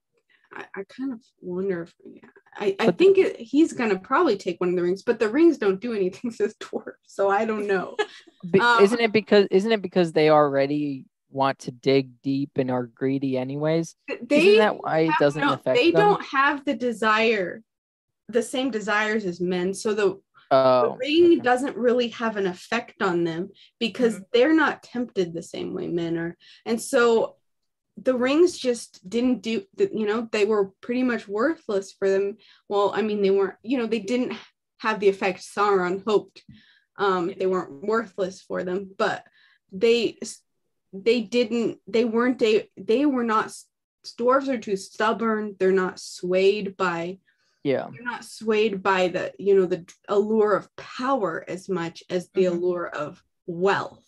[0.54, 4.60] I, I kind of wonder if yeah, I, I think it, he's gonna probably take
[4.60, 7.46] one of the rings, but the rings don't do anything to this dwarf, so I
[7.46, 7.96] don't know.
[8.60, 11.06] Um, isn't it because isn't it because they already
[11.36, 13.96] want to dig deep and are greedy anyways?
[14.24, 16.02] they isn't that why it doesn't no- affect they them?
[16.02, 17.62] don't have the desire
[18.30, 20.22] the same desires as men so the, the
[20.52, 21.40] Oh, ring okay.
[21.42, 23.50] doesn't really have an effect on them
[23.80, 27.36] because they're not tempted the same way men are and so
[27.98, 32.38] the rings just didn't do the- you know they were pretty much worthless for them
[32.70, 34.34] well i mean they weren't you know they didn't
[34.80, 36.44] have the effect sauron hoped
[36.98, 39.24] um they weren't worthless for them but
[39.72, 40.18] they
[41.04, 43.52] they didn't they weren't they they were not
[44.20, 47.18] dwarves are too stubborn they're not swayed by
[47.64, 47.88] yeah.
[47.92, 52.44] they're not swayed by the you know the allure of power as much as the
[52.46, 52.52] Mhm.
[52.52, 54.06] allure of wealth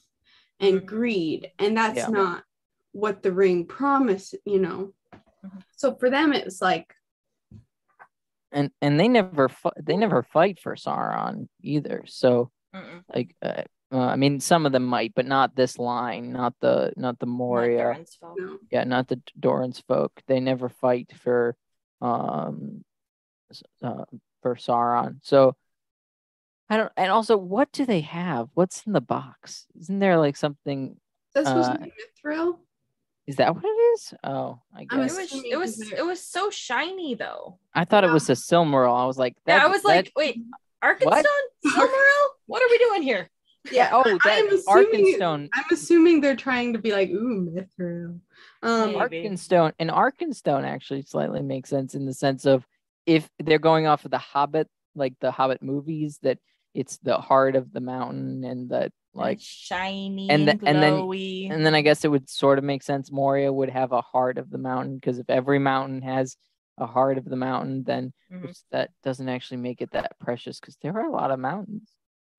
[0.60, 0.86] and Mhm.
[0.86, 2.10] greed and that's Yeah.
[2.10, 2.44] not
[2.92, 4.94] what the ring promised you know
[5.44, 5.64] Mhm.
[5.76, 6.94] so for them it was like
[8.52, 12.04] and and they never fu- they never fight for Sauron either.
[12.08, 13.04] So Mm-mm.
[13.14, 16.94] like uh, uh, I mean some of them might, but not this line, not the
[16.98, 17.78] not the Not Moria.
[17.94, 18.36] Durin's fault.
[18.38, 18.58] No.
[18.72, 20.12] yeah, not the Durin's folk.
[20.28, 21.56] They never fight for
[22.02, 22.84] um
[23.82, 24.04] uh,
[24.42, 25.20] for Sauron.
[25.24, 25.56] So
[26.70, 28.50] I don't and also what do they have?
[28.54, 29.66] What's in the box?
[29.80, 30.98] Isn't there like something
[31.34, 31.92] That's supposed Uh, to be
[32.26, 32.58] Mithril.
[33.26, 34.14] is that what it is?
[34.24, 35.18] Oh, I I'm It was
[35.52, 37.58] it was it was so shiny though.
[37.74, 38.94] I thought it was a Silmaril.
[38.94, 40.42] I was like, Yeah, I was that- like, wait,
[40.84, 41.24] Arkenstone,
[41.66, 42.26] Silmaril?
[42.48, 43.30] What are we doing here?
[43.72, 45.50] Yeah, oh, I'm assuming Arkenstone.
[45.54, 48.20] I'm assuming they're trying to be like, ooh, Mithril.
[48.64, 49.24] Um, Maybe.
[49.28, 52.66] Arkenstone and Arkenstone actually slightly makes sense in the sense of
[53.06, 56.40] if they're going off of the Hobbit, like the Hobbit movies, that
[56.74, 60.94] it's the heart of the mountain and that like shiny and and, the- and then-
[60.94, 61.52] glowy.
[61.52, 64.38] and then I guess it would sort of make sense Moria would have a heart
[64.38, 66.36] of the mountain because if every mountain has
[66.78, 68.44] a heart of the mountain, then Mhm.
[68.44, 71.90] which that doesn't actually make it that precious because there are a lot of mountains.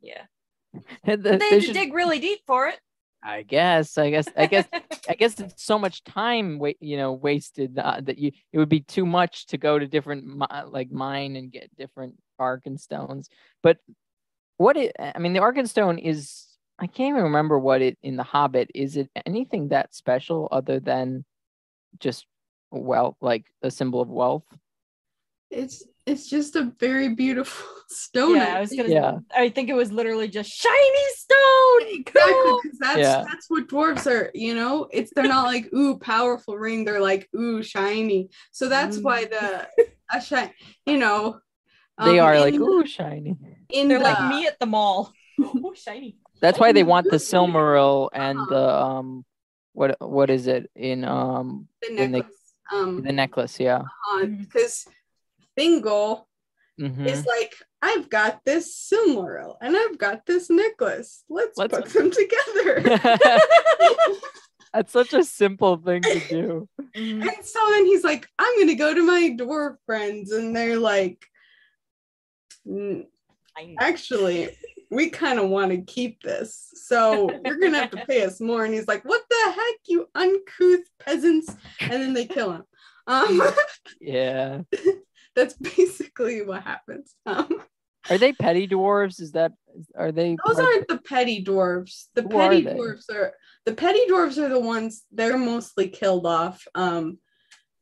[0.00, 0.26] yeah,
[1.04, 2.78] And they the- had they to should- dig really deep for it.
[3.20, 4.66] I guess, I guess, I guess,
[5.08, 8.68] I guess it's so much time, wa- you know, wasted uh, that you it would
[8.68, 13.26] be too much to go to different mi- like mine and get different Arkenstones.
[13.60, 13.78] But
[14.56, 16.46] what it, I mean, the Arkenstone is
[16.78, 18.96] I can't even remember what it in the Hobbit is.
[18.96, 21.24] It anything that special other than
[21.98, 22.24] just
[22.70, 24.44] wealth, like a symbol of wealth?
[25.50, 28.36] it's it's just a very beautiful stone.
[28.36, 28.88] yeah, I was gonna.
[28.88, 29.18] Yeah.
[29.34, 31.98] I think it was literally just shiny stone.
[32.00, 32.60] Exactly, Cool.
[32.62, 33.24] 'cause that's Yeah.
[33.28, 34.30] that's what dwarves are.
[34.34, 36.84] You know, it's they're not like ooh powerful ring.
[36.84, 38.30] They're like ooh shiny.
[38.52, 39.68] So that's why the
[40.12, 40.50] a shine.
[40.86, 41.40] You know,
[42.04, 43.36] They um, are like in- ooh shiny.
[43.70, 45.12] in They're the, like me at the mall.
[45.40, 46.16] ooh shiny.
[46.40, 47.16] That's why they want the?
[47.18, 48.50] Silmaril and Uh-huh.
[48.54, 49.24] the um,
[49.72, 52.54] what what is it in um the when they- necklace.
[52.72, 53.58] um, the necklace?
[53.60, 53.82] Yeah.
[54.22, 54.86] Because
[55.58, 56.24] Thingol
[56.80, 57.06] Mhm.
[57.06, 61.24] is like, I've got this Silmaril and I've got this necklace.
[61.28, 62.98] Let's, Let's- put them together.
[64.72, 66.68] That's such a simple thing to do.
[66.96, 67.22] Mhm.
[67.22, 71.24] and so then he's like, I'm gonna go to my dwarf friends, and they're like,
[72.66, 73.06] "Mm,
[73.80, 74.56] actually,
[74.90, 78.64] we kind of want to keep this, so you're gonna have to pay us more.
[78.64, 81.54] And he's like, What the heck, you uncouth peasants?
[81.80, 82.64] And then they kill him.
[83.06, 83.42] Um,
[84.00, 84.62] Yeah.
[85.38, 87.14] that's basically what happens.
[87.24, 87.62] Um,
[88.10, 89.20] Are they petty dwarves?
[89.20, 89.52] Is that
[89.94, 92.06] are they those aren't the petty dwarves.
[92.14, 92.74] The are petty they?
[92.74, 93.32] dwarves are
[93.64, 96.66] the petty dwarves are the ones they're mostly killed off.
[96.74, 97.18] Um,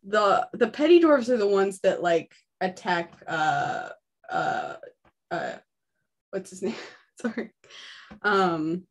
[0.05, 3.13] the the petty dwarves are the ones that like attack.
[3.27, 3.89] Uh,
[4.31, 4.75] uh,
[5.31, 5.53] uh,
[6.31, 6.75] what's his name?
[7.21, 7.51] Sorry.
[8.23, 8.83] Um.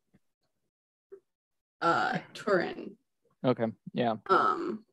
[1.81, 2.97] Uh, Turin.
[3.43, 3.67] Okay.
[3.93, 4.15] Yeah.
[4.29, 4.85] Um.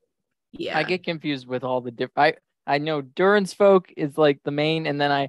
[0.52, 0.76] Yeah.
[0.76, 4.50] I get confused with all the different I I know Durin's folk is like the
[4.50, 5.28] main and then I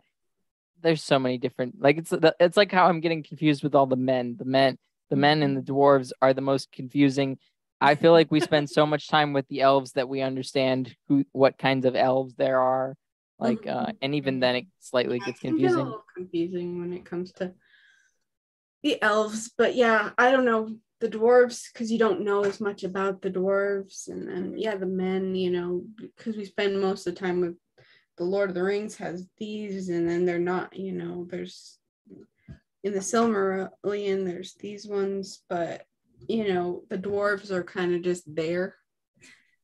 [0.82, 3.96] there's so many different like it's it's like how I'm getting confused with all the
[3.96, 4.36] men.
[4.38, 4.78] The men
[5.10, 7.38] the men and the dwarves are the most confusing.
[7.80, 11.26] I feel like we spend so much time with the elves that we understand who
[11.32, 12.96] what kinds of elves there are.
[13.40, 13.98] Like uh Mhm.
[14.02, 15.86] and even then it slightly Yeah, gets can get a confusing.
[15.86, 17.54] little confusing when it comes to
[18.84, 22.86] the elves, but yeah, I don't know the dwarves because you don't know as much
[22.86, 27.14] about the dwarves, and then yeah, the men, you know, because we spend most of
[27.14, 27.58] the time with
[28.18, 31.78] the Lord of the Rings has these, and then they're not, you know, there's
[32.86, 35.84] in the Silmarillion, there's these ones, but
[36.30, 38.76] you know, the dwarves are kind of just there.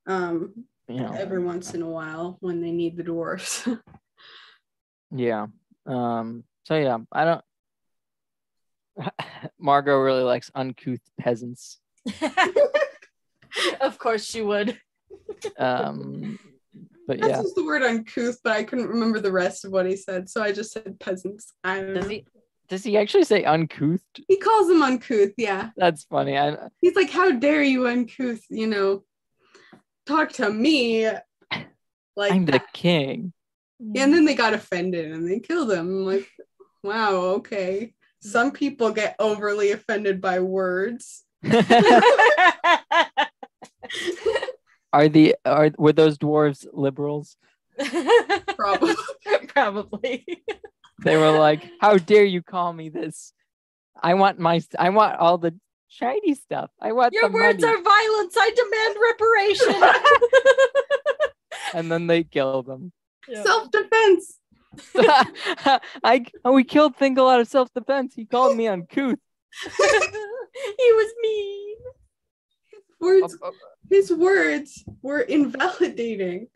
[0.07, 1.13] Um, You know.
[1.13, 3.63] every once in a while when they need the dwarves.
[5.11, 5.47] Yeah.
[5.87, 7.43] Um so yeah, I don't
[9.59, 11.79] Margot really likes uncouth peasants.
[13.81, 14.79] of course she would.
[15.57, 16.39] Um
[17.07, 17.41] but That's yeah.
[17.41, 20.43] just the word uncouth, but I couldn't remember the rest of what he said, so
[20.43, 21.53] I just said peasants.
[21.63, 22.09] I don't Does know.
[22.09, 22.25] he
[22.67, 24.03] does he actually say uncouth?
[24.27, 25.71] He calls them uncouth, yeah.
[25.75, 26.37] That's funny.
[26.37, 28.45] I He's like, "How dare you, uncouth?
[28.51, 29.03] You know,
[30.05, 31.09] talk to me
[32.15, 33.33] like I'm the that." king.
[33.79, 35.79] And then they got offended and they killed him.
[35.79, 36.29] I'm like,
[36.83, 37.93] wow, okay.
[38.21, 41.23] Some people get overly offended by words.
[44.91, 47.37] are the are were those dwarves liberals?
[48.55, 48.95] Probably.
[49.47, 50.25] Probably.
[51.03, 53.31] They were like, "How dare you call me this?
[54.01, 55.55] I want my I want all the
[55.87, 56.71] shiny stuff.
[56.81, 58.35] I want Your the words money." are violence.
[58.37, 59.83] I demand reparation.
[61.73, 62.91] and then they kill them.
[63.27, 63.43] Yeah.
[63.43, 64.39] Self-defense.
[66.03, 68.13] I oh, we killed Thingol out of self defense.
[68.15, 69.19] He called me uncouth.
[69.63, 71.75] he was mean.
[72.99, 73.53] words Ap-
[73.89, 76.47] his words were invalidating.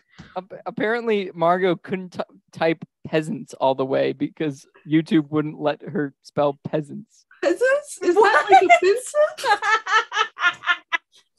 [0.65, 2.19] apparently, Margot couldn't t-
[2.51, 7.25] type peasants all the way because YouTube wouldn't let her spell peasants.
[7.41, 7.99] Peasants?
[8.03, 9.51] Is that like offensive?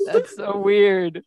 [0.13, 1.23] That's so weird.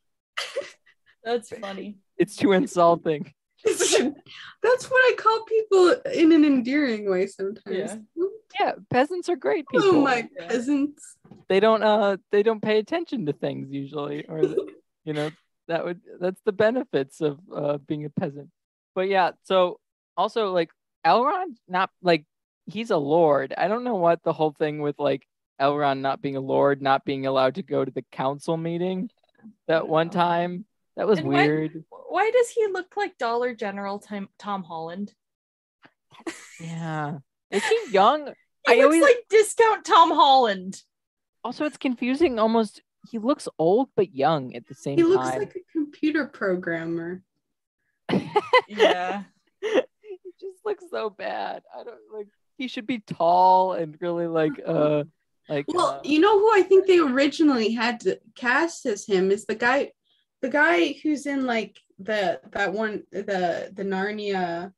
[1.24, 1.98] That's funny.
[2.18, 3.34] It's too insulting.
[4.64, 7.98] That's what I call people in an endearing way sometimes.
[8.60, 9.88] Yeah, peasants are great people.
[9.90, 10.48] Oh my Yeah.
[10.48, 11.18] peasants.
[11.50, 14.56] they don't uh they don't pay attention to things usually or
[15.06, 15.30] you know
[15.68, 18.50] that would that's the benefits of uh being a peasant
[18.96, 19.80] but yeah so
[20.16, 20.70] also like
[21.06, 22.26] elrond not like
[22.66, 25.26] he's a lord i don't know what the whole thing with like
[25.62, 29.10] elrond not being a lord not being allowed to go to the council meeting
[29.68, 30.66] that one time
[30.98, 35.14] that was And why- weird Why does he look like Dollar General Tom, Tom Holland?
[36.60, 37.20] yeah
[37.52, 38.34] is he young
[38.68, 40.84] He I looks always- like discount Tom Holland.
[41.44, 45.06] also it's confusing almost he looks old but young at the same time.
[45.06, 47.22] He looks time like a computer programmer.
[48.68, 49.24] Yeah.
[49.62, 49.70] he
[50.42, 51.64] just looks so bad.
[51.74, 55.04] I don't like he should be tall and really like uh
[55.48, 59.32] like Well, uh, you know who I think they originally had to cast as him
[59.32, 59.92] is the guy,
[60.48, 64.72] the guy who's in like the that one the the Narnia,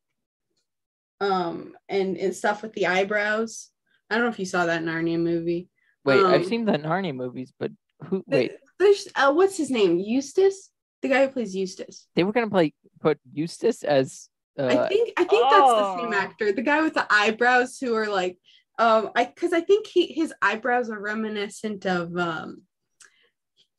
[1.21, 3.69] um, and and stuff with the eyebrows.
[4.09, 5.69] I don't know if you saw that Narnia movie.
[6.03, 7.71] wait, I've um, seen the Narnia movies, but
[8.05, 9.99] who wait, there's uh, what's his name?
[9.99, 10.71] Eustace,
[11.03, 12.07] the guy who plays Eustace.
[12.15, 16.13] they were gonna play put Eustace as uh I think I think that's the same
[16.13, 16.17] oh.
[16.17, 18.39] actor, the guy with the eyebrows who are like,
[18.79, 22.63] um, I because I think he his eyebrows are reminiscent of um,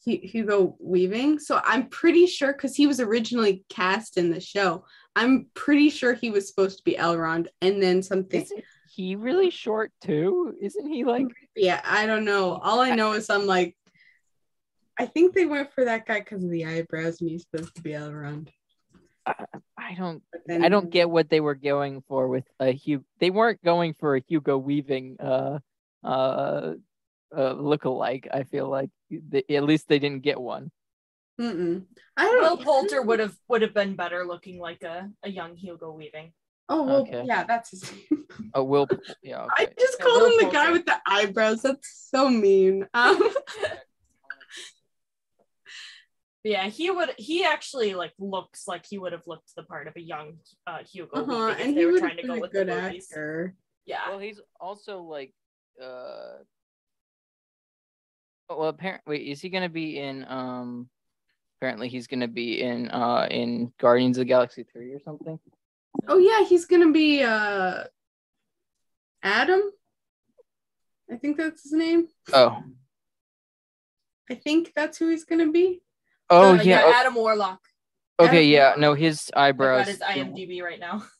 [0.04, 1.38] Hugo Weaving.
[1.38, 4.84] So I'm pretty sure because he was originally cast in the show.
[5.14, 8.42] I'm pretty sure he was supposed to be Elrond, and then something.
[8.42, 10.54] isn't he really short too?
[10.60, 12.54] Isn't he like Yeah, I don't know.
[12.62, 13.76] All I know is I'm like,
[14.98, 17.82] I think they went for that guy because of the eyebrows, and he's supposed to
[17.82, 18.48] be Elrond.
[19.26, 23.04] I don't then I don't get what they were going for with a Hugh.
[23.18, 25.58] They weren't going for a Hugo Weaving uh
[26.02, 26.74] uh
[27.36, 28.28] uh look-alike.
[28.32, 30.70] I feel like they, at least they didn't get one.
[31.40, 31.84] Mm-mm.
[32.16, 32.42] I don't.
[32.42, 36.32] Will Poulter would have would have been better looking like a, a young Hugo Weaving.
[36.68, 37.24] Oh well, Okay.
[37.26, 38.24] yeah, that's his name.
[38.54, 38.88] Oh, Will.
[39.22, 39.46] Yeah.
[39.56, 41.62] I just Yeah, called Will him the guy with the eyebrows.
[41.62, 42.86] That's so mean.
[42.94, 43.22] Um,
[46.42, 47.10] Yeah, he would.
[47.18, 50.78] He actually like looks like he would have looked the part of a young uh,
[50.90, 52.48] Hugo uh-huh, Weaving if and they he were would trying have to been go a
[52.48, 53.08] good the movies.
[53.10, 53.54] actor.
[53.84, 55.34] Yeah, Well, he's also like,
[55.82, 56.38] uh,
[58.58, 60.24] well, apparently, wait, is he gonna be in?
[60.28, 60.88] Um,
[61.58, 65.38] apparently, he's gonna be in uh in Guardians of the Galaxy three or something.
[66.08, 67.84] Oh yeah, he's gonna be uh,
[69.22, 69.60] Adam.
[71.10, 72.08] I think that's his name.
[72.32, 72.62] Oh,
[74.30, 75.82] I think that's who he's gonna be.
[76.28, 76.92] oh Uh, yeah.
[76.94, 77.60] Adam Warlock.
[78.18, 78.60] okay, Adam yeah.
[78.60, 78.78] Warlock.
[78.78, 79.88] No, his eyebrows.
[79.88, 81.02] I've got his IMDb right now.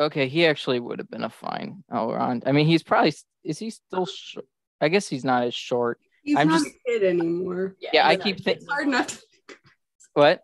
[0.00, 2.44] Okay, he actually would have been a fine Elrond.
[2.46, 3.12] I mean, he's probably
[3.42, 4.06] is he still?
[4.06, 4.36] Sh-
[4.80, 5.98] I guess he's not as short.
[6.28, 7.74] He's I'm not just- a kid anymore.
[7.80, 9.08] Yeah, I keep a think- kid It's hard not.
[9.08, 9.18] To,
[10.14, 10.42] What?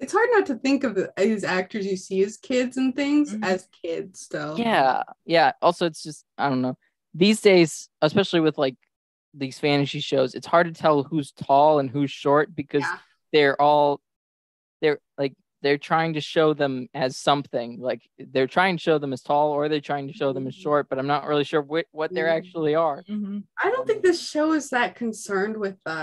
[0.00, 3.44] it's hard not to think of these actors you see as kids and things Mhm.
[3.44, 4.58] as kids still.
[4.58, 5.52] Yeah, yeah.
[5.62, 6.76] Also, it's just I don't know.
[7.14, 8.76] These days, especially with like
[9.32, 12.98] these fantasy shows, it's hard to tell who's tall and who's short because Yeah.
[13.32, 14.00] they're all
[14.82, 17.80] they're like they're trying to show them as something.
[17.80, 20.54] Like they're trying to show them as tall or they're trying to show them as
[20.54, 20.60] Mhm.
[20.62, 22.36] short, but I'm not really sure what what they Mhm.
[22.36, 23.02] actually are.
[23.04, 23.44] Mhm.
[23.62, 25.94] I don't think this show is that concerned with the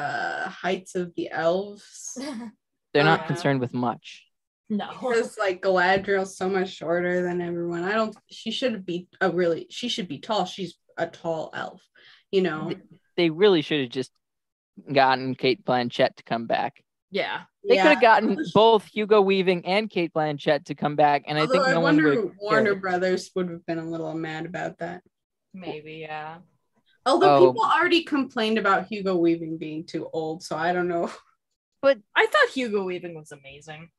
[0.49, 2.15] heights of the elves.
[2.93, 3.27] They're not Yeah.
[3.27, 4.25] concerned with much.
[4.69, 4.87] no.
[4.89, 7.83] because like Galadriel's so much shorter than everyone.
[7.83, 8.15] I don't.
[8.31, 9.67] She should be a really.
[9.69, 10.45] She should be tall.
[10.45, 11.81] She's a tall elf.
[12.31, 12.71] You know.
[13.15, 14.11] They really should have just
[14.91, 16.83] gotten Cate Blanchett to come back.
[17.11, 17.43] Yeah.
[17.67, 17.83] They Yeah.
[17.83, 21.53] could have gotten both Hugo Weaving and Cate Blanchett to come back, and I Although
[21.53, 22.35] think I no one wonder would.
[22.39, 22.75] Warner care.
[22.81, 25.01] Brothers would have been a little mad about that.
[25.53, 25.93] Maybe.
[26.07, 26.39] Yeah.
[27.05, 27.47] Although Oh.
[27.51, 31.09] people already complained about Hugo Weaving being too old, so I don't know.
[31.81, 33.89] But I thought Hugo Weaving was amazing.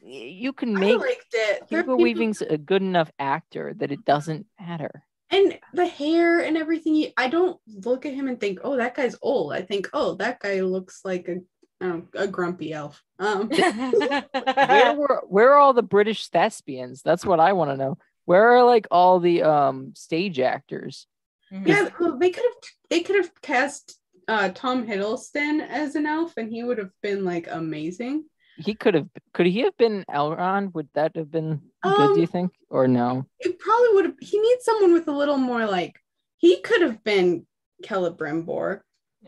[0.00, 1.64] You can I make liked it.
[1.68, 5.02] Hugo people- Weaving's a good enough actor that it doesn't matter.
[5.28, 7.12] and the hair and everything.
[7.16, 10.38] I don't look at him and think, "Oh, that guy's old." I think, "Oh, that
[10.38, 11.40] guy looks like a
[11.80, 17.02] I don't a grumpy elf." Um, Where were where are all the British thespians?
[17.02, 17.98] That's what I want to know.
[18.24, 21.06] Where are like all the um stage actors?
[21.52, 21.66] Mhm.
[21.68, 23.98] yeah, well, they could have they could have cast
[24.28, 28.24] uh, Tom Hiddleston as an elf, and he would have been like amazing.
[28.56, 30.74] He could have could he have been Elrond?
[30.74, 32.52] Would that have been good, do you Um, think?
[32.70, 33.26] Or no?
[33.38, 34.14] It probably would have.
[34.20, 36.00] He needs someone with a little more like.
[36.38, 37.46] He could have been
[37.84, 38.80] Celebrimbor.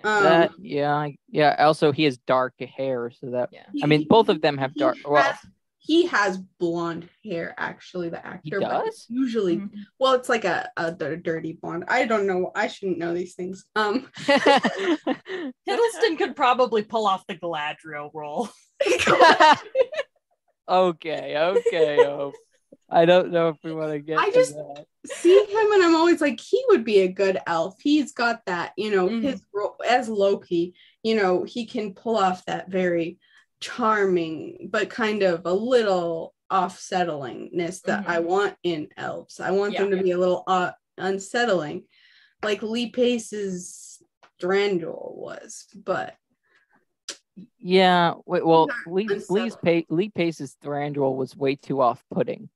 [0.05, 1.57] Um, that yeah, yeah.
[1.59, 3.65] Also, he has dark hair, so that Yeah.
[3.83, 4.97] I mean, both of them have he dark.
[5.07, 5.39] Well, has-
[5.81, 8.11] he has blonde hair, actually.
[8.11, 9.07] The actor, he but does.
[9.09, 9.71] usually, Mhm.
[9.99, 11.85] well, it's like a, a dirty blonde.
[11.89, 12.51] I don't know.
[12.55, 13.65] I shouldn't know these things.
[13.75, 18.49] Um, Hiddleston could probably pull off the Galadriel role.
[20.69, 22.05] okay, okay.
[22.07, 22.33] Oh,
[22.91, 24.19] I don't know if we want to get.
[24.19, 24.87] I to just- that.
[25.07, 27.77] see him and I'm always like, he would be a good elf.
[27.81, 29.23] He's got that, you know, Mhm.
[29.23, 33.19] his role as Loki, you know, he can pull off that very
[33.61, 39.39] charming, but kind of a little off-settlingness that I want in elves.
[39.41, 39.97] I want them Yeah.
[39.99, 41.85] to be a little uh, unsettling,
[42.43, 44.03] like Lee Pace's
[44.41, 46.15] Thranduil was, but
[47.59, 48.15] Yeah.
[48.27, 52.49] Wait, well, Lee, Lee's pa- Lee Pace's Thranduil was way too off-putting.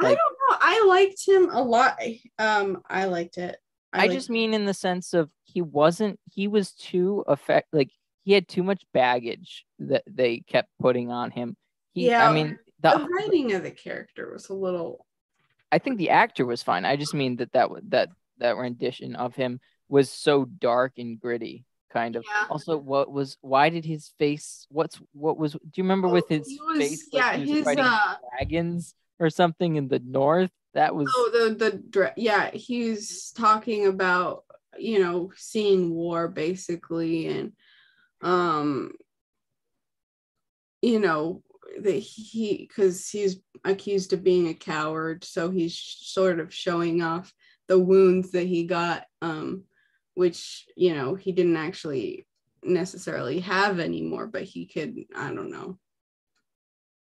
[0.00, 0.56] I don't know.
[0.60, 1.98] I liked him a lot.
[2.38, 3.56] Um, I liked it.
[3.92, 6.20] I, liked just mean in the sense of he wasn't.
[6.30, 7.68] He was too effect.
[7.72, 7.90] Like
[8.22, 11.56] he had too much baggage that they kept putting on him.
[11.92, 15.06] He, Yeah, I mean, the the, writing of the character was a little
[15.70, 16.84] I think the actor was fine.
[16.84, 18.08] I just mean that that that
[18.38, 22.24] that rendition of him was so dark and gritty, kind of.
[22.24, 22.46] Yeah.
[22.50, 23.36] Also, what was?
[23.40, 24.66] Why did his face?
[24.70, 25.52] What's what was?
[25.52, 27.08] Do you remember with his was- face?
[27.12, 30.50] yeah, he was his, uh, dragons or something in the north.
[30.74, 31.12] That was.
[31.14, 34.44] Oh, the the yeah, he's talking about
[34.78, 37.52] you know seeing war basically, and
[38.20, 38.92] um,
[40.82, 41.42] you know
[41.80, 47.32] that he because he's accused of being a coward, so he's sort of showing off
[47.66, 49.64] the wounds that he got, um,
[50.14, 52.26] which you know he didn't actually
[52.62, 55.78] necessarily have anymore, but he could I don't know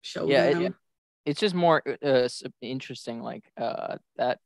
[0.02, 0.74] show Yeah, them.
[1.24, 2.28] It's just more uh,
[2.62, 4.38] interesting like uh that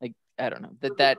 [0.00, 1.18] like i don't know that that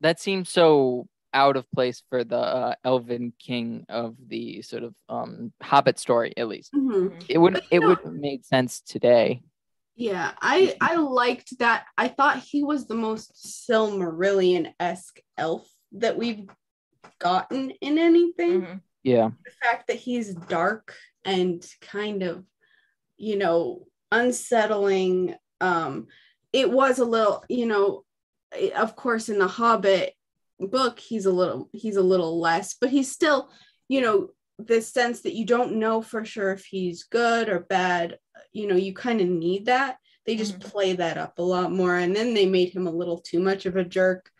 [0.00, 4.94] that seems so out of place for the uh, elven king of the sort of
[5.08, 7.24] um hobbit story at least Mhm.
[7.28, 9.42] it would But it would have made sense today
[9.98, 11.86] Yeah, I I liked that.
[11.96, 13.32] I thought he was the most
[13.66, 16.44] Silmarillion-esque elf that we've
[17.18, 18.60] gotten in anything.
[18.62, 18.80] Mhm.
[19.04, 20.94] yeah The fact that he's dark
[21.24, 22.44] and kind of,
[23.16, 25.34] you know, unsettling.
[25.60, 26.06] Um,
[26.52, 28.04] it was a little, you know,
[28.76, 30.14] of course in the Hobbit
[30.58, 33.50] book, he's a little he's a little less, but he's still,
[33.88, 34.28] you know,
[34.58, 38.18] this sense that you don't know for sure if he's good or bad
[38.52, 40.64] you know you kind of need that they just Mhm.
[40.64, 43.66] play that up a lot more and then they made him a little too much
[43.66, 44.30] of a jerk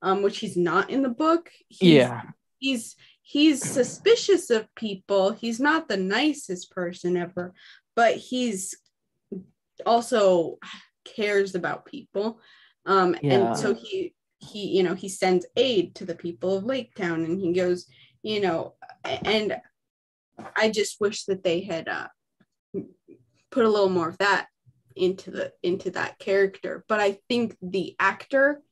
[0.00, 2.22] um which he's not in the book he's, yeah
[2.58, 7.52] he's he's suspicious of people he's not the nicest person ever
[7.96, 8.74] but he's
[9.86, 10.58] also
[11.04, 12.40] cares about people.
[12.86, 13.48] Um Yeah.
[13.50, 17.24] and so he he you know he sends aid to the people of lake town
[17.24, 17.86] and he goes
[18.22, 19.56] you know and
[20.54, 22.08] i just wish that they had uh
[23.50, 24.48] put a little more of that
[24.96, 26.84] into the into that character.
[26.88, 28.62] But i think the actor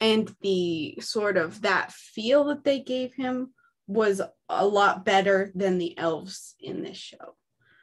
[0.00, 3.54] and the sort of that feel that they gave him
[3.86, 7.34] was a lot better than the elves in this show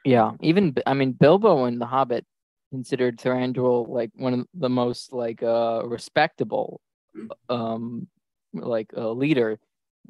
[0.08, 2.24] yeah even i mean bilbo in the hobbit
[2.70, 6.80] considered Thranduil like one of the most like uh respectable
[7.48, 8.06] um
[8.54, 9.58] like a leader.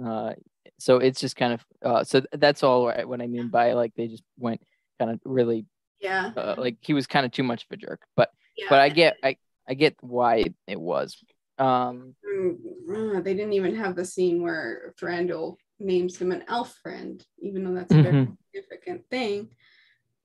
[0.02, 0.32] Uh
[0.78, 3.92] so it's just kind of uh so that's all right what i mean by like
[3.96, 4.60] they just went
[4.98, 5.66] kind of really
[6.00, 6.32] yeah.
[6.36, 8.00] uh, like he was kind of too much of a jerk.
[8.16, 9.36] But yeah but i get i
[9.68, 11.16] i get why it was.
[11.58, 16.76] Um Mm, uh, they didn't even have the scene where Thranduil names him an elf
[16.82, 19.48] friend, even though that's a very significant thing.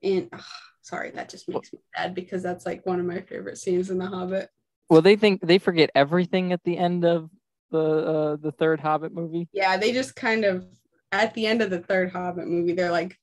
[0.03, 0.41] And ugh,
[0.81, 3.97] sorry, that just makes me sad because that's like one of my favorite scenes in
[3.97, 4.49] The Hobbit.
[4.89, 7.29] well they think they forget everything at the end of
[7.71, 10.65] the uh the third hobbit movie Yeah, they just kind of
[11.11, 13.17] at the end of the third Hobbit movie, they're like,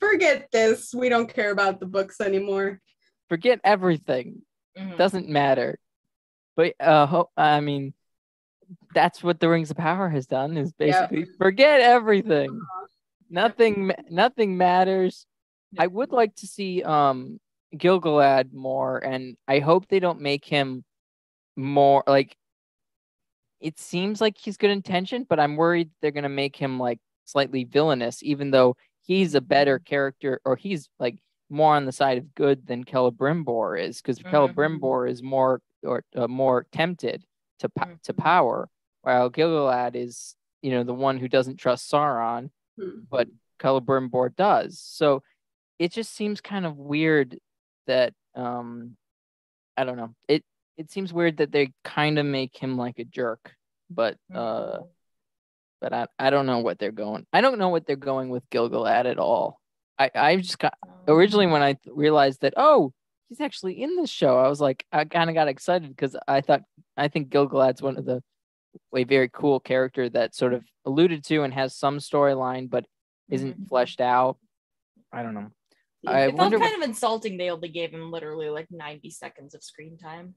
[0.00, 0.94] forget this.
[0.94, 2.80] We don't care about the books anymore.
[3.28, 4.42] forget everything
[4.78, 4.98] Mhm.
[4.98, 5.78] doesn't matter
[6.56, 7.94] but uh ho- i mean
[8.92, 11.06] that's what the rings of power has done is Yeah.
[11.06, 12.60] basically forget everything
[13.30, 15.26] nothing nothing matters
[15.78, 17.38] i would like to see um
[17.76, 20.84] Gil-galad more and i hope they don't make him
[21.56, 22.36] more like
[23.60, 26.98] it seems like he's good intention but i'm worried they're going to make him like
[27.24, 31.18] slightly villainous even though he's a better character or he's like
[31.50, 34.30] more on the side of good than Celebrimbor is because Mhm.
[34.30, 37.24] Celebrimbor is more or uh, more tempted
[37.58, 38.18] to po- to Mhm.
[38.18, 38.68] power
[39.02, 43.00] while Gil-galad is you know the one who doesn't trust Sauron Hmm.
[43.10, 43.28] but
[43.60, 44.80] Celebrimbor does.
[44.80, 45.22] So
[45.78, 47.38] it just seems kind of weird
[47.86, 48.96] that um
[49.76, 50.14] I don't know.
[50.28, 50.42] It
[50.76, 53.54] it seems weird that they kind of make him like a jerk,
[53.90, 54.78] but uh
[55.80, 57.26] but I, I don't know what they're going.
[57.32, 59.60] I don't know what they're going with Gil-galad at all.
[59.98, 60.74] I I just got
[61.06, 62.92] originally when I realized that oh
[63.28, 66.40] he's actually in this show, I was like I kind of got excited because I
[66.40, 66.62] thought
[66.96, 68.22] I think Gil-galad's one of the
[68.94, 72.84] a very cool character that sort of alluded to and has some storyline but
[73.30, 73.68] isn't Mhm.
[73.68, 74.36] fleshed out.
[75.12, 75.50] I don't know.
[76.06, 77.36] I it felt kind what- of insulting.
[77.36, 80.34] They only gave him literally like 90 seconds of screen time.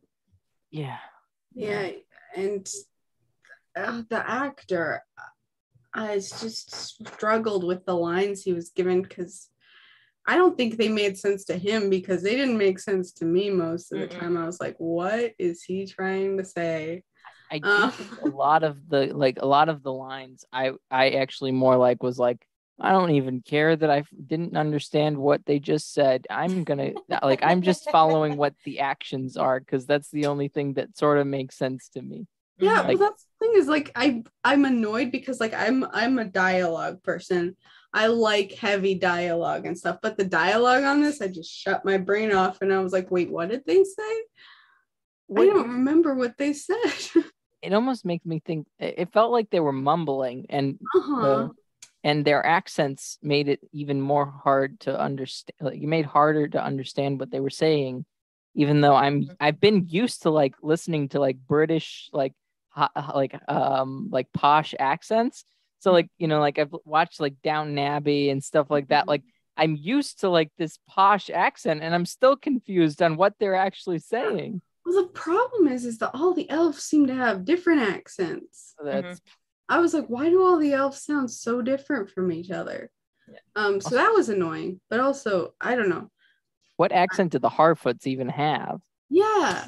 [0.71, 0.97] Yeah.
[1.55, 1.89] Yeah,
[2.35, 2.67] and
[3.75, 5.01] uh, the actor,
[5.93, 6.71] I just
[7.07, 9.49] struggled with the lines he was given because
[10.27, 13.49] I don't think they made sense to him because they didn't make sense to me
[13.49, 14.19] most of the Mm-mm.
[14.19, 14.37] time.
[14.37, 17.03] I was like, what is he trying to say?
[17.49, 17.91] I do Uh.
[18.23, 22.03] a lot of the like a lot of the lines I I actually more like
[22.03, 22.45] was like
[22.79, 26.27] I don't even care that I didn't understand what they just said.
[26.29, 26.93] I'm gonna
[27.23, 31.17] like I'm just following what the actions are because that's the only thing that sort
[31.17, 32.27] of makes sense to me.
[32.59, 36.19] Yeah, Like- well, that's the thing is like I I'm annoyed because like I'm I'm
[36.19, 37.55] a dialogue person.
[37.93, 41.97] I like heavy dialogue and stuff, but the dialogue on this, I just shut my
[41.97, 44.21] brain off and I was like, wait, what did they say?
[45.35, 46.77] I don't remember what they said.
[47.63, 51.47] It almost makes me think it felt like they were mumbling and uh-huh.
[52.03, 55.55] And their accents made it even more hard to understand.
[55.59, 58.05] Like, it made harder to understand what they were saying,
[58.55, 59.35] even though I'm Mhm.
[59.39, 62.33] I've been used to like listening to like British like
[62.69, 65.45] ho- like um like posh accents.
[65.79, 69.05] So like you know like I've watched like Downton Abbey and stuff like that.
[69.05, 69.09] Mhm.
[69.09, 69.23] Like
[69.57, 73.99] I'm used to like this posh accent, and I'm still confused on what they're actually
[73.99, 74.61] saying.
[74.85, 78.75] Well, the problem is, is that all the elves seem to have different accents.
[78.77, 79.19] So that's
[79.69, 82.89] I was like, why do all the elves sound so different from each other?
[83.29, 83.39] Yeah.
[83.55, 86.09] Um, so that was annoying, but also I don't know.
[86.77, 88.79] what accent did the Harfoots even have?
[89.09, 89.67] Yeah,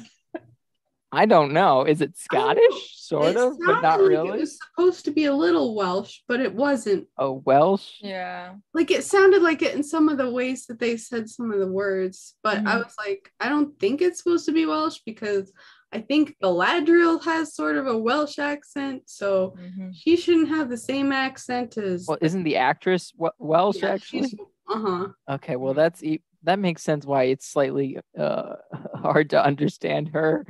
[1.12, 1.84] I don't know.
[1.84, 2.62] Is it I don't know.
[2.62, 2.96] Scottish?
[2.96, 4.28] Sort it of, but not like really.
[4.28, 7.08] It was supposed to be a little Welsh, but it wasn't.
[7.18, 7.96] Oh, Welsh.
[8.00, 8.54] Yeah.
[8.72, 11.58] Like it sounded like it in some of the ways that they said some of
[11.58, 12.84] the words, but I Mhm.
[12.84, 15.52] was like, I don't think it's supposed to be Welsh because
[15.92, 19.90] I think Galadriel has sort of a Welsh accent, so Mhm.
[19.94, 22.06] she shouldn't have the same accent as.
[22.06, 24.38] Well, isn't the actress Wel- Welsh actually?
[24.68, 25.08] Uh huh.
[25.28, 28.54] Okay, well that's e- that makes sense why it's slightly uh
[28.94, 30.46] hard to understand her.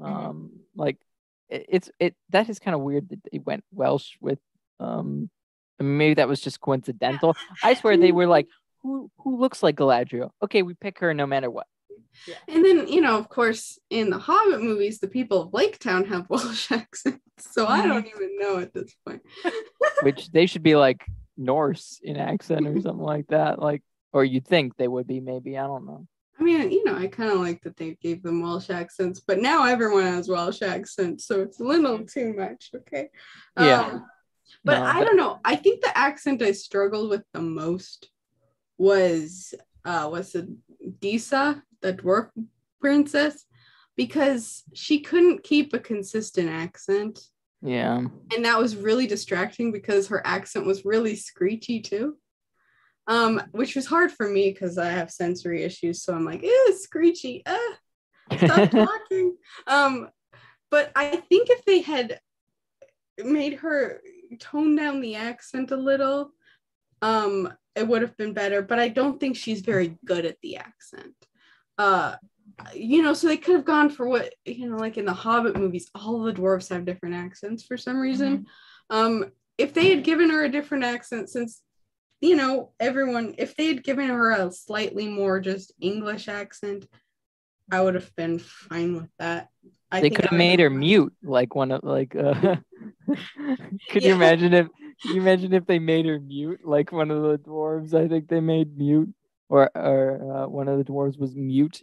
[0.00, 0.06] Mhm.
[0.06, 0.98] Um, like
[1.48, 4.38] it, it's it that is kind of weird that they went Welsh with
[4.78, 5.30] um.
[5.78, 7.36] I mean, maybe that was just coincidental.
[7.62, 8.46] I swear they were like,
[8.82, 10.30] who who looks like Galadriel?
[10.42, 11.66] Okay, we pick her no matter what.
[12.48, 16.04] And then, you know, of course, in the Hobbit movies, the people of Lake Town
[16.06, 17.20] have Welsh accents.
[17.38, 19.22] So I don't even know at this point.
[20.02, 21.04] Which they should be like
[21.36, 23.60] Norse in accent or something like that.
[23.60, 23.82] Like,
[24.12, 25.20] or you'd think they would be.
[25.20, 26.06] Maybe I don't know.
[26.38, 29.38] I mean, you know, I kind of like that they gave them Welsh accents, but
[29.40, 32.70] now everyone has Welsh accents, so it's a little too much.
[32.74, 33.08] Okay.
[33.58, 33.80] Yeah.
[33.80, 34.06] Um,
[34.64, 35.40] but No, I don't know.
[35.44, 38.10] I think the accent I struggled with the most
[38.78, 39.54] was
[39.84, 40.46] uh was it
[41.00, 42.30] Disa, the dwarf
[42.80, 43.44] princess,
[43.96, 47.20] because she couldn't keep a consistent accent.
[47.62, 47.96] Yeah.
[48.34, 52.16] and that was really distracting because her accent was really screechy too
[53.08, 56.78] um which was hard for me because i have sensory issues so i'm like ew
[56.78, 57.74] screechy ah,
[58.36, 59.36] stop talking
[59.66, 60.08] um
[60.70, 62.20] but i think if they had
[63.24, 64.00] made her
[64.38, 66.30] tone down the accent a little
[67.02, 70.56] um it would have been better but i don't think she's very good at the
[70.56, 71.14] accent
[71.78, 72.16] uh
[72.74, 75.56] you know so they could have gone for what you know like in the hobbit
[75.56, 78.46] movies all the dwarves have different accents for some reason.
[78.90, 79.26] Um
[79.58, 81.62] if they had given her a different accent since
[82.20, 86.86] you know everyone if they had given her a slightly more just english accent
[87.70, 89.48] i would have been fine with that.
[89.90, 92.56] I they could have made her mute like one of like uh
[93.90, 94.68] could you imagine if
[95.04, 98.40] you imagine if they made her mute like one of the dwarves i think they
[98.40, 99.12] made mute
[99.48, 101.82] or or uh, one of the dwarves was mute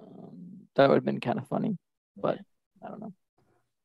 [0.00, 1.76] um, that would have been kind of funny
[2.16, 2.38] but
[2.84, 3.12] i don't know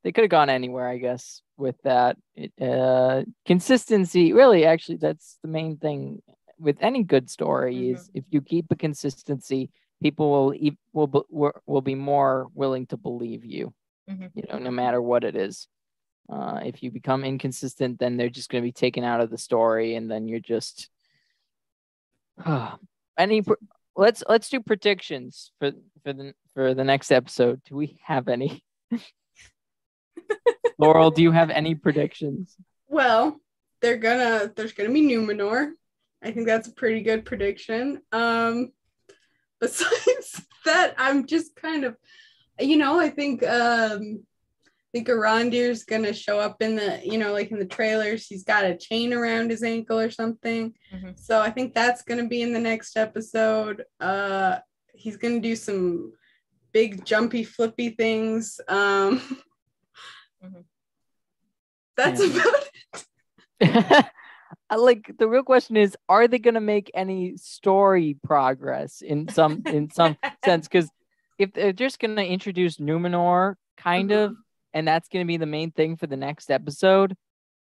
[0.04, 5.38] they could have gone anywhere i guess with that it, uh consistency really actually that's
[5.42, 6.22] the main thing
[6.60, 7.94] with any good story Mhm.
[7.96, 9.70] is if you keep a consistency
[10.02, 13.74] people will e- will be- will be more willing to believe you
[14.10, 14.32] Mhm.
[14.36, 15.68] you know no matter what it is
[16.30, 19.38] uh if you become inconsistent then they're just going to be taken out of the
[19.38, 20.90] story and then you're just
[23.18, 23.44] any
[23.96, 25.72] let's let's do predictions for
[26.04, 27.62] for the for the next episode.
[27.66, 28.64] Do we have any?
[30.78, 32.56] Laurel do you have any predictions?
[32.88, 33.40] Well
[33.82, 35.72] they're gonna there's gonna be numenor.
[36.24, 38.02] I think that's a pretty good prediction.
[38.12, 38.72] Um
[39.62, 41.96] besides that i'm just kind of
[42.60, 44.24] you know i think um
[44.92, 48.28] think Arondir's gonna show up in the, you know, like in the trailers.
[48.28, 50.74] He's got a chain around his ankle or something.
[50.94, 51.18] Mhm.
[51.20, 53.86] So I think that's gonna be in the next episode.
[54.00, 54.60] Uh,
[54.94, 56.14] he's gonna do some
[56.74, 58.60] big jumpy flippy things.
[58.68, 59.20] Um,
[60.44, 60.66] Mhm.
[61.98, 62.42] that's Yeah.
[62.42, 62.64] about
[63.60, 64.06] it.
[64.70, 69.28] I like the real question is are they going to make any story progress in
[69.28, 70.90] some in some sense cuz
[71.38, 74.36] if they're just going to introduce Numenor kind of
[74.74, 77.16] and that's going to be the main thing for the next episode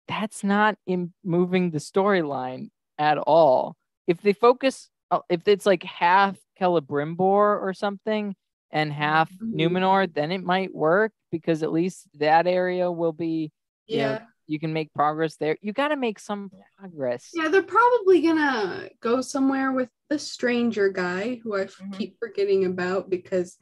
[0.06, 3.76] that's not in moving the storyline at all
[4.06, 7.18] if they focus uh, if it's like half Celebrimbor
[7.62, 8.34] or something
[8.70, 9.54] and half Mhm.
[9.54, 13.52] Numenor then it might work because at least that area will be
[13.86, 14.22] you know, Yeah.
[14.46, 15.56] you can make progress there.
[15.62, 17.30] You got to make some progress.
[17.32, 21.92] Yeah, they're probably gonna go somewhere with the stranger guy who I Mhm.
[21.96, 23.56] keep forgetting about because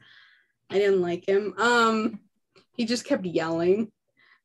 [0.69, 1.53] I didn't like him.
[1.57, 2.19] Um,
[2.77, 3.91] he just kept yelling,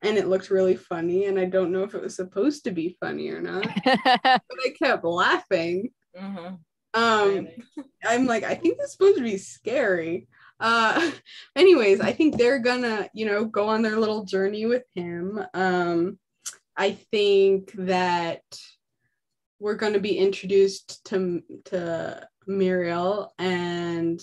[0.03, 1.27] and it looked really funny.
[1.27, 4.19] And I don't know if it was supposed to be funny or not, but
[4.67, 5.91] I kept laughing.
[6.19, 6.59] Mhm.
[6.95, 7.49] Um,
[8.05, 10.27] I'm like, I think this is supposed to be scary.
[10.61, 11.11] Uh,
[11.57, 15.41] anyways, I think they're gonna, you know, go on their little journey with him.
[15.55, 16.19] Um,
[16.77, 18.43] I think that
[19.59, 24.21] we're gonna be introduced to to Míriel and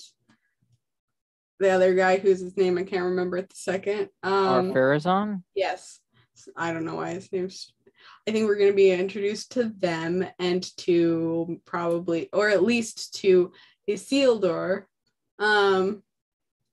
[1.60, 4.10] the other guy whose his name I can't remember at the second.
[4.24, 5.44] Um, Pharazôn?
[5.56, 6.00] Yes.
[6.56, 7.74] I don't know why his name's.
[8.28, 13.16] I think we're going to be introduced to them and to probably, or at least
[13.16, 13.52] to
[13.90, 14.84] Isildur,
[15.38, 16.04] um,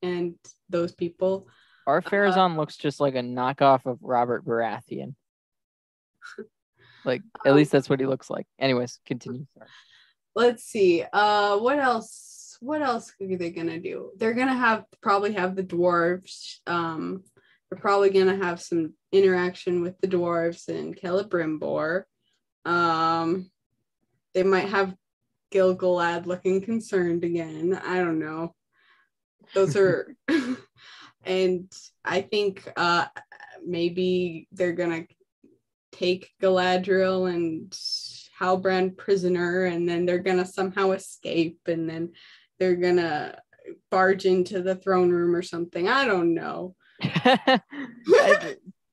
[0.03, 0.35] and
[0.69, 1.49] those people.
[1.87, 2.49] Or Uh-huh.
[2.49, 5.15] Looks just like a knockoff of Robert Baratheon.
[7.05, 8.49] Like, at least that's what he looks like.
[8.59, 9.47] Anyways, continue.
[9.57, 9.69] Sorry.
[10.35, 11.05] Let's see.
[11.13, 12.36] Uh, what else?
[12.61, 14.11] What else are they gonna do?
[14.17, 16.59] They're gonna have probably have the dwarves.
[16.67, 17.25] Um,
[17.71, 22.05] they're probably gonna have some interaction with the dwarves and Celebrimbor.
[22.65, 23.51] Um,
[24.35, 24.95] they might have
[25.53, 27.81] Gil-galad looking concerned again.
[27.85, 28.55] I don't know.
[29.55, 30.15] Those are,
[31.25, 31.73] and
[32.05, 33.07] I think uh
[33.65, 35.07] maybe they're gonna
[35.93, 37.77] take Galadriel and
[38.41, 42.13] Halbrand prisoner, and then they're gonna somehow escape, and then
[42.59, 43.39] they're gonna
[43.91, 45.89] barge into the throne room or something.
[45.89, 46.75] I don't know.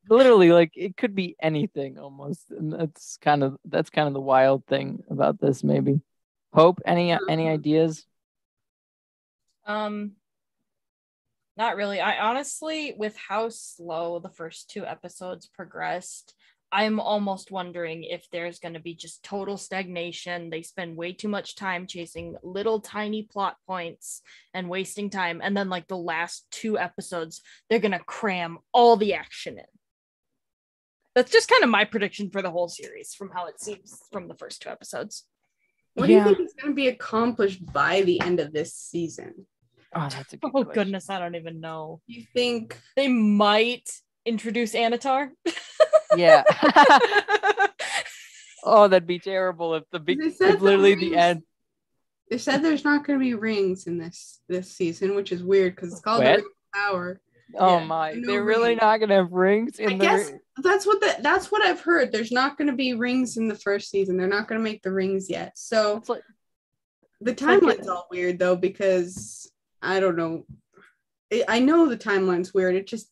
[0.10, 4.22] Literally, like it could be anything almost, and that's kind of that's kind of the
[4.22, 5.64] wild thing about this.
[5.64, 6.02] Maybe.
[6.54, 8.06] Hope any any ideas?
[9.66, 10.14] Um,
[11.56, 12.02] not really.
[12.02, 16.36] I honestly, with how slow the first two episodes progressed,
[16.74, 20.50] I'm almost wondering if there's going to be just total stagnation.
[20.50, 24.24] They spend way too much time chasing little tiny plot points
[24.56, 25.40] and wasting time.
[25.44, 29.66] And then, like, the last two episodes, they're going to cram all the action in.
[31.14, 34.28] That's just kind of my prediction for the whole series from how it seems from
[34.28, 35.26] the first two episodes.
[35.94, 39.46] What do you think is gonna be accomplished by the end of this season?
[39.94, 40.74] Oh, that's a good Oh, question.
[40.74, 41.12] goodness.
[41.12, 42.02] I don't even know.
[42.08, 43.88] You think They might
[44.26, 45.30] introduce Annatar.
[46.16, 46.44] Yeah.
[48.64, 51.44] oh, that'd be terrible if the big, They said if literally the the end.
[52.30, 55.92] they said there's not gonna be rings in this this season, which is weird because
[55.92, 57.22] it's called the Ring of Power.
[57.56, 57.86] Oh Yeah.
[57.86, 60.04] my, No they're really not gonna have rings in I the.
[60.04, 60.32] guess
[60.64, 62.12] that's what the, that's what I've heard.
[62.12, 64.18] There's not gonna be rings in the first season.
[64.18, 65.58] They're not gonna make the rings yet.
[65.58, 66.24] So like,
[67.22, 70.46] the timeline's all weird though because I don't know.
[71.48, 72.76] I know the timeline's weird.
[72.76, 73.10] It just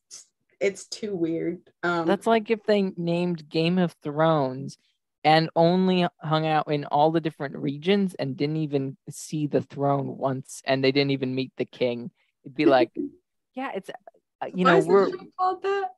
[0.62, 1.60] it's too weird.
[1.84, 4.78] Um, that's like if they named Game of Thrones
[5.24, 10.18] and only hung out in all the different regions and didn't even see the throne
[10.18, 12.12] once, and they didn't even meet the king.
[12.46, 12.92] It'd be like,
[13.56, 15.90] yeah, it's uh, you why know we're called that.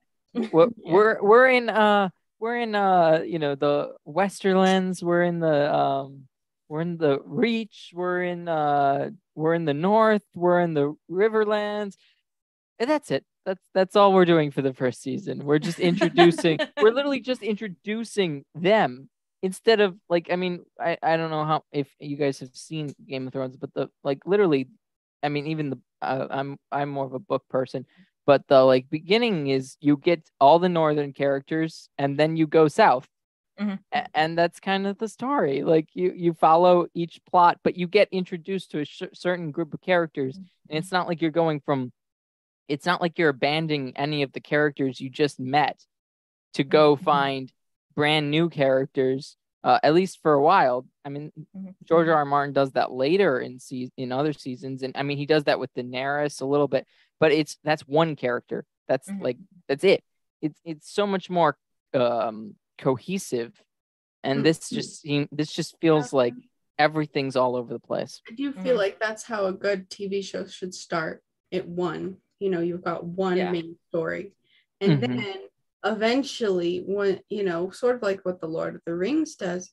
[0.52, 0.94] we're, Yeah.
[0.94, 2.10] we're we're in uh
[2.40, 5.04] we're in uh you know the Westerlands.
[5.04, 6.28] We're in the um
[6.70, 7.92] we're in the Reach.
[7.94, 10.24] We're in uh we're in the North.
[10.34, 11.96] We're in the Riverlands.
[12.80, 13.26] And that's it.
[13.46, 15.40] That's that's all we're doing for the first season.
[15.46, 16.60] We're just introducing.
[16.82, 19.10] we're literally just introducing them
[19.42, 20.28] instead of like.
[20.32, 23.58] I mean, I I don't know how if you guys have seen Game of Thrones,
[23.58, 24.70] but the like literally,
[25.22, 27.86] I mean, even the uh, I'm I'm more of a book person,
[28.26, 32.68] but the like beginning is you get all the northern characters and then you go
[32.70, 33.08] south.
[33.60, 33.78] Mhm.
[33.92, 35.62] A- And that's kind of the story.
[35.64, 39.74] Like you, you follow each plot, but you get introduced to a cer- certain group
[39.76, 41.92] of characters, and it's not like you're going from
[42.68, 45.84] it's not like you're abandoning any of the characters you just met
[46.54, 47.02] to go Mhm.
[47.04, 47.54] find
[47.96, 51.76] brand new characters uh, at least for a while i mean Mhm.
[51.86, 52.16] george r.
[52.16, 52.26] R.
[52.26, 55.60] martin does that later in se- in other seasons and i mean he does that
[55.60, 56.86] with daenerys a little bit
[57.20, 59.22] but it's that's one character that's Mhm.
[59.22, 59.38] like
[59.68, 60.04] that's it
[60.42, 61.58] it's it's so much more
[61.94, 63.54] um cohesive
[64.24, 66.34] and this just seem this just feels like
[66.80, 70.46] everything's all over the place I do feel like that's how a good TV show
[70.48, 71.24] should start.
[71.52, 73.52] It one, you know, you've got one Yeah.
[73.52, 74.34] main story,
[74.82, 75.16] and Mhm.
[75.16, 75.38] then
[75.86, 79.72] eventually, when you know, sort of like what the Lord of the Rings does,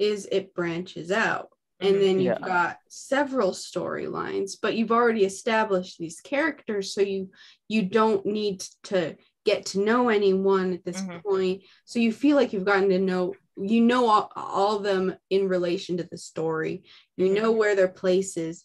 [0.00, 1.50] is it branches out,
[1.80, 2.00] and Mhm.
[2.00, 2.46] then you've Yeah.
[2.46, 7.30] got several storylines, but you've already established these characters, so you
[7.68, 11.22] you don't need to get to know anyone at this Mhm.
[11.22, 11.62] point.
[11.84, 15.48] So you feel like you've gotten to know you know all, all of them in
[15.48, 16.84] relation to the story
[17.16, 18.64] you know where their place is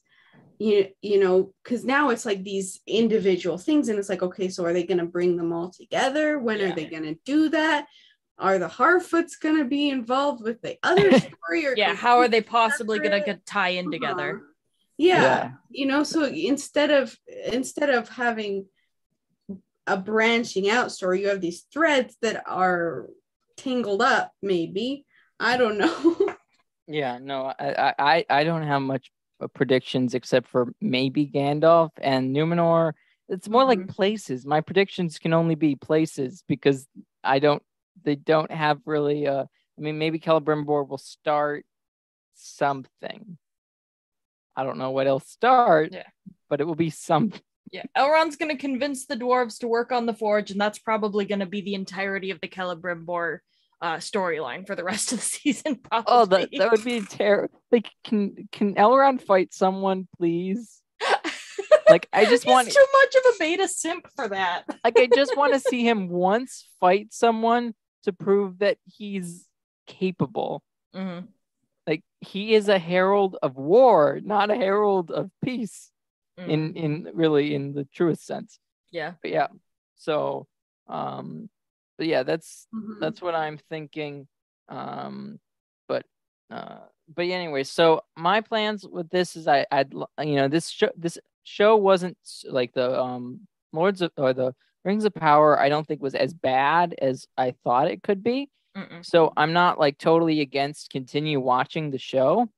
[0.64, 4.64] you, you know because now it's like these individual things and it's like okay so
[4.66, 6.70] are they going to bring them all together when Yeah.
[6.70, 7.88] are they going to do that
[8.38, 12.28] are the harfoots going to be involved with the other story or Yeah, how are
[12.30, 14.30] they possibly gonna tie in together?
[14.38, 14.46] Uh-huh.
[14.98, 15.52] yeah, Yeah.
[15.70, 17.16] you know so instead of
[17.60, 18.66] instead of having
[19.86, 23.08] a branching out story you have these threads that are
[23.58, 25.06] tangled up maybe
[25.40, 25.96] i don't know
[27.02, 29.06] Yeah, no, I, I, I- I don't have much
[29.48, 32.94] predictions except for maybe Gandalf and Numenor.
[33.30, 33.90] It's more like Mhm.
[33.90, 34.46] places.
[34.46, 36.88] My predictions can only be places because
[37.24, 37.64] I don't.
[38.04, 39.28] They don't have really.
[39.28, 39.46] Uh,
[39.78, 41.66] I mean, maybe Celebrimbor will start
[42.34, 43.38] something.
[44.56, 45.94] I don't know what it'll start.
[45.94, 46.08] Yeah.
[46.50, 47.34] But it will be some.
[47.72, 51.48] Yeah, Elrond's gonna convince the dwarves to work on the forge, and that's probably gonna
[51.48, 53.40] be the entirety of the Celebrimbor
[53.84, 55.76] uh, storyline for the rest of the season.
[55.76, 56.06] Probably.
[56.08, 57.62] Oh, that that would be terrible.
[57.72, 60.82] Like, can can Elrond fight someone, please?
[61.90, 62.72] Like, I just want.
[62.72, 64.64] too much of a beta simp for that.
[64.86, 67.74] like I just want to see him once fight someone
[68.04, 69.48] to prove that he's
[69.86, 70.64] capable.
[70.96, 71.28] Mhm.
[71.86, 75.92] Like he is a herald of war, not a herald of peace
[76.38, 76.76] in Mhm.
[76.78, 78.60] in really in the truest sense.
[78.90, 79.48] yeah, But yeah.
[79.98, 80.48] So
[80.88, 81.50] um
[81.98, 83.00] but yeah, that's Mhm.
[83.00, 84.28] that's what I'm thinking.
[84.70, 85.40] Um
[85.88, 86.06] but
[86.50, 86.80] uh
[87.14, 91.18] but anyway, so my plans with this is I I'd you know this show this
[91.44, 92.18] show wasn't
[92.50, 94.54] like the um Lords of or the
[94.86, 98.50] Rings of Power I don't think was as bad as I thought it could be.
[98.78, 99.06] Mm-mm.
[99.06, 102.50] So I'm not like totally against continue watching the show,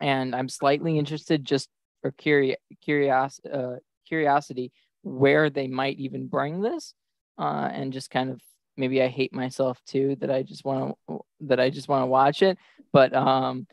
[0.00, 1.68] and I'm slightly interested just
[2.02, 3.76] for curi- curios- uh,
[4.06, 4.72] curiosity
[5.02, 6.94] where they might even bring this,
[7.38, 8.40] uh, and just kind of
[8.80, 12.06] maybe I hate myself too that I just want to that I just want to
[12.06, 12.58] watch it,
[12.92, 13.66] but um,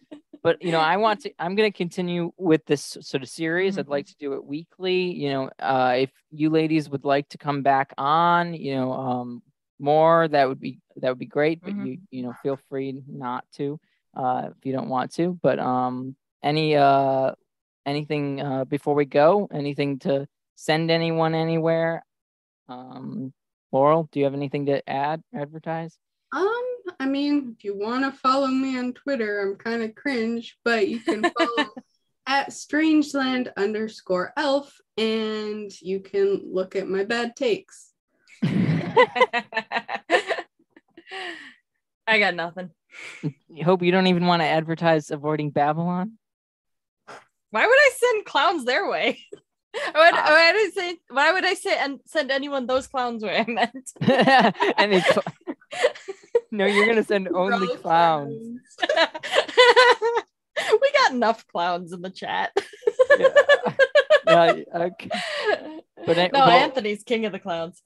[0.43, 3.77] but you know I want to I'm gonna continue with this sort of series.
[3.77, 3.89] I'd Mhm.
[3.89, 5.11] like to do it weekly.
[5.13, 9.41] You know, uh, if you ladies would like to come back on, you know, um,
[9.79, 11.85] more that would be that would be great but Mhm.
[11.85, 13.79] you you know feel free not to
[14.15, 17.31] uh if you don't want to but um any uh
[17.85, 22.03] anything uh before we go anything to send anyone anywhere
[22.69, 23.31] um
[23.71, 25.97] laurel do you have anything to add advertise
[26.33, 26.63] Um,
[26.99, 30.87] I mean, if you want to follow me on Twitter, I'm kind of cringe, but
[30.87, 31.69] you can follow
[32.27, 37.93] at Strangeland underscore elf, and you can look at my bad takes.
[38.43, 40.43] I
[42.19, 42.71] got nothing.
[43.47, 46.17] You hope you don't even want to advertise avoiding babylon
[47.51, 49.19] Why would I send clowns their way?
[49.73, 50.97] why, would, why would I say?
[51.09, 53.91] Why would I say and send anyone those clowns where I meant.
[54.77, 55.17] and it's
[56.51, 58.59] no you're gonna send only Bro clowns
[60.81, 62.51] we got enough clowns in the chat.
[63.19, 63.27] yeah.
[64.25, 65.09] yeah okay.
[66.05, 67.81] But I- no, well- Anthony's king of the clowns.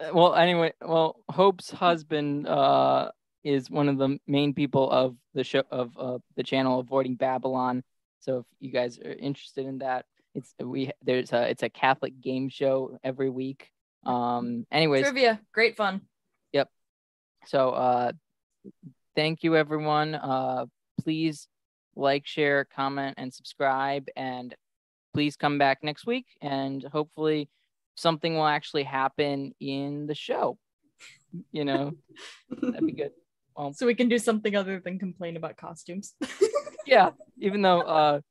[0.00, 3.10] Uh, well anyway well hope's husband uh
[3.44, 7.82] is one of the main people of the show of uh, the channel avoiding babylon
[8.20, 12.20] so if you guys are interested in that it's we there's a it's a catholic
[12.20, 13.70] game show every week.
[14.04, 15.04] Um anyways.
[15.04, 16.02] Trivia, great fun.
[16.52, 16.68] Yep.
[17.46, 18.12] So uh
[19.14, 20.14] thank you everyone.
[20.14, 20.66] Uh
[21.02, 21.48] please
[21.94, 24.06] like share comment and subscribe.
[24.16, 24.54] And
[25.12, 26.26] please come back next week.
[26.40, 27.50] And hopefully
[27.94, 30.58] something will actually happen in the show.
[31.50, 31.92] You know?
[32.50, 33.12] That'd be good.
[33.54, 36.14] Well So we can do something other than complain about costumes.
[36.86, 37.10] yeah.
[37.38, 38.20] Even though uh